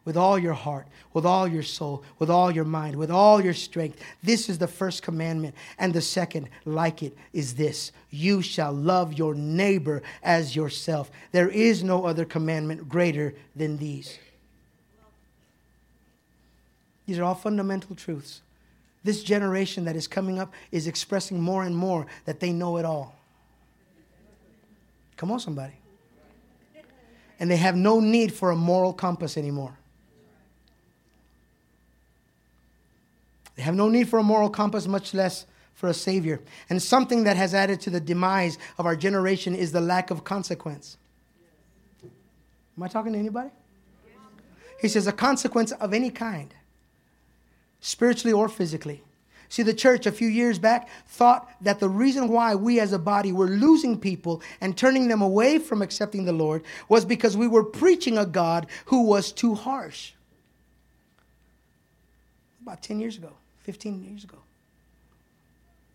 with 0.03 0.17
all 0.17 0.37
your 0.37 0.53
heart, 0.53 0.87
with 1.13 1.25
all 1.25 1.47
your 1.47 1.63
soul, 1.63 2.03
with 2.17 2.29
all 2.29 2.51
your 2.51 2.65
mind, 2.65 2.95
with 2.95 3.11
all 3.11 3.41
your 3.41 3.53
strength. 3.53 4.01
This 4.23 4.49
is 4.49 4.57
the 4.57 4.67
first 4.67 5.03
commandment. 5.03 5.55
And 5.77 5.93
the 5.93 6.01
second, 6.01 6.49
like 6.65 7.03
it, 7.03 7.15
is 7.33 7.55
this 7.55 7.91
you 8.09 8.41
shall 8.41 8.73
love 8.73 9.13
your 9.13 9.35
neighbor 9.35 10.01
as 10.23 10.55
yourself. 10.55 11.11
There 11.31 11.49
is 11.49 11.83
no 11.83 12.05
other 12.05 12.25
commandment 12.25 12.89
greater 12.89 13.35
than 13.55 13.77
these. 13.77 14.17
These 17.05 17.19
are 17.19 17.23
all 17.23 17.35
fundamental 17.35 17.95
truths. 17.95 18.41
This 19.03 19.23
generation 19.23 19.85
that 19.85 19.95
is 19.95 20.07
coming 20.07 20.39
up 20.39 20.53
is 20.71 20.87
expressing 20.87 21.41
more 21.41 21.63
and 21.63 21.75
more 21.75 22.05
that 22.25 22.39
they 22.39 22.51
know 22.51 22.77
it 22.77 22.85
all. 22.85 23.15
Come 25.17 25.31
on, 25.31 25.39
somebody. 25.39 25.73
And 27.39 27.49
they 27.49 27.57
have 27.57 27.75
no 27.75 27.99
need 27.99 28.31
for 28.33 28.51
a 28.51 28.55
moral 28.55 28.93
compass 28.93 29.37
anymore. 29.37 29.75
They 33.61 33.65
have 33.65 33.75
no 33.75 33.89
need 33.89 34.09
for 34.09 34.17
a 34.17 34.23
moral 34.23 34.49
compass, 34.49 34.87
much 34.87 35.13
less 35.13 35.45
for 35.75 35.87
a 35.87 35.93
savior. 35.93 36.41
And 36.71 36.81
something 36.81 37.25
that 37.25 37.37
has 37.37 37.53
added 37.53 37.79
to 37.81 37.91
the 37.91 37.99
demise 37.99 38.57
of 38.79 38.87
our 38.87 38.95
generation 38.95 39.53
is 39.53 39.71
the 39.71 39.79
lack 39.79 40.09
of 40.09 40.23
consequence. 40.23 40.97
Am 42.03 42.81
I 42.81 42.87
talking 42.87 43.13
to 43.13 43.19
anybody? 43.19 43.51
He 44.79 44.87
says, 44.87 45.05
a 45.05 45.11
consequence 45.11 45.73
of 45.73 45.93
any 45.93 46.09
kind, 46.09 46.55
spiritually 47.81 48.33
or 48.33 48.49
physically. 48.49 49.03
See, 49.47 49.61
the 49.61 49.75
church 49.75 50.07
a 50.07 50.11
few 50.11 50.27
years 50.27 50.57
back 50.57 50.89
thought 51.05 51.47
that 51.61 51.79
the 51.79 51.87
reason 51.87 52.29
why 52.29 52.55
we 52.55 52.79
as 52.79 52.93
a 52.93 52.97
body 52.97 53.31
were 53.31 53.45
losing 53.45 53.95
people 53.95 54.41
and 54.59 54.75
turning 54.75 55.07
them 55.07 55.21
away 55.21 55.59
from 55.59 55.83
accepting 55.83 56.25
the 56.25 56.33
Lord 56.33 56.63
was 56.89 57.05
because 57.05 57.37
we 57.37 57.47
were 57.47 57.63
preaching 57.63 58.17
a 58.17 58.25
God 58.25 58.65
who 58.85 59.03
was 59.03 59.31
too 59.31 59.53
harsh. 59.53 60.13
About 62.63 62.81
10 62.81 62.99
years 62.99 63.17
ago. 63.17 63.33
15 63.63 64.03
years 64.03 64.23
ago. 64.23 64.37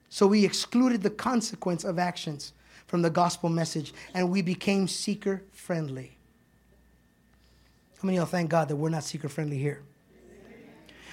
So 0.09 0.27
we 0.27 0.45
excluded 0.45 1.03
the 1.03 1.11
consequence 1.11 1.85
of 1.85 1.99
actions 1.99 2.53
from 2.87 3.03
the 3.03 3.11
gospel 3.11 3.49
message 3.49 3.93
and 4.15 4.31
we 4.31 4.43
became 4.43 4.89
seeker 4.89 5.43
friendly. 5.53 6.17
How 8.01 8.07
many 8.07 8.19
of 8.19 8.23
y'all 8.23 8.31
thank 8.31 8.51
God 8.51 8.69
that 8.69 8.77
we're 8.77 8.89
not 8.89 9.05
seeker 9.05 9.29
friendly 9.29 9.59
here? 9.59 9.83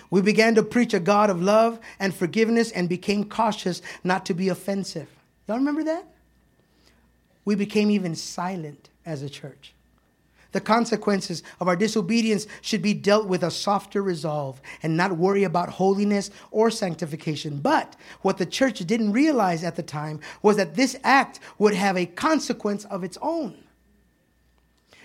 We 0.09 0.21
began 0.21 0.53
to 0.55 0.63
preach 0.63 0.93
a 0.93 0.99
God 0.99 1.31
of 1.31 1.41
love 1.41 1.79
and 1.99 2.13
forgiveness 2.13 2.71
and 2.71 2.87
became 2.87 3.23
cautious 3.23 3.81
not 4.03 4.27
to 4.27 4.35
be 4.35 4.49
offensive. 4.49 5.09
Y'all 5.47 5.57
remember 5.57 5.83
that? 5.85 6.05
We 7.45 7.55
became 7.55 7.89
even 7.89 8.15
silent 8.15 8.89
as 9.05 9.23
a 9.23 9.29
church. 9.29 9.73
The 10.53 10.61
consequences 10.61 11.43
of 11.59 11.67
our 11.67 11.75
disobedience 11.75 12.47
should 12.61 12.81
be 12.81 12.93
dealt 12.93 13.27
with 13.27 13.43
a 13.43 13.51
softer 13.51 14.01
resolve 14.01 14.61
and 14.81 14.95
not 14.95 15.17
worry 15.17 15.43
about 15.43 15.69
holiness 15.69 16.29
or 16.51 16.71
sanctification. 16.71 17.57
But 17.57 17.95
what 18.21 18.37
the 18.37 18.45
church 18.45 18.79
didn't 18.79 19.11
realize 19.11 19.63
at 19.63 19.75
the 19.75 19.83
time 19.83 20.21
was 20.41 20.55
that 20.57 20.75
this 20.75 20.95
act 21.03 21.39
would 21.57 21.73
have 21.73 21.97
a 21.97 22.05
consequence 22.05 22.85
of 22.85 23.03
its 23.03 23.17
own. 23.21 23.63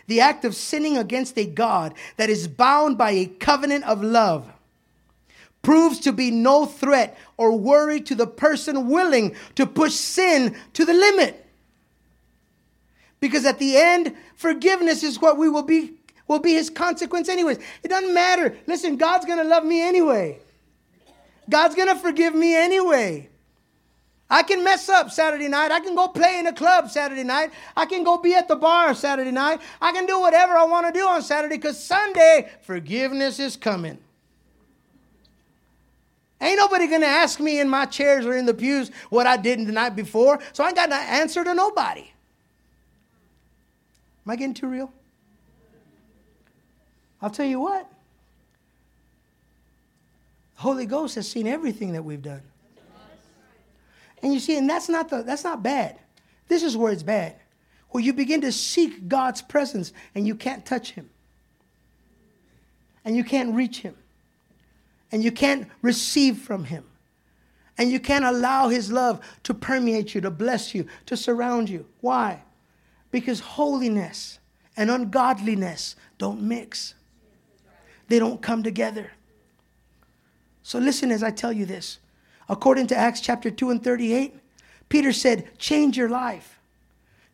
The 0.07 0.21
act 0.21 0.45
of 0.45 0.55
sinning 0.55 0.97
against 0.97 1.39
a 1.39 1.47
God 1.47 1.95
that 2.17 2.31
is 2.31 2.47
bound 2.47 2.97
by 2.97 3.11
a 3.11 3.27
covenant 3.27 3.85
of 3.85 4.03
love 4.03 4.51
proves 5.63 6.01
to 6.01 6.13
be 6.13 6.31
no 6.31 6.67
threat 6.67 7.19
or 7.37 7.59
worry 7.59 8.01
to 8.03 8.15
the 8.15 8.27
person 8.27 8.89
willing 8.89 9.35
to 9.55 9.67
push 9.67 9.95
sin 9.95 10.57
to 10.75 10.85
the 10.85 10.95
limit. 10.95 11.48
Because 13.21 13.45
at 13.45 13.59
the 13.59 13.77
end, 13.77 14.15
forgiveness 14.37 15.03
is 15.03 15.21
what 15.21 15.39
we 15.39 15.49
will 15.49 15.63
be 15.63 15.95
will 16.29 16.39
be 16.39 16.53
his 16.53 16.69
consequence 16.71 17.29
anyways. 17.29 17.59
It 17.83 17.89
doesn't 17.89 18.13
matter. 18.13 18.57
Listen, 18.67 18.97
God's 18.97 19.25
going 19.25 19.39
to 19.39 19.45
love 19.45 19.65
me 19.65 19.81
anyway. 19.81 20.39
God's 21.49 21.75
going 21.75 21.89
to 21.89 21.97
forgive 21.97 22.35
me 22.35 22.55
anyway. 22.55 23.31
I 24.31 24.43
can 24.43 24.63
mess 24.63 24.91
up 24.91 25.11
Saturday 25.11 25.49
night. 25.49 25.71
I 25.71 25.81
can 25.81 25.95
go 25.95 26.09
play 26.09 26.39
in 26.39 26.47
a 26.47 26.53
club 26.53 26.91
Saturday 26.91 27.25
night. 27.25 27.51
I 27.75 27.87
can 27.87 28.05
go 28.05 28.19
be 28.19 28.35
at 28.35 28.47
the 28.47 28.57
bar 28.57 28.95
Saturday 28.95 29.31
night. 29.31 29.63
I 29.81 29.91
can 29.93 30.05
do 30.05 30.21
whatever 30.21 30.53
I 30.53 30.65
want 30.65 30.87
to 30.87 30.93
do 30.93 31.07
on 31.07 31.23
Saturday 31.23 31.57
because 31.57 31.83
Sunday, 31.83 32.51
forgiveness 32.61 33.39
is 33.39 33.57
coming. 33.57 33.99
Ain't 36.43 36.59
nobody 36.59 36.87
going 36.87 37.01
to 37.01 37.07
ask 37.07 37.41
me 37.41 37.59
in 37.59 37.69
my 37.69 37.87
chairs 37.87 38.27
or 38.27 38.35
in 38.35 38.45
the 38.45 38.55
pews 38.55 38.91
what 39.09 39.27
I 39.27 39.39
did 39.39 39.67
the 39.67 39.73
night 39.73 39.97
before, 39.97 40.39
so 40.53 40.63
I 40.63 40.69
ain't 40.69 40.77
got 40.77 40.91
no 40.91 40.97
answer 40.97 41.43
to 41.43 41.55
nobody. 41.55 42.13
Am 44.29 44.33
I 44.33 44.37
getting 44.37 44.53
too 44.53 44.67
real? 44.67 44.93
I'll 47.23 47.31
tell 47.31 47.47
you 47.47 47.61
what. 47.61 47.91
The 50.57 50.61
Holy 50.61 50.85
Ghost 50.85 51.15
has 51.15 51.27
seen 51.27 51.47
everything 51.47 51.95
that 51.95 52.05
we've 52.05 52.21
done. 52.21 52.43
And 54.23 54.35
you 54.35 54.39
see, 54.39 54.59
and 54.59 54.69
that's 54.69 54.91
not 54.91 55.09
the 55.09 55.23
that's 55.23 55.45
not 55.45 55.63
bad. 55.63 55.99
This 56.47 56.63
is 56.63 56.77
where 56.77 56.93
it's 56.93 57.03
bad. 57.03 57.37
Where 57.89 58.05
you 58.05 58.13
begin 58.13 58.43
to 58.43 58.53
seek 58.53 59.09
God's 59.09 59.41
presence 59.41 59.95
and 60.15 60.27
you 60.27 60.35
can't 60.35 60.67
touch 60.67 60.91
him. 60.91 61.09
And 63.07 63.17
you 63.17 63.25
can't 63.25 63.55
reach 63.55 63.79
him. 63.79 63.97
And 65.11 65.25
you 65.25 65.33
can't 65.33 65.69
receive 65.81 66.37
from 66.37 66.65
him. 66.65 66.85
And 67.79 67.91
you 67.91 67.99
can't 67.99 68.27
allow 68.27 68.69
his 68.69 68.93
love 68.93 69.25
to 69.45 69.55
permeate 69.55 70.15
you, 70.15 70.21
to 70.21 70.31
bless 70.31 70.75
you, 70.75 70.87
to 71.07 71.17
surround 71.17 71.71
you. 71.71 71.87
Why? 72.03 72.43
Because 73.11 73.41
holiness 73.41 74.39
and 74.77 74.91
ungodliness 74.91 75.97
don't 76.19 76.43
mix, 76.43 76.95
they 78.09 78.19
don't 78.19 78.41
come 78.43 78.63
together. 78.63 79.13
So 80.63 80.79
listen 80.79 81.11
as 81.11 81.23
I 81.23 81.31
tell 81.31 81.53
you 81.53 81.67
this. 81.67 81.99
According 82.49 82.87
to 82.89 82.97
Acts 82.97 83.21
chapter 83.21 83.51
2 83.51 83.71
and 83.71 83.83
38, 83.83 84.35
Peter 84.89 85.13
said, 85.13 85.59
Change 85.59 85.97
your 85.97 86.09
life. 86.09 86.58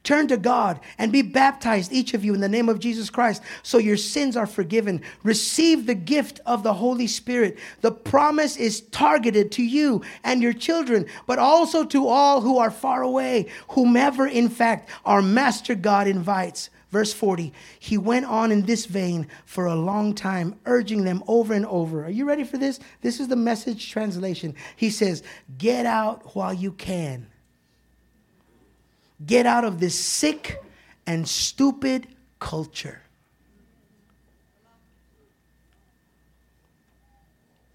Turn 0.05 0.28
to 0.28 0.36
God 0.36 0.80
and 0.98 1.11
be 1.11 1.22
baptized, 1.22 1.90
each 1.90 2.12
of 2.12 2.22
you, 2.22 2.34
in 2.34 2.42
the 2.42 2.48
name 2.48 2.68
of 2.68 2.78
Jesus 2.78 3.09
Christ, 3.09 3.42
so 3.62 3.78
your 3.78 3.96
sins 3.96 4.36
are 4.36 4.46
forgiven. 4.46 5.00
Receive 5.22 5.86
the 5.86 5.94
gift 5.94 6.40
of 6.44 6.62
the 6.62 6.74
Holy 6.74 7.07
Spirit. 7.07 7.59
The 7.80 7.90
promise 7.90 8.59
is 8.59 8.82
targeted 8.82 9.50
to 9.52 9.62
you 9.62 10.02
and 10.22 10.42
your 10.42 10.52
children, 10.52 11.07
but 11.26 11.38
also 11.38 11.84
to 11.86 12.07
all 12.07 12.42
who 12.42 12.59
are 12.59 12.70
far 12.70 13.02
away, 13.02 13.46
whomever, 13.70 14.26
in 14.26 14.50
fact, 14.50 14.90
our 15.07 15.22
Master 15.22 15.74
God 15.74 16.07
invites. 16.07 16.68
Verse 16.90 17.12
40, 17.12 17.52
he 17.80 17.96
went 17.96 18.26
on 18.26 18.52
in 18.52 18.66
this 18.66 18.84
vein 18.84 19.26
for 19.46 19.66
a 19.66 19.74
long 19.74 20.14
time, 20.14 20.55
urging 20.66 21.02
them 21.02 21.24
over 21.26 21.55
and 21.55 21.66
over. 21.66 22.05
Are 22.05 22.11
you 22.11 22.26
ready 22.26 22.44
for 22.44 22.59
this? 22.59 22.78
This 23.00 23.20
is 23.20 23.28
the 23.28 23.36
message 23.36 23.90
translation. 23.90 24.55
He 24.76 24.90
says, 24.90 25.22
Get 25.59 25.86
out 25.86 26.36
while 26.36 26.55
you 26.55 26.72
can. 26.72 27.26
Get 29.24 29.46
out 29.46 29.64
of 29.64 29.80
this 29.80 29.98
sick 29.98 30.62
and 31.06 31.28
stupid 31.28 32.08
culture. 32.38 33.00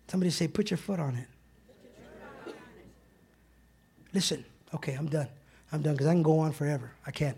Somebody 0.08 0.32
say, 0.32 0.48
put 0.48 0.72
your 0.72 0.78
foot 0.78 1.00
on 1.00 1.16
it. 1.16 2.54
Listen, 4.14 4.44
okay, 4.74 4.94
I'm 4.94 5.08
done. 5.08 5.28
I'm 5.72 5.84
done 5.84 5.94
because 5.94 6.08
I 6.08 6.14
can 6.14 6.24
go 6.24 6.40
on 6.40 6.52
forever. 6.52 6.92
I 7.06 7.12
can't. 7.12 7.38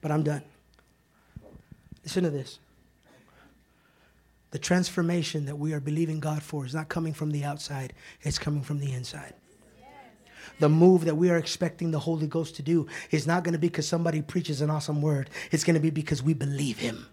But 0.00 0.10
I'm 0.10 0.22
done. 0.22 0.42
Listen 2.02 2.24
to 2.24 2.30
this. 2.30 2.58
The 4.50 4.58
transformation 4.58 5.44
that 5.44 5.56
we 5.56 5.74
are 5.74 5.80
believing 5.80 6.20
God 6.20 6.42
for 6.42 6.64
is 6.64 6.74
not 6.74 6.88
coming 6.88 7.12
from 7.12 7.30
the 7.30 7.44
outside, 7.44 7.92
it's 8.22 8.38
coming 8.38 8.62
from 8.62 8.78
the 8.78 8.92
inside. 8.92 9.34
The 10.58 10.68
move 10.68 11.04
that 11.04 11.16
we 11.16 11.30
are 11.30 11.36
expecting 11.36 11.90
the 11.90 11.98
Holy 11.98 12.26
Ghost 12.26 12.56
to 12.56 12.62
do 12.62 12.86
is 13.10 13.26
not 13.26 13.44
going 13.44 13.52
to 13.52 13.58
be 13.58 13.68
because 13.68 13.88
somebody 13.88 14.22
preaches 14.22 14.60
an 14.60 14.70
awesome 14.70 15.02
word. 15.02 15.30
It's 15.50 15.64
going 15.64 15.74
to 15.74 15.80
be 15.80 15.90
because 15.90 16.22
we 16.22 16.34
believe 16.34 16.78
Him. 16.78 17.06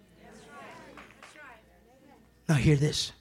Now, 2.48 2.56
hear 2.56 2.76
this 2.76 3.12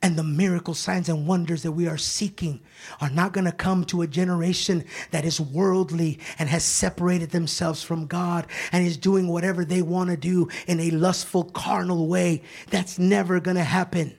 and 0.00 0.16
the 0.16 0.22
miracle 0.22 0.74
signs 0.74 1.08
and 1.08 1.26
wonders 1.26 1.62
that 1.62 1.72
we 1.72 1.88
are 1.88 1.98
seeking 1.98 2.60
are 3.00 3.10
not 3.10 3.32
going 3.32 3.44
to 3.44 3.52
come 3.52 3.84
to 3.84 4.02
a 4.02 4.06
generation 4.06 4.84
that 5.10 5.24
is 5.24 5.40
worldly 5.40 6.20
and 6.38 6.48
has 6.48 6.64
separated 6.64 7.30
themselves 7.30 7.82
from 7.82 8.06
God 8.06 8.46
and 8.70 8.86
is 8.86 8.96
doing 8.96 9.26
whatever 9.26 9.64
they 9.64 9.82
want 9.82 10.10
to 10.10 10.16
do 10.16 10.48
in 10.66 10.78
a 10.78 10.90
lustful, 10.90 11.44
carnal 11.44 12.06
way. 12.06 12.42
That's 12.70 12.98
never 12.98 13.40
going 13.40 13.56
to 13.56 13.64
happen. 13.64 14.16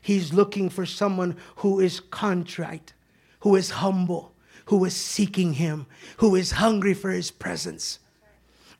He's 0.00 0.32
looking 0.32 0.70
for 0.70 0.86
someone 0.86 1.36
who 1.56 1.80
is 1.80 2.00
contrite, 2.00 2.92
who 3.40 3.56
is 3.56 3.70
humble, 3.70 4.32
who 4.66 4.84
is 4.84 4.94
seeking 4.94 5.54
Him, 5.54 5.86
who 6.18 6.34
is 6.34 6.52
hungry 6.52 6.94
for 6.94 7.10
His 7.10 7.30
presence. 7.30 7.98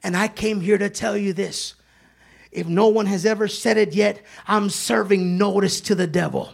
And 0.02 0.16
I 0.16 0.28
came 0.28 0.60
here 0.60 0.78
to 0.78 0.88
tell 0.88 1.16
you 1.16 1.32
this 1.32 1.74
if 2.50 2.66
no 2.66 2.88
one 2.88 3.06
has 3.06 3.24
ever 3.24 3.46
said 3.46 3.76
it 3.76 3.94
yet, 3.94 4.22
I'm 4.46 4.70
serving 4.70 5.38
notice 5.38 5.80
to 5.82 5.94
the 5.94 6.06
devil. 6.06 6.52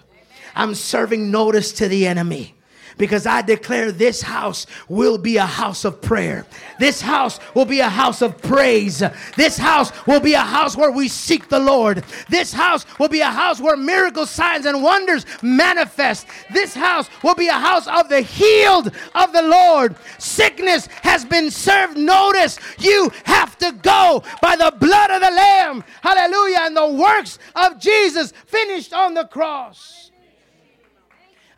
I'm 0.55 0.75
serving 0.75 1.31
notice 1.31 1.73
to 1.73 1.89
the 1.89 2.07
enemy 2.07 2.56
because 2.99 3.27
I 3.27 3.43
declare 3.43 3.93
this 3.93 4.23
house 4.23 4.67
will 4.89 5.19
be 5.19 5.37
a 5.37 5.47
house 5.47 5.85
of 5.85 6.01
prayer. 6.01 6.47
This 6.79 7.01
house 7.01 7.39
will 7.55 7.65
be 7.65 7.81
a 7.81 7.89
house 7.89 8.23
of 8.23 8.41
praise. 8.41 9.03
This 9.37 9.59
house 9.59 9.93
will 10.07 10.21
be 10.21 10.35
a 10.35 10.41
house 10.41 10.77
where 10.77 10.91
we 10.91 11.09
seek 11.09 11.49
the 11.49 11.59
Lord. 11.59 12.05
This 12.29 12.53
house 12.53 12.87
will 12.99 13.09
be 13.09 13.21
a 13.21 13.31
house 13.31 13.61
where 13.61 13.77
miracles, 13.77 14.31
signs, 14.31 14.67
and 14.67 14.83
wonders 14.83 15.27
manifest. 15.43 16.27
This 16.53 16.75
house 16.75 17.09
will 17.23 17.35
be 17.35 17.49
a 17.49 17.53
house 17.53 17.87
of 17.87 18.09
the 18.09 18.21
healed 18.21 18.93
of 19.15 19.33
the 19.33 19.43
Lord. 19.43 19.97
Sickness 20.19 20.87
has 21.03 21.25
been 21.25 21.51
served 21.51 21.97
notice. 21.97 22.59
You 22.79 23.11
have 23.25 23.57
to 23.59 23.73
go 23.73 24.23
by 24.41 24.57
the 24.57 24.75
blood 24.79 25.11
of 25.11 25.21
the 25.21 25.31
Lamb. 25.31 25.85
Hallelujah. 26.03 26.61
And 26.63 26.77
the 26.77 26.93
works 26.93 27.39
of 27.55 27.79
Jesus 27.79 28.33
finished 28.47 28.93
on 28.93 29.15
the 29.15 29.25
cross. 29.25 30.06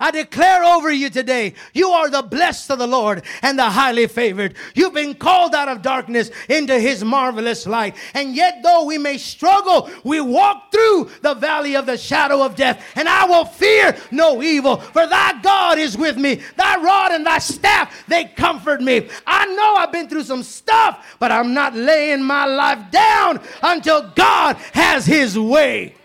I 0.01 0.12
declare 0.12 0.62
over 0.62 0.92
you 0.92 1.11
today, 1.11 1.55
you 1.74 1.90
are 1.90 2.09
the 2.09 2.22
blessed 2.22 2.70
of 2.70 2.78
the 2.78 2.86
Lord 2.86 3.24
and 3.42 3.59
the 3.59 3.64
highly 3.64 4.07
favored. 4.07 4.55
You've 4.74 4.94
been 4.94 5.14
called 5.14 5.57
out 5.57 5.68
of 5.68 5.82
darkness 5.82 6.30
into 6.49 6.78
his 6.78 7.03
marvelous 7.03 7.66
light. 7.66 7.96
And 8.14 8.36
yet, 8.36 8.61
though 8.62 8.84
we 8.84 8.96
may 8.96 9.18
struggle, 9.18 9.90
we 10.05 10.20
walk 10.20 10.70
through 10.70 11.11
the 11.22 11.34
valley 11.34 11.74
of 11.74 11.86
the 11.86 11.96
shadow 11.96 12.44
of 12.44 12.55
death. 12.55 12.84
And 12.94 13.09
I 13.09 13.24
will 13.24 13.44
fear 13.44 13.96
no 14.12 14.40
evil, 14.40 14.76
for 14.76 15.07
thy 15.07 15.40
God 15.42 15.78
is 15.78 15.99
with 15.99 16.16
me. 16.16 16.42
Thy 16.57 16.80
rod 16.80 17.11
and 17.11 17.26
thy 17.26 17.38
staff, 17.38 18.05
they 18.07 18.26
comfort 18.26 18.80
me. 18.80 19.09
I 19.26 19.46
know 19.46 19.74
I've 19.76 19.92
been 19.92 20.09
through 20.09 20.24
some 20.24 20.44
stuff, 20.44 21.16
but 21.18 21.32
I'm 21.32 21.55
not 21.55 21.74
laying 21.74 22.22
my 22.22 22.46
life 22.46 22.90
down 22.92 23.40
until 23.62 24.11
God 24.11 24.57
has 24.72 25.07
his 25.07 25.36
way. 25.36 25.96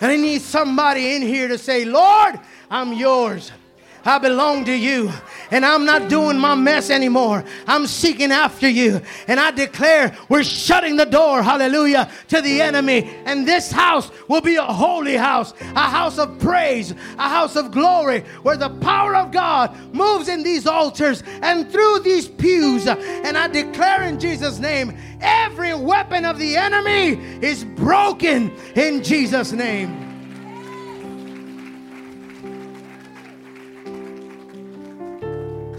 And 0.00 0.12
I 0.12 0.16
need 0.16 0.42
somebody 0.42 1.16
in 1.16 1.22
here 1.22 1.48
to 1.48 1.58
say, 1.58 1.84
Lord, 1.84 2.38
I'm 2.70 2.92
yours. 2.92 3.50
I 4.04 4.18
belong 4.18 4.64
to 4.66 4.74
you. 4.74 5.10
And 5.50 5.64
I'm 5.64 5.84
not 5.84 6.08
doing 6.08 6.38
my 6.38 6.54
mess 6.54 6.90
anymore. 6.90 7.44
I'm 7.66 7.86
seeking 7.86 8.32
after 8.32 8.68
you. 8.68 9.00
And 9.26 9.40
I 9.40 9.50
declare 9.50 10.16
we're 10.28 10.44
shutting 10.44 10.96
the 10.96 11.06
door, 11.06 11.42
hallelujah, 11.42 12.10
to 12.28 12.40
the 12.40 12.60
enemy. 12.60 13.10
And 13.24 13.46
this 13.46 13.72
house 13.72 14.10
will 14.28 14.40
be 14.40 14.56
a 14.56 14.62
holy 14.62 15.16
house, 15.16 15.54
a 15.60 15.88
house 15.88 16.18
of 16.18 16.38
praise, 16.38 16.92
a 17.18 17.28
house 17.28 17.56
of 17.56 17.70
glory, 17.70 18.20
where 18.42 18.56
the 18.56 18.70
power 18.70 19.16
of 19.16 19.32
God 19.32 19.74
moves 19.94 20.28
in 20.28 20.42
these 20.42 20.66
altars 20.66 21.22
and 21.42 21.70
through 21.70 22.00
these 22.00 22.28
pews. 22.28 22.86
And 22.86 23.36
I 23.36 23.48
declare 23.48 24.02
in 24.02 24.20
Jesus' 24.20 24.58
name, 24.58 24.96
every 25.20 25.74
weapon 25.74 26.24
of 26.24 26.38
the 26.38 26.56
enemy 26.56 27.12
is 27.42 27.64
broken 27.64 28.52
in 28.74 29.02
Jesus' 29.02 29.52
name. 29.52 30.07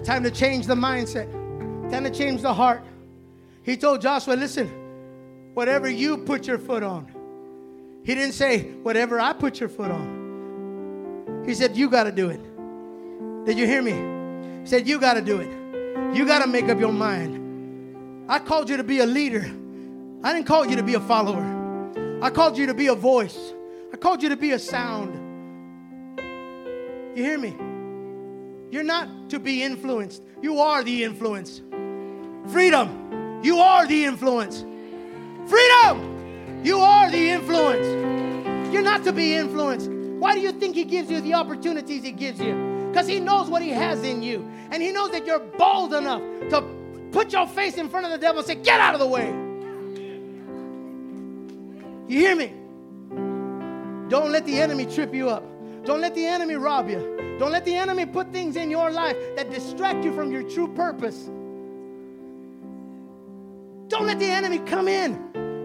Time 0.04 0.24
to 0.24 0.32
change 0.32 0.66
the 0.66 0.76
mindset. 0.76 1.32
Time 1.91 2.04
to 2.04 2.10
change 2.10 2.41
the 2.41 2.54
heart. 2.54 2.84
He 3.64 3.78
told 3.78 4.02
Joshua, 4.02 4.34
listen, 4.34 4.68
whatever 5.54 5.89
you 5.89 6.18
put 6.18 6.47
your 6.47 6.58
foot 6.58 6.84
on. 6.84 7.12
He 8.04 8.16
didn't 8.16 8.34
say, 8.34 8.72
whatever 8.84 9.20
I 9.20 9.34
put 9.34 9.60
your 9.60 9.70
foot 9.70 9.91
on. 9.91 11.43
He 11.45 11.54
said, 11.54 11.76
you 11.76 11.89
got 11.89 12.06
to 12.06 12.12
do 12.12 12.30
it. 12.30 12.41
Did 13.45 13.58
you 13.58 13.66
hear 13.66 13.82
me? 13.82 14.62
He 14.62 14.68
said, 14.68 14.88
you 14.88 15.00
got 15.00 15.16
to 15.16 15.22
do 15.22 15.39
it. 15.39 15.50
You 16.16 16.26
got 16.26 16.43
to 16.43 16.47
make 16.47 16.70
up 16.70 16.80
your 16.80 16.93
mind. 16.93 18.28
I 18.30 18.39
called 18.39 18.70
you 18.70 18.78
to 18.78 18.84
be 18.84 19.00
a 19.00 19.06
leader. 19.06 19.52
I 20.24 20.34
didn't 20.34 20.47
call 20.47 20.66
you 20.66 20.76
to 20.76 20.84
be 20.84 20.95
a 20.95 21.00
follower. 21.00 22.20
I 22.22 22.30
called 22.30 22.58
you 22.58 22.66
to 22.68 22.74
be 22.74 22.88
a 22.88 22.95
voice. 22.95 23.54
I 23.93 23.97
called 23.97 24.22
you 24.22 24.30
to 24.30 24.38
be 24.38 24.52
a 24.52 24.60
sound. 24.60 25.16
You 27.16 27.24
hear 27.24 27.38
me? 27.38 27.56
You're 28.72 28.84
not 28.84 29.30
to 29.30 29.39
be 29.39 29.63
influenced. 29.63 30.22
You 30.41 30.59
are 30.59 30.84
the 30.84 31.03
influence. 31.03 31.61
Freedom. 32.47 33.41
You 33.43 33.57
are 33.57 33.88
the 33.88 34.05
influence. 34.05 34.65
Freedom. 35.47 36.61
You 36.63 36.80
are 36.80 37.09
the 37.09 37.30
influence. 37.30 37.88
You're 38.74 38.84
not 38.84 39.03
to 39.05 39.11
be 39.11 39.34
influenced. 39.34 39.89
Why 39.89 40.36
do 40.36 40.41
you 40.41 40.51
think 40.51 40.76
He 40.76 40.84
gives 40.84 41.09
you 41.09 41.22
the 41.22 41.34
opportunities 41.34 42.03
He 42.03 42.11
gives 42.11 42.39
you? 42.39 42.88
Because 42.91 43.07
He 43.07 43.20
knows 43.20 43.49
what 43.49 43.61
He 43.61 43.70
has 43.70 44.03
in 44.03 44.22
you. 44.22 44.47
And 44.72 44.84
He 44.84 44.91
knows 44.91 45.11
that 45.11 45.26
you're 45.26 45.39
bold 45.39 45.93
enough 45.93 46.22
to 46.49 46.63
put 47.11 47.34
your 47.34 47.47
face 47.47 47.78
in 47.78 47.89
front 47.89 48.05
of 48.05 48.11
the 48.11 48.17
devil 48.17 48.39
and 48.39 48.47
say, 48.47 48.55
Get 48.55 48.80
out 48.80 48.93
of 48.93 48.99
the 48.99 49.07
way. 49.07 49.28
You 52.07 52.20
hear 52.20 52.36
me? 52.36 52.53
Don't 54.09 54.32
let 54.32 54.45
the 54.45 54.59
enemy 54.59 54.86
trip 54.86 55.13
you 55.13 55.30
up. 55.30 55.43
Don't 55.90 56.02
let 56.02 56.14
the 56.14 56.24
enemy 56.24 56.54
rob 56.54 56.88
you. 56.88 57.36
Don't 57.40 57.52
let 57.52 57.66
the 57.66 57.74
enemy 57.74 58.06
put 58.06 58.32
things 58.32 58.58
in 58.58 58.70
your 58.70 58.92
life 58.92 59.18
that 59.36 59.50
distract 59.50 60.06
you 60.06 60.14
from 60.14 60.32
your 60.32 60.44
true 60.44 60.68
purpose. 60.68 61.32
Don't 63.88 64.06
let 64.06 64.20
the 64.20 64.28
enemy 64.28 64.60
come 64.60 64.88
in 64.88 65.16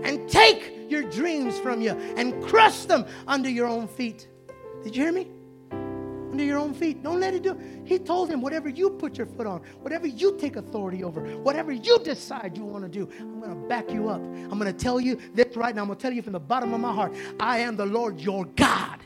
and 0.03 0.27
take 0.27 0.73
your 0.89 1.03
dreams 1.03 1.59
from 1.59 1.83
you 1.83 1.91
and 1.91 2.43
crush 2.43 2.87
them 2.87 3.05
under 3.27 3.51
your 3.51 3.67
own 3.67 3.87
feet. 3.87 4.29
Did 4.83 4.97
you 4.97 5.03
hear 5.03 5.13
me? 5.13 5.29
Under 5.71 6.43
your 6.43 6.59
own 6.59 6.73
feet. 6.73 7.03
Don't 7.03 7.21
let 7.21 7.35
it 7.35 7.43
do. 7.43 7.61
He 7.85 7.99
told 7.99 8.31
him, 8.31 8.41
whatever 8.41 8.71
you 8.71 8.89
put 8.89 9.19
your 9.19 9.27
foot 9.27 9.47
on, 9.47 9.61
whatever 9.83 10.07
you 10.07 10.39
take 10.39 10.57
authority 10.57 11.05
over, 11.05 11.21
whatever 11.41 11.71
you 11.71 11.99
decide 11.99 12.57
you 12.57 12.65
want 12.65 12.83
to 12.83 12.89
do, 12.89 13.11
I'm 13.21 13.41
going 13.41 13.51
to 13.51 13.69
back 13.69 13.91
you 13.93 14.09
up. 14.09 14.23
I'm 14.23 14.59
going 14.59 14.73
to 14.73 14.73
tell 14.73 14.99
you 14.99 15.21
this 15.35 15.55
right 15.55 15.75
now. 15.75 15.83
I'm 15.83 15.89
going 15.89 15.99
to 15.99 16.03
tell 16.03 16.15
you 16.15 16.23
from 16.23 16.33
the 16.33 16.41
bottom 16.41 16.73
of 16.73 16.81
my 16.81 16.95
heart 16.95 17.15
I 17.39 17.59
am 17.59 17.77
the 17.77 17.85
Lord 17.85 18.19
your 18.19 18.47
God. 18.47 19.01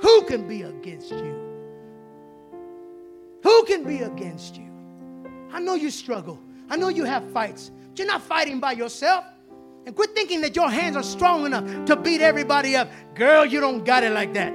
Who 0.00 0.22
can 0.22 0.46
be 0.46 0.62
against 0.62 1.10
you? 1.10 1.46
Who 3.42 3.64
can 3.64 3.84
be 3.84 3.98
against 3.98 4.56
you? 4.56 4.70
I 5.52 5.60
know 5.60 5.74
you 5.74 5.90
struggle. 5.90 6.38
I 6.68 6.76
know 6.76 6.88
you 6.88 7.04
have 7.04 7.30
fights. 7.30 7.70
But 7.88 7.98
you're 7.98 8.08
not 8.08 8.22
fighting 8.22 8.60
by 8.60 8.72
yourself. 8.72 9.24
And 9.86 9.94
quit 9.94 10.14
thinking 10.14 10.40
that 10.40 10.56
your 10.56 10.68
hands 10.68 10.96
are 10.96 11.02
strong 11.02 11.46
enough 11.46 11.84
to 11.86 11.96
beat 11.96 12.20
everybody 12.20 12.74
up. 12.76 12.90
Girl, 13.14 13.44
you 13.44 13.60
don't 13.60 13.84
got 13.84 14.02
it 14.02 14.10
like 14.10 14.34
that. 14.34 14.52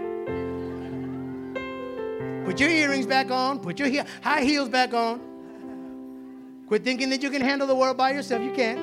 Put 2.46 2.60
your 2.60 2.70
earrings 2.70 3.06
back 3.06 3.32
on. 3.32 3.60
Put 3.60 3.80
your 3.80 4.04
high 4.22 4.42
heels 4.42 4.68
back 4.68 4.94
on. 4.94 5.22
Quit 6.68 6.84
thinking 6.84 7.10
that 7.12 7.24
you 7.24 7.30
can 7.30 7.42
handle 7.42 7.68
the 7.68 7.76
world 7.76 7.98
by 7.98 8.12
yourself. 8.12 8.44
You 8.44 8.52
can't. 8.52 8.80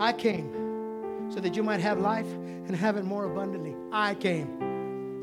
I 0.00 0.12
came 0.12 1.28
so 1.28 1.40
that 1.40 1.56
you 1.56 1.62
might 1.62 1.80
have 1.80 1.98
life 1.98 2.26
and 2.26 2.76
have 2.76 2.96
it 2.96 3.04
more 3.04 3.24
abundantly. 3.24 3.74
I 3.90 4.14
came. 4.14 4.67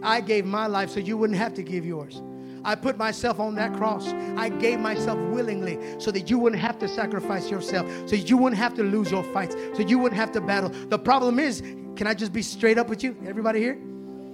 I 0.04 0.22
gave 0.22 0.46
my 0.46 0.68
life 0.68 0.90
so 0.90 1.00
you 1.00 1.18
wouldn't 1.18 1.40
have 1.40 1.54
to 1.56 1.64
give 1.64 1.86
yours. 1.86 2.22
I 2.64 2.74
put 2.74 2.98
myself 2.98 3.40
on 3.40 3.54
that 3.56 3.74
cross. 3.74 4.08
I 4.38 4.50
gave 4.50 4.80
myself 4.80 5.20
willingly 5.30 5.78
so 6.00 6.10
that 6.12 6.30
you 6.32 6.40
wouldn't 6.40 6.62
have 6.62 6.80
to 6.80 6.88
sacrifice 6.88 7.50
yourself, 7.50 7.88
so 8.08 8.16
you 8.16 8.38
wouldn't 8.38 8.58
have 8.58 8.74
to 8.76 8.84
lose 8.84 9.12
your 9.12 9.24
fights, 9.24 9.56
so 9.76 9.84
you 9.84 10.00
wouldn't 10.00 10.20
have 10.20 10.32
to 10.32 10.42
battle. 10.42 10.70
The 10.70 10.98
problem 10.98 11.38
is, 11.40 11.62
can 11.96 12.08
I 12.08 12.16
just 12.16 12.34
be 12.34 12.42
straight 12.42 12.80
up 12.80 12.90
with 12.90 13.04
you? 13.04 13.16
Everybody 13.28 13.60
here? 13.60 13.78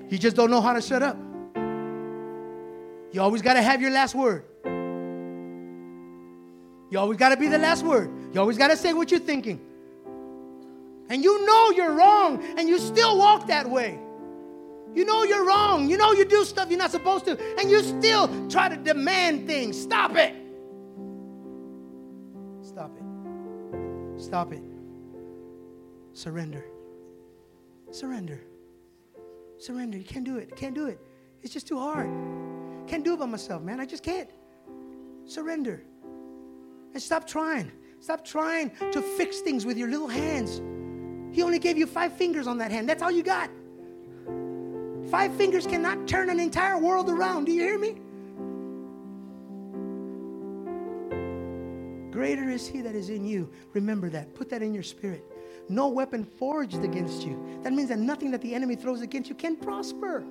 You 0.09 0.17
just 0.17 0.35
don't 0.35 0.49
know 0.49 0.61
how 0.61 0.73
to 0.73 0.81
shut 0.81 1.03
up. 1.03 1.17
You 3.11 3.21
always 3.21 3.41
got 3.41 3.55
to 3.55 3.61
have 3.61 3.81
your 3.81 3.91
last 3.91 4.15
word. 4.15 4.45
You 6.89 6.99
always 6.99 7.17
got 7.17 7.29
to 7.29 7.37
be 7.37 7.47
the 7.47 7.57
last 7.57 7.83
word. 7.83 8.09
You 8.33 8.39
always 8.39 8.57
got 8.57 8.69
to 8.69 8.77
say 8.77 8.93
what 8.93 9.11
you're 9.11 9.19
thinking. 9.19 9.59
And 11.09 11.21
you 11.23 11.45
know 11.45 11.71
you're 11.71 11.93
wrong, 11.93 12.41
and 12.57 12.69
you 12.69 12.79
still 12.79 13.17
walk 13.17 13.47
that 13.47 13.69
way. 13.69 13.99
You 14.93 15.05
know 15.05 15.23
you're 15.23 15.45
wrong. 15.45 15.89
You 15.89 15.97
know 15.97 16.11
you 16.11 16.25
do 16.25 16.43
stuff 16.43 16.69
you're 16.69 16.79
not 16.79 16.91
supposed 16.91 17.25
to, 17.25 17.39
and 17.57 17.69
you 17.69 17.81
still 17.81 18.29
try 18.49 18.69
to 18.69 18.75
demand 18.75 19.47
things. 19.47 19.79
Stop 19.79 20.15
it. 20.15 20.35
Stop 22.61 22.91
it. 22.97 24.21
Stop 24.21 24.53
it. 24.53 24.63
Surrender. 26.13 26.65
Surrender. 27.91 28.41
Surrender. 29.57 29.97
You 29.97 30.03
can't 30.03 30.25
do 30.25 30.37
it. 30.37 30.55
Can't 30.55 30.75
do 30.75 30.87
it. 30.87 30.99
It's 31.41 31.53
just 31.53 31.67
too 31.67 31.79
hard. 31.79 32.09
Can't 32.87 33.03
do 33.03 33.13
it 33.13 33.19
by 33.19 33.25
myself, 33.25 33.61
man. 33.61 33.79
I 33.79 33.85
just 33.85 34.03
can't. 34.03 34.29
Surrender. 35.25 35.83
And 36.93 37.01
stop 37.01 37.25
trying. 37.25 37.71
Stop 37.99 38.25
trying 38.25 38.71
to 38.91 39.01
fix 39.01 39.39
things 39.39 39.65
with 39.65 39.77
your 39.77 39.89
little 39.89 40.07
hands. 40.07 40.61
He 41.33 41.43
only 41.43 41.59
gave 41.59 41.77
you 41.77 41.85
five 41.85 42.13
fingers 42.13 42.47
on 42.47 42.57
that 42.57 42.71
hand. 42.71 42.89
That's 42.89 43.01
all 43.01 43.11
you 43.11 43.23
got. 43.23 43.49
Five 45.11 45.35
fingers 45.35 45.67
cannot 45.67 46.07
turn 46.07 46.29
an 46.29 46.39
entire 46.39 46.77
world 46.77 47.09
around. 47.09 47.43
Do 47.43 47.51
you 47.51 47.63
hear 47.63 47.77
me? 47.77 47.97
Greater 52.11 52.49
is 52.49 52.65
he 52.65 52.81
that 52.81 52.95
is 52.95 53.09
in 53.09 53.25
you. 53.25 53.51
Remember 53.73 54.09
that. 54.09 54.33
Put 54.35 54.49
that 54.51 54.61
in 54.61 54.73
your 54.73 54.83
spirit. 54.83 55.25
No 55.67 55.89
weapon 55.89 56.23
forged 56.23 56.85
against 56.85 57.25
you. 57.25 57.59
That 57.61 57.73
means 57.73 57.89
that 57.89 57.99
nothing 57.99 58.31
that 58.31 58.41
the 58.41 58.55
enemy 58.55 58.75
throws 58.77 59.01
against 59.01 59.27
you 59.27 59.35
can 59.35 59.57
prosper. 59.57 60.23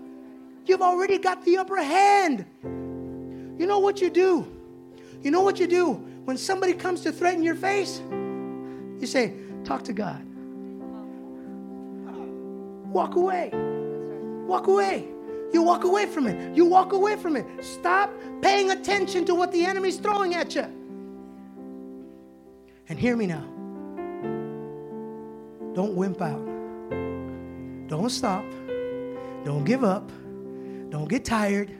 You've 0.64 0.82
already 0.82 1.18
got 1.18 1.44
the 1.44 1.58
upper 1.58 1.76
hand. 1.76 2.46
You 2.62 3.66
know 3.66 3.80
what 3.80 4.00
you 4.00 4.08
do? 4.08 4.50
You 5.22 5.30
know 5.30 5.42
what 5.42 5.60
you 5.60 5.66
do 5.66 5.92
when 6.24 6.38
somebody 6.38 6.72
comes 6.72 7.02
to 7.02 7.12
threaten 7.12 7.42
your 7.42 7.54
face? 7.54 8.00
You 8.98 9.06
say, 9.06 9.34
Talk 9.62 9.84
to 9.84 9.92
God. 9.92 10.24
Walk 12.90 13.16
away. 13.16 13.69
Walk 14.50 14.66
away. 14.66 15.06
You 15.52 15.62
walk 15.62 15.84
away 15.84 16.06
from 16.06 16.26
it. 16.26 16.56
You 16.56 16.64
walk 16.64 16.92
away 16.92 17.14
from 17.14 17.36
it. 17.36 17.46
Stop 17.64 18.12
paying 18.42 18.72
attention 18.72 19.24
to 19.26 19.34
what 19.36 19.52
the 19.52 19.64
enemy's 19.64 19.98
throwing 19.98 20.34
at 20.34 20.56
you. 20.56 20.66
And 22.88 22.98
hear 22.98 23.14
me 23.14 23.28
now. 23.28 23.44
Don't 25.72 25.94
wimp 25.94 26.20
out. 26.20 26.44
Don't 27.86 28.10
stop. 28.10 28.44
Don't 29.44 29.62
give 29.62 29.84
up. 29.84 30.10
Don't 30.88 31.08
get 31.08 31.24
tired. 31.24 31.70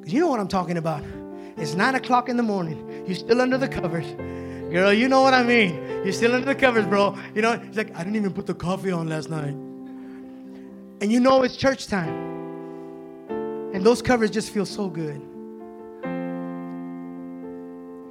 Because 0.00 0.14
you 0.14 0.20
know 0.20 0.28
what 0.28 0.40
I'm 0.40 0.48
talking 0.48 0.78
about. 0.78 1.04
It's 1.58 1.74
nine 1.74 1.94
o'clock 1.94 2.30
in 2.30 2.38
the 2.38 2.42
morning. 2.42 3.04
You're 3.06 3.16
still 3.16 3.42
under 3.42 3.58
the 3.58 3.68
covers. 3.68 4.06
Girl, 4.72 4.94
you 4.94 5.08
know 5.08 5.20
what 5.20 5.34
I 5.34 5.42
mean. 5.42 5.74
You're 6.04 6.14
still 6.14 6.34
under 6.34 6.46
the 6.46 6.54
covers, 6.54 6.86
bro. 6.86 7.18
You 7.34 7.42
know, 7.42 7.58
he's 7.58 7.76
like, 7.76 7.94
I 7.94 7.98
didn't 7.98 8.16
even 8.16 8.32
put 8.32 8.46
the 8.46 8.54
coffee 8.54 8.92
on 8.92 9.10
last 9.10 9.28
night. 9.28 9.54
And 11.02 11.10
you 11.10 11.18
know 11.18 11.42
it's 11.42 11.56
church 11.56 11.88
time. 11.88 12.14
And 13.74 13.84
those 13.84 14.00
covers 14.00 14.30
just 14.30 14.50
feel 14.50 14.64
so 14.64 14.88
good. 14.88 15.20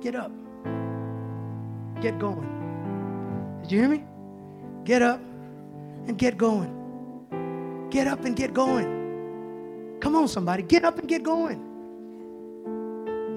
Get 0.02 0.14
up. 0.14 0.34
Get 2.02 2.20
going. 2.20 3.60
Did 3.62 3.72
you 3.72 3.80
hear 3.80 3.88
me? 3.88 4.04
Get 4.84 5.02
up 5.02 5.22
and 6.06 6.18
get 6.18 6.38
going. 6.38 7.88
Get 7.90 8.08
up 8.08 8.26
and 8.26 8.36
get 8.36 8.54
going. 8.54 9.98
Come 10.02 10.18
on, 10.18 10.28
somebody. 10.28 10.62
Get 10.62 10.84
up 10.84 11.00
and 11.00 11.08
get 11.08 11.24
going. 11.24 11.62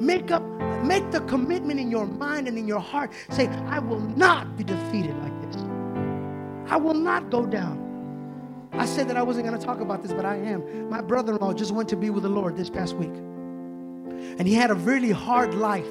Make 0.05 0.33
up, 0.33 0.43
make 0.83 1.13
the 1.13 1.21
commitment 1.21 1.79
in 1.79 1.93
your 1.93 2.07
mind 2.07 2.49
and 2.49 2.59
in 2.59 2.67
your 2.67 2.81
heart. 2.81 3.13
Say, 3.31 3.47
I 3.47 3.79
will 3.79 4.01
not 4.01 4.57
be 4.57 4.65
defeated 4.65 5.17
like 5.19 5.43
this. 5.43 5.63
I 6.69 6.77
will 6.77 6.95
not 6.95 7.31
go 7.31 7.47
down. 7.47 7.84
I 8.77 8.87
said 8.87 9.09
that 9.09 9.16
I 9.16 9.22
wasn't 9.22 9.47
going 9.47 9.59
to 9.59 9.64
talk 9.64 9.81
about 9.81 10.03
this, 10.03 10.12
but 10.12 10.25
I 10.25 10.37
am. 10.37 10.91
My 10.91 11.01
brother 11.01 11.35
in 11.35 11.39
law 11.39 11.53
just 11.53 11.70
went 11.70 11.89
to 11.91 11.97
be 11.97 12.11
with 12.11 12.25
the 12.25 12.29
Lord 12.29 12.57
this 12.57 12.68
past 12.68 12.97
week. 12.97 13.14
And 14.39 14.49
he 14.49 14.55
had 14.55 14.70
a 14.70 14.75
really 14.75 15.12
hard 15.12 15.55
life, 15.55 15.87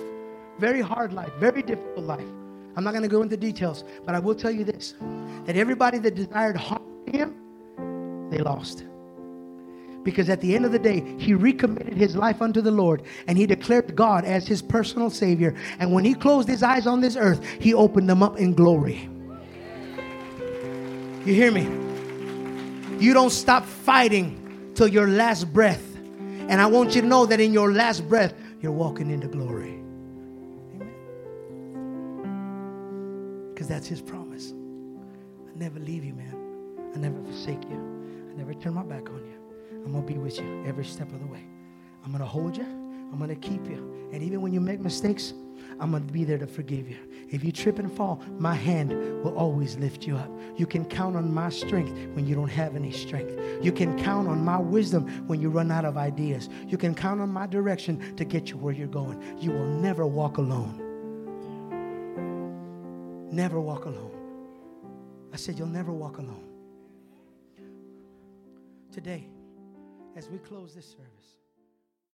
very 0.60 0.82
hard 0.82 1.14
life, 1.14 1.32
very 1.40 1.62
difficult 1.62 2.06
life. 2.06 2.28
I'm 2.76 2.84
not 2.84 2.92
going 2.92 3.04
to 3.04 3.10
go 3.10 3.22
into 3.22 3.38
details, 3.38 3.86
but 4.06 4.16
I 4.16 4.20
will 4.20 4.36
tell 4.36 4.52
you 4.52 4.66
this 4.66 4.96
that 5.46 5.56
everybody 5.56 5.98
that 6.00 6.16
desired 6.16 6.58
harm 6.58 6.84
to 7.06 7.12
him, 7.12 8.30
they 8.30 8.40
lost. 8.40 8.84
Because 10.04 10.30
at 10.30 10.42
the 10.42 10.54
end 10.54 10.66
of 10.66 10.74
the 10.74 10.80
day, 10.80 11.02
he 11.18 11.34
recommitted 11.34 11.94
his 11.94 12.16
life 12.16 12.42
unto 12.42 12.62
the 12.62 12.72
Lord 12.72 13.04
and 13.28 13.38
he 13.38 13.46
declared 13.46 13.96
God 13.96 14.26
as 14.26 14.46
his 14.46 14.62
personal 14.62 15.10
Savior. 15.10 15.56
And 15.80 15.94
when 15.94 16.04
he 16.04 16.14
closed 16.14 16.50
his 16.50 16.64
eyes 16.64 16.88
on 16.88 17.00
this 17.00 17.16
earth, 17.16 17.42
he 17.60 17.74
opened 17.74 18.10
them 18.10 18.22
up 18.22 18.38
in 18.38 18.54
glory. 18.54 19.10
You 21.26 21.34
hear 21.34 21.52
me? 21.52 21.93
You 23.00 23.14
don't 23.14 23.32
stop 23.32 23.66
fighting 23.66 24.72
till 24.76 24.88
your 24.88 25.08
last 25.08 25.52
breath. 25.52 25.84
And 26.50 26.62
I 26.62 26.66
want 26.66 26.96
you 26.96 27.02
to 27.02 27.08
know 27.08 27.26
that 27.26 27.40
in 27.40 27.54
your 27.54 27.72
last 27.72 28.08
breath, 28.08 28.34
you're 28.62 28.72
walking 28.72 29.10
into 29.10 29.28
glory. 29.28 29.82
Because 33.54 33.68
that's 33.68 33.88
his 33.88 34.02
promise. 34.02 34.52
I 34.52 35.58
never 35.58 35.80
leave 35.80 36.04
you, 36.04 36.14
man. 36.14 36.36
I 36.94 36.98
never 36.98 37.22
forsake 37.24 37.64
you. 37.70 37.78
I 38.32 38.38
never 38.38 38.54
turn 38.54 38.74
my 38.74 38.84
back 38.84 39.10
on 39.10 39.24
you. 39.26 39.40
I'm 39.86 39.92
going 39.92 40.06
to 40.06 40.14
be 40.14 40.20
with 40.20 40.40
you 40.40 40.64
every 40.66 40.86
step 40.86 41.12
of 41.12 41.20
the 41.20 41.28
way. 41.28 41.44
I'm 42.04 42.12
going 42.12 42.22
to 42.22 42.28
hold 42.28 42.58
you. 42.58 42.64
I'm 42.64 43.18
going 43.18 43.30
to 43.30 43.36
keep 43.36 43.68
you. 43.68 44.10
And 44.12 44.24
even 44.24 44.42
when 44.42 44.54
you 44.54 44.62
make 44.62 44.80
mistakes, 44.80 45.34
I'm 45.84 45.92
going 45.92 46.08
to 46.08 46.14
be 46.14 46.24
there 46.24 46.38
to 46.38 46.48
forgive 46.48 46.90
you. 46.90 46.96
If 47.30 47.44
you 47.44 47.52
trip 47.52 47.78
and 47.78 47.92
fall, 47.92 48.22
my 48.40 48.56
hand 48.56 48.92
will 49.22 49.38
always 49.38 49.76
lift 49.76 50.08
you 50.08 50.16
up. 50.16 50.32
You 50.56 50.66
can 50.66 50.86
count 50.86 51.18
on 51.18 51.34
my 51.34 51.50
strength 51.50 51.92
when 52.16 52.26
you 52.26 52.36
don't 52.36 52.48
have 52.48 52.78
any 52.78 52.94
strength. 52.94 53.38
You 53.62 53.74
can 53.74 54.02
count 54.02 54.30
on 54.30 54.46
my 54.46 54.58
wisdom 54.58 55.28
when 55.28 55.42
you 55.42 55.50
run 55.50 55.72
out 55.72 55.84
of 55.84 55.98
ideas. 55.98 56.48
You 56.68 56.78
can 56.78 56.96
count 56.96 57.20
on 57.20 57.30
my 57.30 57.48
direction 57.48 58.16
to 58.16 58.24
get 58.24 58.50
you 58.50 58.56
where 58.56 58.74
you're 58.74 58.88
going. 58.88 59.22
You 59.42 59.52
will 59.52 59.66
never 59.66 60.08
walk 60.08 60.38
alone. 60.38 60.80
Never 63.30 63.60
walk 63.60 63.84
alone. 63.84 64.16
I 65.34 65.36
said, 65.36 65.60
You'll 65.60 65.68
never 65.68 65.92
walk 65.92 66.18
alone. 66.18 66.48
Today, 68.90 69.28
as 70.16 70.30
we 70.30 70.38
close 70.38 70.74
this 70.74 70.86
service, 70.86 71.13